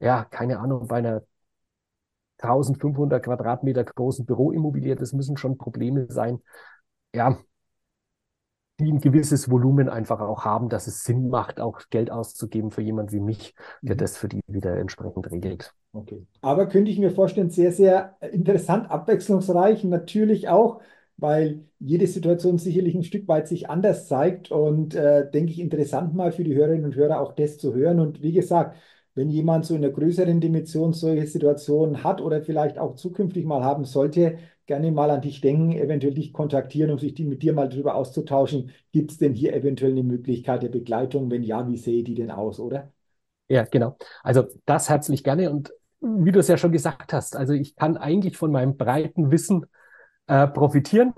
ja, 0.00 0.24
keine 0.24 0.58
Ahnung, 0.58 0.88
bei 0.88 0.96
einer 0.96 1.22
1500 2.38 3.22
Quadratmeter 3.22 3.84
großen 3.84 4.26
Büroimmobilie. 4.26 4.96
Das 4.96 5.12
müssen 5.12 5.36
schon 5.36 5.58
Probleme 5.58 6.06
sein, 6.10 6.40
ja, 7.14 7.38
die 8.80 8.92
ein 8.92 9.00
gewisses 9.00 9.50
Volumen 9.50 9.88
einfach 9.88 10.20
auch 10.20 10.44
haben, 10.44 10.68
dass 10.68 10.86
es 10.86 11.02
Sinn 11.02 11.28
macht, 11.28 11.60
auch 11.60 11.80
Geld 11.90 12.10
auszugeben 12.10 12.70
für 12.70 12.82
jemand 12.82 13.12
wie 13.12 13.20
mich, 13.20 13.54
der 13.82 13.96
mhm. 13.96 13.98
das 13.98 14.16
für 14.16 14.28
die 14.28 14.40
wieder 14.46 14.76
entsprechend 14.76 15.30
regelt. 15.30 15.74
Okay. 15.92 16.24
Aber 16.42 16.66
könnte 16.66 16.90
ich 16.90 16.98
mir 16.98 17.10
vorstellen, 17.10 17.50
sehr, 17.50 17.72
sehr 17.72 18.16
interessant, 18.20 18.90
abwechslungsreich, 18.90 19.82
natürlich 19.82 20.48
auch, 20.48 20.80
weil 21.18 21.64
jede 21.80 22.06
Situation 22.06 22.58
sicherlich 22.58 22.94
ein 22.94 23.02
Stück 23.02 23.28
weit 23.28 23.48
sich 23.48 23.68
anders 23.68 24.06
zeigt 24.08 24.50
und 24.50 24.94
äh, 24.94 25.30
denke 25.30 25.52
ich 25.52 25.58
interessant 25.58 26.14
mal 26.14 26.32
für 26.32 26.44
die 26.44 26.54
Hörerinnen 26.54 26.86
und 26.86 26.96
Hörer 26.96 27.20
auch 27.20 27.32
das 27.32 27.58
zu 27.58 27.74
hören. 27.74 28.00
Und 28.00 28.22
wie 28.22 28.32
gesagt, 28.32 28.76
wenn 29.14 29.28
jemand 29.28 29.66
so 29.66 29.74
in 29.74 29.84
einer 29.84 29.92
größeren 29.92 30.40
Dimension 30.40 30.92
solche 30.92 31.26
Situationen 31.26 32.04
hat 32.04 32.20
oder 32.20 32.40
vielleicht 32.40 32.78
auch 32.78 32.94
zukünftig 32.94 33.44
mal 33.44 33.64
haben 33.64 33.84
sollte, 33.84 34.38
gerne 34.66 34.92
mal 34.92 35.10
an 35.10 35.22
dich 35.22 35.40
denken, 35.40 35.72
eventuell 35.72 36.14
dich 36.14 36.32
kontaktieren, 36.32 36.92
um 36.92 36.98
sich 36.98 37.14
die, 37.14 37.24
mit 37.24 37.42
dir 37.42 37.52
mal 37.52 37.68
darüber 37.68 37.96
auszutauschen. 37.96 38.70
Gibt 38.92 39.10
es 39.10 39.18
denn 39.18 39.34
hier 39.34 39.54
eventuell 39.54 39.90
eine 39.90 40.04
Möglichkeit 40.04 40.62
der 40.62 40.68
Begleitung? 40.68 41.30
Wenn 41.32 41.42
ja, 41.42 41.66
wie 41.66 41.78
sehe 41.78 42.04
die 42.04 42.14
denn 42.14 42.30
aus, 42.30 42.60
oder? 42.60 42.92
Ja, 43.48 43.64
genau. 43.64 43.96
Also 44.22 44.44
das 44.66 44.88
herzlich 44.88 45.24
gerne. 45.24 45.50
Und 45.50 45.72
wie 46.00 46.30
du 46.30 46.38
es 46.38 46.48
ja 46.48 46.56
schon 46.56 46.70
gesagt 46.70 47.12
hast, 47.12 47.34
also 47.34 47.54
ich 47.54 47.74
kann 47.74 47.96
eigentlich 47.96 48.36
von 48.36 48.52
meinem 48.52 48.76
breiten 48.76 49.32
Wissen 49.32 49.66
äh, 50.28 50.46
profitieren. 50.46 51.14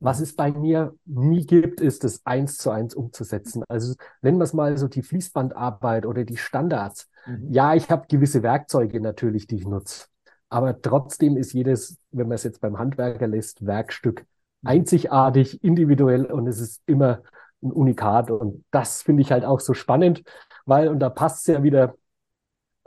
Was 0.00 0.20
es 0.20 0.36
bei 0.36 0.52
mir 0.52 0.94
nie 1.06 1.46
gibt, 1.46 1.80
ist 1.80 2.04
es 2.04 2.26
eins 2.26 2.58
zu 2.58 2.70
eins 2.70 2.94
umzusetzen. 2.94 3.62
Also 3.68 3.94
nennen 4.20 4.38
wir 4.38 4.44
es 4.44 4.52
mal 4.52 4.76
so 4.76 4.88
die 4.88 5.02
Fließbandarbeit 5.02 6.04
oder 6.04 6.24
die 6.24 6.36
Standards. 6.36 7.08
Mhm. 7.26 7.52
Ja, 7.52 7.74
ich 7.74 7.90
habe 7.90 8.06
gewisse 8.08 8.42
Werkzeuge 8.42 9.00
natürlich, 9.00 9.46
die 9.46 9.56
ich 9.56 9.66
nutze. 9.66 10.06
Aber 10.50 10.80
trotzdem 10.82 11.36
ist 11.36 11.52
jedes, 11.52 11.96
wenn 12.10 12.28
man 12.28 12.34
es 12.34 12.42
jetzt 12.42 12.60
beim 12.60 12.78
Handwerker 12.78 13.26
lässt, 13.26 13.64
Werkstück 13.64 14.26
mhm. 14.62 14.68
einzigartig, 14.68 15.64
individuell 15.64 16.26
und 16.26 16.48
es 16.48 16.60
ist 16.60 16.82
immer 16.86 17.22
ein 17.62 17.72
Unikat. 17.72 18.30
Und 18.30 18.64
das 18.70 19.02
finde 19.02 19.22
ich 19.22 19.32
halt 19.32 19.44
auch 19.44 19.60
so 19.60 19.72
spannend, 19.72 20.22
weil, 20.66 20.88
und 20.88 20.98
da 20.98 21.08
passt 21.08 21.48
es 21.48 21.54
ja 21.54 21.62
wieder 21.62 21.94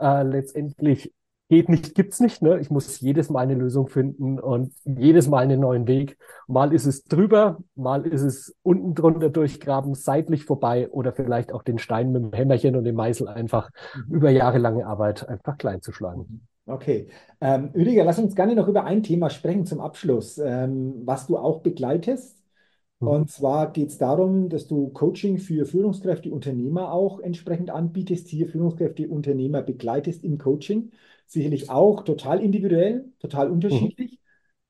äh, 0.00 0.22
letztendlich 0.22 1.12
geht 1.48 1.68
nicht, 1.68 1.94
gibt's 1.94 2.20
nicht. 2.20 2.42
Ne? 2.42 2.58
Ich 2.60 2.70
muss 2.70 3.00
jedes 3.00 3.30
Mal 3.30 3.40
eine 3.40 3.54
Lösung 3.54 3.88
finden 3.88 4.38
und 4.38 4.72
jedes 4.84 5.28
Mal 5.28 5.44
einen 5.44 5.60
neuen 5.60 5.86
Weg. 5.86 6.18
Mal 6.46 6.72
ist 6.72 6.86
es 6.86 7.04
drüber, 7.04 7.58
mal 7.74 8.06
ist 8.06 8.22
es 8.22 8.54
unten 8.62 8.94
drunter 8.94 9.30
durchgraben, 9.30 9.94
seitlich 9.94 10.44
vorbei 10.44 10.88
oder 10.90 11.12
vielleicht 11.12 11.52
auch 11.52 11.62
den 11.62 11.78
Stein 11.78 12.12
mit 12.12 12.22
dem 12.22 12.32
Hämmerchen 12.32 12.76
und 12.76 12.84
dem 12.84 12.96
Meißel 12.96 13.28
einfach 13.28 13.70
mhm. 13.94 14.14
über 14.14 14.30
jahrelange 14.30 14.86
Arbeit 14.86 15.28
einfach 15.28 15.56
klein 15.56 15.80
zu 15.80 15.92
schlagen. 15.92 16.46
Okay. 16.66 17.08
Ähm, 17.40 17.70
Rüdiger, 17.74 18.04
lass 18.04 18.18
uns 18.18 18.34
gerne 18.34 18.54
noch 18.54 18.68
über 18.68 18.84
ein 18.84 19.02
Thema 19.02 19.30
sprechen 19.30 19.64
zum 19.64 19.80
Abschluss, 19.80 20.36
ähm, 20.38 21.02
was 21.06 21.26
du 21.26 21.38
auch 21.38 21.60
begleitest. 21.60 22.36
Mhm. 23.00 23.08
Und 23.08 23.30
zwar 23.30 23.72
geht 23.72 23.88
es 23.88 23.96
darum, 23.96 24.50
dass 24.50 24.66
du 24.66 24.88
Coaching 24.88 25.38
für 25.38 25.64
Führungskräfte, 25.64 26.30
Unternehmer 26.30 26.92
auch 26.92 27.20
entsprechend 27.20 27.70
anbietest, 27.70 28.28
hier 28.28 28.48
Führungskräfte, 28.48 29.08
Unternehmer 29.08 29.62
begleitest 29.62 30.24
im 30.24 30.36
Coaching 30.36 30.90
sicherlich 31.28 31.70
auch 31.70 32.02
total 32.02 32.40
individuell, 32.42 33.12
total 33.18 33.50
unterschiedlich. 33.50 34.12
Mhm. 34.12 34.18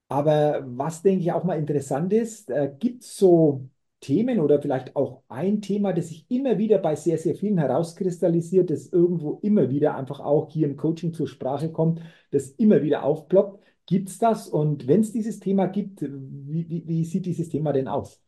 Aber 0.08 0.64
was, 0.66 1.02
denke 1.02 1.22
ich, 1.22 1.32
auch 1.32 1.44
mal 1.44 1.58
interessant 1.58 2.12
ist, 2.12 2.50
äh, 2.50 2.72
gibt 2.78 3.02
es 3.02 3.16
so 3.16 3.68
Themen 4.00 4.40
oder 4.40 4.60
vielleicht 4.62 4.96
auch 4.96 5.22
ein 5.28 5.60
Thema, 5.60 5.92
das 5.92 6.08
sich 6.08 6.24
immer 6.30 6.58
wieder 6.58 6.78
bei 6.78 6.94
sehr, 6.94 7.18
sehr 7.18 7.34
vielen 7.34 7.58
herauskristallisiert, 7.58 8.70
das 8.70 8.86
irgendwo 8.88 9.38
immer 9.42 9.70
wieder 9.70 9.96
einfach 9.96 10.20
auch 10.20 10.50
hier 10.50 10.68
im 10.68 10.76
Coaching 10.76 11.12
zur 11.12 11.26
Sprache 11.26 11.72
kommt, 11.72 12.00
das 12.30 12.50
immer 12.50 12.82
wieder 12.82 13.02
aufploppt. 13.02 13.64
Gibt 13.86 14.08
es 14.08 14.18
das? 14.18 14.48
Und 14.48 14.86
wenn 14.86 15.00
es 15.00 15.12
dieses 15.12 15.40
Thema 15.40 15.66
gibt, 15.66 16.02
wie, 16.02 16.68
wie, 16.68 16.86
wie, 16.86 17.04
sieht 17.04 17.26
dieses 17.26 17.48
Thema 17.48 17.72
denn 17.72 17.88
aus? 17.88 18.20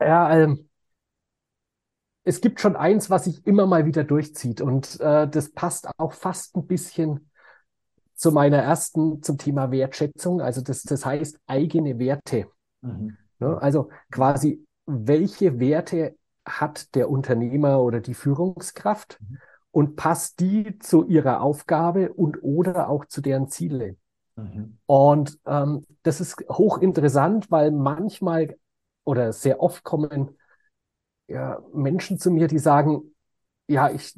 Ja, 0.00 0.34
ähm, 0.42 0.69
es 2.30 2.40
gibt 2.40 2.60
schon 2.60 2.76
eins, 2.76 3.10
was 3.10 3.24
sich 3.24 3.44
immer 3.44 3.66
mal 3.66 3.86
wieder 3.86 4.04
durchzieht 4.04 4.60
und 4.60 5.00
äh, 5.00 5.28
das 5.28 5.50
passt 5.50 5.88
auch 5.98 6.12
fast 6.12 6.56
ein 6.56 6.64
bisschen 6.68 7.28
zu 8.14 8.30
meiner 8.30 8.58
ersten 8.58 9.20
zum 9.20 9.36
Thema 9.36 9.72
Wertschätzung. 9.72 10.40
Also 10.40 10.60
das, 10.60 10.84
das 10.84 11.04
heißt 11.04 11.40
eigene 11.48 11.98
Werte. 11.98 12.46
Mhm. 12.82 13.16
Ne? 13.40 13.60
Also 13.60 13.88
quasi, 14.12 14.64
welche 14.86 15.58
Werte 15.58 16.14
hat 16.46 16.94
der 16.94 17.10
Unternehmer 17.10 17.80
oder 17.80 17.98
die 18.00 18.14
Führungskraft 18.14 19.18
mhm. 19.20 19.38
und 19.72 19.96
passt 19.96 20.38
die 20.38 20.78
zu 20.78 21.08
ihrer 21.08 21.40
Aufgabe 21.40 22.12
und 22.12 22.44
oder 22.44 22.90
auch 22.90 23.06
zu 23.06 23.20
deren 23.20 23.48
Ziele. 23.48 23.96
Mhm. 24.36 24.78
Und 24.86 25.36
ähm, 25.46 25.84
das 26.04 26.20
ist 26.20 26.44
hochinteressant, 26.48 27.50
weil 27.50 27.72
manchmal 27.72 28.56
oder 29.02 29.32
sehr 29.32 29.60
oft 29.60 29.82
kommen 29.82 30.36
ja, 31.30 31.62
Menschen 31.72 32.18
zu 32.18 32.30
mir, 32.30 32.48
die 32.48 32.58
sagen, 32.58 33.14
ja, 33.68 33.90
ich 33.90 34.14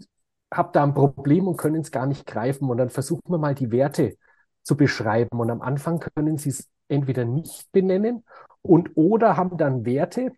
habe 0.52 0.70
da 0.72 0.82
ein 0.82 0.94
Problem 0.94 1.46
und 1.46 1.56
können 1.56 1.80
es 1.82 1.90
gar 1.90 2.06
nicht 2.06 2.26
greifen. 2.26 2.68
Und 2.70 2.78
dann 2.78 2.90
versuchen 2.90 3.30
wir 3.30 3.38
mal 3.38 3.54
die 3.54 3.70
Werte 3.70 4.16
zu 4.62 4.76
beschreiben. 4.76 5.38
Und 5.38 5.50
am 5.50 5.62
Anfang 5.62 6.00
können 6.00 6.38
sie 6.38 6.50
es 6.50 6.68
entweder 6.88 7.24
nicht 7.24 7.70
benennen 7.72 8.24
und 8.62 8.96
oder 8.96 9.36
haben 9.36 9.56
dann 9.56 9.84
Werte, 9.84 10.32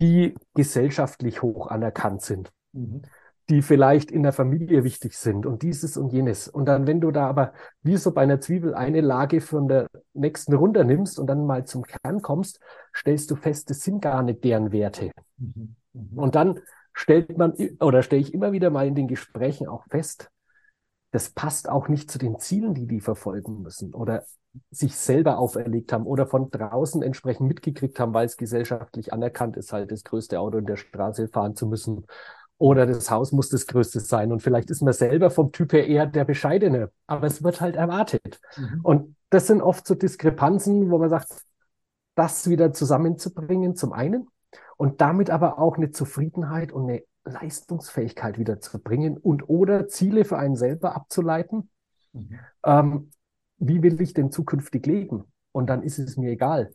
die 0.00 0.34
gesellschaftlich 0.54 1.42
hoch 1.42 1.68
anerkannt 1.68 2.22
sind. 2.22 2.50
Mhm 2.72 3.02
die 3.50 3.62
vielleicht 3.62 4.10
in 4.10 4.22
der 4.22 4.32
Familie 4.32 4.84
wichtig 4.84 5.14
sind 5.14 5.46
und 5.46 5.62
dieses 5.62 5.96
und 5.96 6.12
jenes. 6.12 6.48
Und 6.48 6.66
dann, 6.66 6.86
wenn 6.86 7.00
du 7.00 7.10
da 7.10 7.26
aber 7.26 7.54
wie 7.82 7.96
so 7.96 8.12
bei 8.12 8.22
einer 8.22 8.40
Zwiebel 8.40 8.74
eine 8.74 9.00
Lage 9.00 9.40
von 9.40 9.68
der 9.68 9.88
nächsten 10.12 10.52
runternimmst 10.52 11.18
und 11.18 11.28
dann 11.28 11.46
mal 11.46 11.64
zum 11.64 11.82
Kern 11.84 12.20
kommst, 12.20 12.60
stellst 12.94 13.30
du 13.30 13.36
fest, 13.36 13.70
das 13.70 13.80
sind 13.80 14.02
gar 14.02 14.22
nicht 14.22 14.44
deren 14.44 14.70
Werte. 14.70 15.12
Mhm. 15.38 15.76
Mhm. 15.92 16.18
Und 16.18 16.34
dann 16.34 16.60
stellt 16.92 17.36
man 17.38 17.54
oder 17.80 18.02
stelle 18.02 18.22
ich 18.22 18.34
immer 18.34 18.52
wieder 18.52 18.70
mal 18.70 18.86
in 18.86 18.94
den 18.94 19.08
Gesprächen 19.08 19.68
auch 19.68 19.84
fest, 19.88 20.30
das 21.10 21.30
passt 21.30 21.68
auch 21.68 21.88
nicht 21.88 22.10
zu 22.10 22.18
den 22.18 22.38
Zielen, 22.38 22.74
die 22.74 22.86
die 22.86 23.00
verfolgen 23.00 23.62
müssen 23.62 23.94
oder 23.94 24.24
sich 24.70 24.96
selber 24.96 25.38
auferlegt 25.38 25.92
haben 25.92 26.06
oder 26.06 26.26
von 26.26 26.50
draußen 26.50 27.02
entsprechend 27.02 27.48
mitgekriegt 27.48 28.00
haben, 28.00 28.14
weil 28.14 28.26
es 28.26 28.36
gesellschaftlich 28.36 29.12
anerkannt 29.12 29.56
ist, 29.56 29.72
halt 29.72 29.92
das 29.92 30.04
größte 30.04 30.40
Auto 30.40 30.58
in 30.58 30.66
der 30.66 30.76
Straße 30.76 31.28
fahren 31.28 31.54
zu 31.54 31.66
müssen 31.66 32.04
oder 32.58 32.86
das 32.86 33.10
Haus 33.10 33.30
muss 33.32 33.48
das 33.48 33.66
Größte 33.66 34.00
sein. 34.00 34.32
Und 34.32 34.42
vielleicht 34.42 34.70
ist 34.70 34.82
man 34.82 34.92
selber 34.92 35.30
vom 35.30 35.52
Typ 35.52 35.72
her 35.72 35.86
eher 35.86 36.06
der 36.06 36.24
Bescheidene, 36.24 36.90
aber 37.06 37.26
es 37.26 37.42
wird 37.42 37.60
halt 37.60 37.76
erwartet. 37.76 38.40
Mhm. 38.56 38.80
Und 38.82 39.16
das 39.30 39.46
sind 39.46 39.62
oft 39.62 39.86
so 39.86 39.94
Diskrepanzen, 39.94 40.90
wo 40.90 40.98
man 40.98 41.08
sagt, 41.08 41.28
das 42.16 42.48
wieder 42.48 42.72
zusammenzubringen, 42.72 43.76
zum 43.76 43.92
einen, 43.92 44.26
und 44.78 45.02
damit 45.02 45.28
aber 45.28 45.58
auch 45.58 45.76
eine 45.76 45.90
Zufriedenheit 45.90 46.72
und 46.72 46.84
eine 46.84 47.02
Leistungsfähigkeit 47.24 48.38
wieder 48.38 48.60
zu 48.60 48.78
bringen 48.78 49.18
und 49.18 49.48
oder 49.50 49.88
Ziele 49.88 50.24
für 50.24 50.38
einen 50.38 50.56
selber 50.56 50.94
abzuleiten. 50.94 51.68
Mhm. 52.14 52.38
Ähm, 52.64 53.10
wie 53.58 53.82
will 53.82 54.00
ich 54.00 54.14
denn 54.14 54.30
zukünftig 54.30 54.86
leben? 54.86 55.24
Und 55.52 55.68
dann 55.68 55.82
ist 55.82 55.98
es 55.98 56.16
mir 56.16 56.30
egal. 56.30 56.70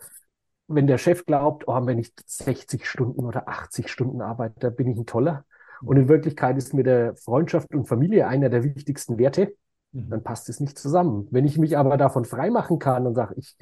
Wenn 0.67 0.85
der 0.85 0.97
Chef 0.97 1.25
glaubt, 1.25 1.67
oh, 1.67 1.85
wenn 1.85 1.97
ich 1.97 2.13
60 2.25 2.85
Stunden 2.85 3.25
oder 3.25 3.47
80 3.47 3.89
Stunden 3.89 4.21
arbeite, 4.21 4.59
da 4.59 4.69
bin 4.69 4.87
ich 4.87 4.97
ein 4.97 5.05
toller, 5.05 5.45
und 5.83 5.97
in 5.97 6.07
Wirklichkeit 6.07 6.57
ist 6.57 6.73
mir 6.73 6.83
der 6.83 7.15
Freundschaft 7.15 7.73
und 7.73 7.87
Familie 7.87 8.27
einer 8.27 8.49
der 8.49 8.63
wichtigsten 8.63 9.17
Werte, 9.17 9.53
mhm. 9.91 10.09
dann 10.09 10.23
passt 10.23 10.49
es 10.49 10.59
nicht 10.59 10.77
zusammen. 10.77 11.27
Wenn 11.31 11.45
ich 11.45 11.57
mich 11.57 11.77
aber 11.77 11.97
davon 11.97 12.25
freimachen 12.25 12.79
kann 12.79 13.05
und 13.05 13.15
sage, 13.15 13.35
ich 13.37 13.57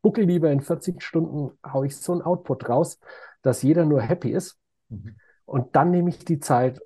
buckel 0.00 0.24
lieber 0.24 0.50
in 0.50 0.60
40 0.60 1.02
Stunden, 1.02 1.50
haue 1.66 1.86
ich 1.86 1.96
so 1.96 2.12
ein 2.12 2.22
Output 2.22 2.68
raus, 2.68 2.98
dass 3.44 3.62
jeder 3.62 3.84
nur 3.84 4.00
happy 4.00 4.30
ist. 4.30 4.58
Mhm. 4.88 5.16
Und 5.44 5.76
dann 5.76 5.90
nehme 5.90 6.08
ich 6.08 6.24
die 6.24 6.40
Zeit, 6.40 6.80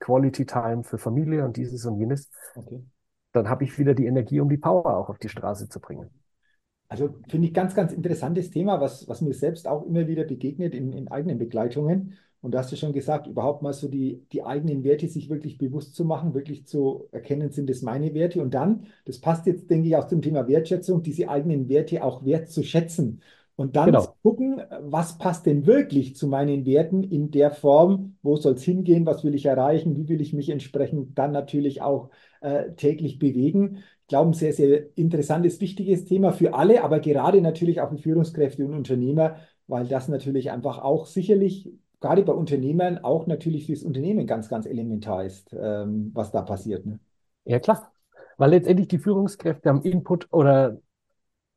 Quality 0.00 0.46
Time 0.46 0.84
für 0.84 0.98
Familie 0.98 1.44
und 1.44 1.56
dieses 1.56 1.84
und 1.86 1.98
jenes. 1.98 2.30
Okay. 2.54 2.84
dann 3.32 3.48
habe 3.48 3.64
ich 3.64 3.78
wieder 3.78 3.94
die 3.94 4.06
Energie, 4.06 4.40
um 4.40 4.48
die 4.48 4.56
Power 4.56 4.96
auch 4.96 5.08
auf 5.08 5.18
die 5.18 5.28
Straße 5.28 5.68
zu 5.68 5.80
bringen. 5.80 6.10
Also 6.88 7.14
finde 7.28 7.48
ich 7.48 7.54
ganz, 7.54 7.74
ganz 7.74 7.92
interessantes 7.92 8.50
Thema, 8.50 8.80
was, 8.80 9.06
was 9.08 9.20
mir 9.20 9.34
selbst 9.34 9.68
auch 9.68 9.84
immer 9.84 10.06
wieder 10.06 10.24
begegnet 10.24 10.74
in, 10.74 10.92
in 10.92 11.08
eigenen 11.08 11.38
Begleitungen. 11.38 12.16
Und 12.40 12.52
da 12.52 12.60
hast 12.60 12.72
du 12.72 12.76
schon 12.76 12.92
gesagt, 12.92 13.26
überhaupt 13.26 13.62
mal 13.62 13.72
so 13.72 13.88
die, 13.88 14.24
die 14.32 14.44
eigenen 14.44 14.84
Werte 14.84 15.08
sich 15.08 15.28
wirklich 15.28 15.58
bewusst 15.58 15.94
zu 15.94 16.04
machen, 16.04 16.34
wirklich 16.34 16.66
zu 16.66 17.08
erkennen, 17.10 17.50
sind 17.50 17.68
das 17.68 17.82
meine 17.82 18.14
Werte. 18.14 18.40
Und 18.40 18.54
dann, 18.54 18.86
das 19.04 19.18
passt 19.20 19.46
jetzt, 19.46 19.68
denke 19.68 19.88
ich, 19.88 19.96
auch 19.96 20.06
zum 20.06 20.22
Thema 20.22 20.46
Wertschätzung, 20.46 21.02
diese 21.02 21.28
eigenen 21.28 21.68
Werte 21.68 22.02
auch 22.02 22.24
wertzuschätzen. 22.24 23.20
Und 23.58 23.74
dann 23.74 23.86
genau. 23.86 24.14
gucken, 24.22 24.62
was 24.82 25.18
passt 25.18 25.44
denn 25.44 25.66
wirklich 25.66 26.14
zu 26.14 26.28
meinen 26.28 26.64
Werten 26.64 27.02
in 27.02 27.32
der 27.32 27.50
Form, 27.50 28.16
wo 28.22 28.36
soll 28.36 28.52
es 28.52 28.62
hingehen, 28.62 29.04
was 29.04 29.24
will 29.24 29.34
ich 29.34 29.46
erreichen, 29.46 29.96
wie 29.96 30.08
will 30.08 30.20
ich 30.20 30.32
mich 30.32 30.48
entsprechend 30.48 31.18
dann 31.18 31.32
natürlich 31.32 31.82
auch 31.82 32.10
äh, 32.40 32.70
täglich 32.76 33.18
bewegen. 33.18 33.78
Ich 34.02 34.06
glaube, 34.06 34.30
ein 34.30 34.34
sehr, 34.34 34.52
sehr 34.52 34.96
interessantes, 34.96 35.60
wichtiges 35.60 36.04
Thema 36.04 36.30
für 36.30 36.54
alle, 36.54 36.84
aber 36.84 37.00
gerade 37.00 37.40
natürlich 37.40 37.80
auch 37.80 37.90
für 37.90 37.98
Führungskräfte 37.98 38.64
und 38.64 38.74
Unternehmer, 38.74 39.38
weil 39.66 39.88
das 39.88 40.06
natürlich 40.06 40.52
einfach 40.52 40.78
auch 40.78 41.06
sicherlich 41.06 41.68
gerade 41.98 42.22
bei 42.22 42.34
Unternehmern 42.34 42.98
auch 42.98 43.26
natürlich 43.26 43.66
fürs 43.66 43.82
Unternehmen 43.82 44.28
ganz, 44.28 44.48
ganz 44.48 44.66
elementar 44.66 45.24
ist, 45.24 45.52
ähm, 45.52 46.12
was 46.14 46.30
da 46.30 46.42
passiert. 46.42 46.86
Ne? 46.86 47.00
Ja, 47.44 47.58
klar. 47.58 47.92
Weil 48.36 48.50
letztendlich 48.50 48.86
die 48.86 48.98
Führungskräfte 48.98 49.68
haben 49.68 49.82
Input 49.82 50.28
oder 50.32 50.78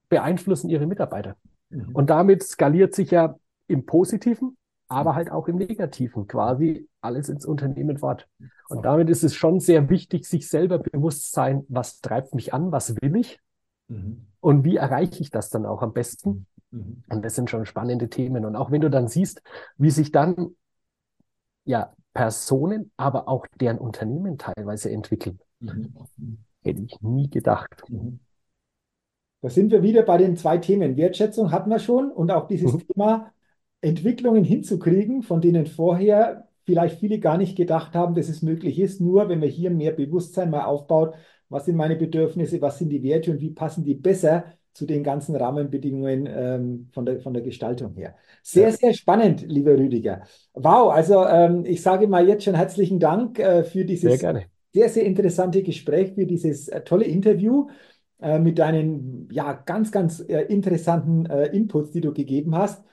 beeinflussen 0.10 0.68
ihre 0.68 0.88
Mitarbeiter. 0.88 1.36
Mhm. 1.72 1.96
Und 1.96 2.10
damit 2.10 2.44
skaliert 2.44 2.94
sich 2.94 3.12
ja 3.12 3.36
im 3.68 3.86
Positiven, 3.86 4.58
aber 4.88 5.16
halt 5.16 5.32
auch 5.32 5.48
im 5.48 5.56
Negativen 5.56 6.28
quasi 6.28 6.88
alles 7.00 7.30
ins 7.30 7.46
Unternehmen 7.46 7.98
fort. 7.98 8.28
Und 8.68 8.84
damit 8.84 9.10
ist 9.10 9.24
es 9.24 9.34
schon 9.34 9.60
sehr 9.60 9.90
wichtig, 9.90 10.28
sich 10.28 10.48
selber 10.48 10.80
bewusst 10.80 11.32
sein, 11.32 11.66
was 11.70 12.02
treibt 12.02 12.36
mich 12.36 12.54
an, 12.54 12.72
was 12.72 12.96
will 13.02 13.16
ich 13.16 13.40
mhm. 13.88 14.28
und 14.40 14.64
wie 14.64 14.76
erreiche 14.76 15.22
ich 15.22 15.30
das 15.30 15.50
dann 15.50 15.66
auch 15.66 15.82
am 15.82 15.94
besten. 15.94 16.46
Mhm. 16.72 17.04
Und 17.10 17.24
das 17.24 17.36
sind 17.36 17.50
schon 17.50 17.66
spannende 17.66 18.10
Themen. 18.10 18.46
Und 18.46 18.56
auch 18.56 18.72
wenn 18.72 18.82
du 18.82 18.90
dann 18.90 19.08
siehst, 19.08 19.42
wie 19.78 19.92
sich 19.92 20.12
dann 20.12 20.56
ja 21.64 21.94
Personen, 22.14 22.92
aber 22.98 23.28
auch 23.30 23.48
deren 23.60 23.78
Unternehmen 23.78 24.38
teilweise 24.38 24.92
entwickeln, 24.92 25.40
mhm. 25.60 25.94
hätte 26.64 26.82
ich 26.82 27.02
nie 27.02 27.30
gedacht. 27.30 27.84
Da 29.42 29.50
sind 29.50 29.72
wir 29.72 29.82
wieder 29.82 30.04
bei 30.04 30.18
den 30.18 30.38
zwei 30.38 30.58
Themen. 30.58 30.98
Wertschätzung 30.98 31.52
hatten 31.52 31.70
wir 31.70 31.80
schon 31.80 32.12
und 32.12 32.32
auch 32.32 32.48
dieses 32.48 32.74
mhm. 32.74 32.88
Thema 32.88 33.32
Entwicklungen 33.82 34.44
hinzukriegen, 34.44 35.24
von 35.24 35.42
denen 35.42 35.66
vorher 35.66 36.48
vielleicht 36.64 37.00
viele 37.00 37.20
gar 37.20 37.38
nicht 37.38 37.58
gedacht 37.58 37.96
haben, 37.96 38.14
dass 38.14 38.30
es 38.30 38.44
möglich 38.44 38.80
ist. 38.80 39.02
Nur 39.02 39.30
wenn 39.30 39.40
man 39.40 39.50
hier 39.50 39.72
mehr 39.72 39.92
Bewusstsein 39.92 40.52
mal 40.52 40.66
aufbaut, 40.66 41.16
was 41.50 41.66
sind 41.66 41.76
meine 41.76 41.96
Bedürfnisse, 41.96 42.62
was 42.62 42.78
sind 42.78 42.90
die 42.90 43.04
Werte 43.04 43.32
und 43.32 43.42
wie 43.42 43.50
passen 43.50 43.84
die 43.84 43.96
besser 43.96 44.46
zu 44.74 44.86
den 44.86 45.04
ganzen 45.04 45.36
Rahmenbedingungen 45.36 46.30
ähm, 46.32 46.90
von, 46.94 47.06
der, 47.06 47.20
von 47.20 47.34
der 47.34 47.44
Gestaltung 47.44 47.94
her. 47.96 48.16
Sehr, 48.42 48.70
ja. 48.70 48.72
sehr 48.72 48.94
spannend, 48.94 49.44
lieber 49.48 49.78
Rüdiger. 49.78 50.22
Wow, 50.54 50.94
also 50.94 51.26
ähm, 51.26 51.66
ich 51.66 51.82
sage 51.82 52.08
mal 52.08 52.26
jetzt 52.28 52.46
schon 52.46 52.56
herzlichen 52.56 53.00
Dank 53.00 53.38
äh, 53.40 53.64
für 53.64 53.84
dieses 53.84 54.20
sehr, 54.20 54.46
sehr, 54.74 54.90
sehr 54.90 55.04
interessante 55.04 55.62
Gespräch, 55.62 56.14
für 56.14 56.26
dieses 56.26 56.70
äh, 56.70 56.82
tolle 56.82 57.06
Interview 57.06 57.68
äh, 58.22 58.40
mit 58.40 58.60
deinen 58.60 59.28
ja, 59.32 59.54
ganz, 59.54 59.92
ganz 59.92 60.20
äh, 60.22 60.42
interessanten 60.44 61.26
äh, 61.26 61.48
Inputs, 61.48 61.92
die 61.92 62.02
du 62.02 62.14
gegeben 62.14 62.56
hast. 62.56 62.84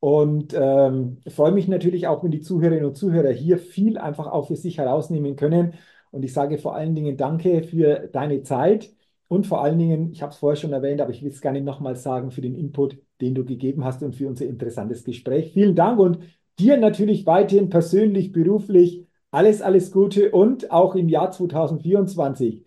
Und 0.00 0.54
ähm, 0.56 1.18
freue 1.28 1.52
mich 1.52 1.66
natürlich 1.68 2.06
auch, 2.06 2.22
wenn 2.22 2.30
die 2.30 2.40
Zuhörerinnen 2.40 2.86
und 2.86 2.96
Zuhörer 2.96 3.30
hier 3.30 3.58
viel 3.58 3.98
einfach 3.98 4.26
auch 4.28 4.46
für 4.46 4.56
sich 4.56 4.78
herausnehmen 4.78 5.36
können. 5.36 5.74
Und 6.10 6.24
ich 6.24 6.32
sage 6.32 6.58
vor 6.58 6.74
allen 6.74 6.94
Dingen 6.94 7.16
danke 7.16 7.62
für 7.62 8.08
deine 8.12 8.42
Zeit 8.42 8.90
und 9.28 9.46
vor 9.46 9.62
allen 9.62 9.78
Dingen, 9.78 10.10
ich 10.12 10.22
habe 10.22 10.32
es 10.32 10.38
vorher 10.38 10.56
schon 10.56 10.72
erwähnt, 10.72 11.00
aber 11.00 11.10
ich 11.10 11.22
will 11.22 11.30
es 11.30 11.40
gerne 11.40 11.60
nochmals 11.60 12.02
sagen, 12.02 12.30
für 12.30 12.40
den 12.40 12.54
Input, 12.54 12.98
den 13.20 13.34
du 13.34 13.44
gegeben 13.44 13.84
hast 13.84 14.02
und 14.02 14.14
für 14.16 14.26
unser 14.28 14.46
interessantes 14.46 15.04
Gespräch. 15.04 15.52
Vielen 15.52 15.74
Dank 15.74 15.98
und 15.98 16.20
dir 16.58 16.76
natürlich 16.78 17.26
weiterhin 17.26 17.68
persönlich, 17.68 18.32
beruflich 18.32 19.06
alles, 19.30 19.60
alles 19.62 19.92
Gute 19.92 20.30
und 20.30 20.70
auch 20.70 20.94
im 20.94 21.08
Jahr 21.08 21.30
2024 21.30 22.64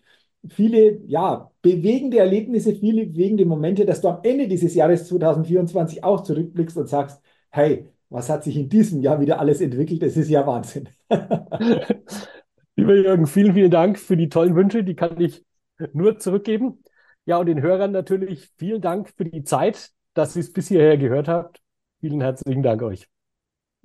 viele, 0.48 1.00
ja, 1.06 1.50
bewegende 1.62 2.18
Erlebnisse, 2.18 2.74
viele 2.74 3.06
bewegende 3.06 3.44
Momente, 3.44 3.84
dass 3.84 4.00
du 4.00 4.08
am 4.08 4.20
Ende 4.22 4.48
dieses 4.48 4.74
Jahres 4.74 5.06
2024 5.08 6.04
auch 6.04 6.22
zurückblickst 6.22 6.76
und 6.76 6.88
sagst, 6.88 7.22
hey, 7.50 7.88
was 8.08 8.28
hat 8.28 8.44
sich 8.44 8.56
in 8.56 8.68
diesem 8.68 9.00
Jahr 9.00 9.20
wieder 9.20 9.38
alles 9.40 9.60
entwickelt? 9.60 10.02
Das 10.02 10.16
ist 10.16 10.28
ja 10.28 10.46
Wahnsinn. 10.46 10.88
Lieber 12.76 12.94
Jürgen, 12.94 13.26
vielen, 13.26 13.54
vielen 13.54 13.70
Dank 13.70 13.98
für 13.98 14.16
die 14.16 14.28
tollen 14.28 14.54
Wünsche. 14.54 14.84
Die 14.84 14.94
kann 14.94 15.20
ich 15.20 15.44
nur 15.92 16.18
zurückgeben. 16.18 16.82
Ja, 17.24 17.38
und 17.38 17.46
den 17.46 17.62
Hörern 17.62 17.92
natürlich 17.92 18.50
vielen 18.58 18.80
Dank 18.80 19.08
für 19.16 19.24
die 19.24 19.44
Zeit, 19.44 19.90
dass 20.14 20.36
ihr 20.36 20.40
es 20.40 20.52
bis 20.52 20.68
hierher 20.68 20.96
gehört 20.98 21.28
habt. 21.28 21.60
Vielen 22.00 22.20
herzlichen 22.20 22.62
Dank 22.62 22.82
euch. 22.82 23.08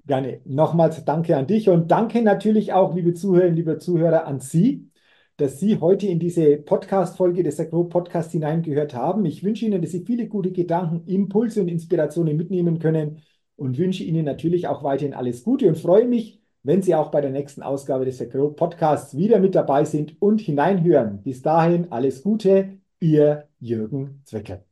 Gerne. 0.05 0.41
Nochmals 0.45 1.03
danke 1.05 1.37
an 1.37 1.47
dich 1.47 1.69
und 1.69 1.91
danke 1.91 2.21
natürlich 2.21 2.73
auch, 2.73 2.95
liebe 2.95 3.13
Zuhörerinnen, 3.13 3.55
liebe 3.55 3.77
Zuhörer, 3.77 4.25
an 4.25 4.39
Sie, 4.39 4.89
dass 5.37 5.59
Sie 5.59 5.79
heute 5.79 6.07
in 6.07 6.19
diese 6.19 6.57
Podcast-Folge 6.57 7.43
des 7.43 7.59
Agro 7.59 7.85
Podcast 7.85 8.31
hineingehört 8.31 8.93
haben. 8.93 9.25
Ich 9.25 9.43
wünsche 9.43 9.65
Ihnen, 9.65 9.81
dass 9.81 9.91
Sie 9.91 10.03
viele 10.05 10.27
gute 10.27 10.51
Gedanken, 10.51 11.07
Impulse 11.07 11.61
und 11.61 11.67
Inspirationen 11.67 12.35
mitnehmen 12.35 12.79
können 12.79 13.21
und 13.55 13.77
wünsche 13.77 14.03
Ihnen 14.03 14.25
natürlich 14.25 14.67
auch 14.67 14.83
weiterhin 14.83 15.13
alles 15.13 15.43
Gute 15.43 15.67
und 15.67 15.77
freue 15.77 16.07
mich, 16.07 16.41
wenn 16.63 16.81
Sie 16.81 16.95
auch 16.95 17.11
bei 17.11 17.21
der 17.21 17.31
nächsten 17.31 17.61
Ausgabe 17.61 18.05
des 18.05 18.21
Agro 18.21 18.49
Podcasts 18.49 19.15
wieder 19.15 19.39
mit 19.39 19.55
dabei 19.55 19.85
sind 19.85 20.21
und 20.21 20.41
hineinhören. 20.41 21.21
Bis 21.23 21.41
dahin 21.41 21.91
alles 21.91 22.23
Gute, 22.23 22.79
Ihr 22.99 23.47
Jürgen 23.59 24.21
Zwecke. 24.25 24.66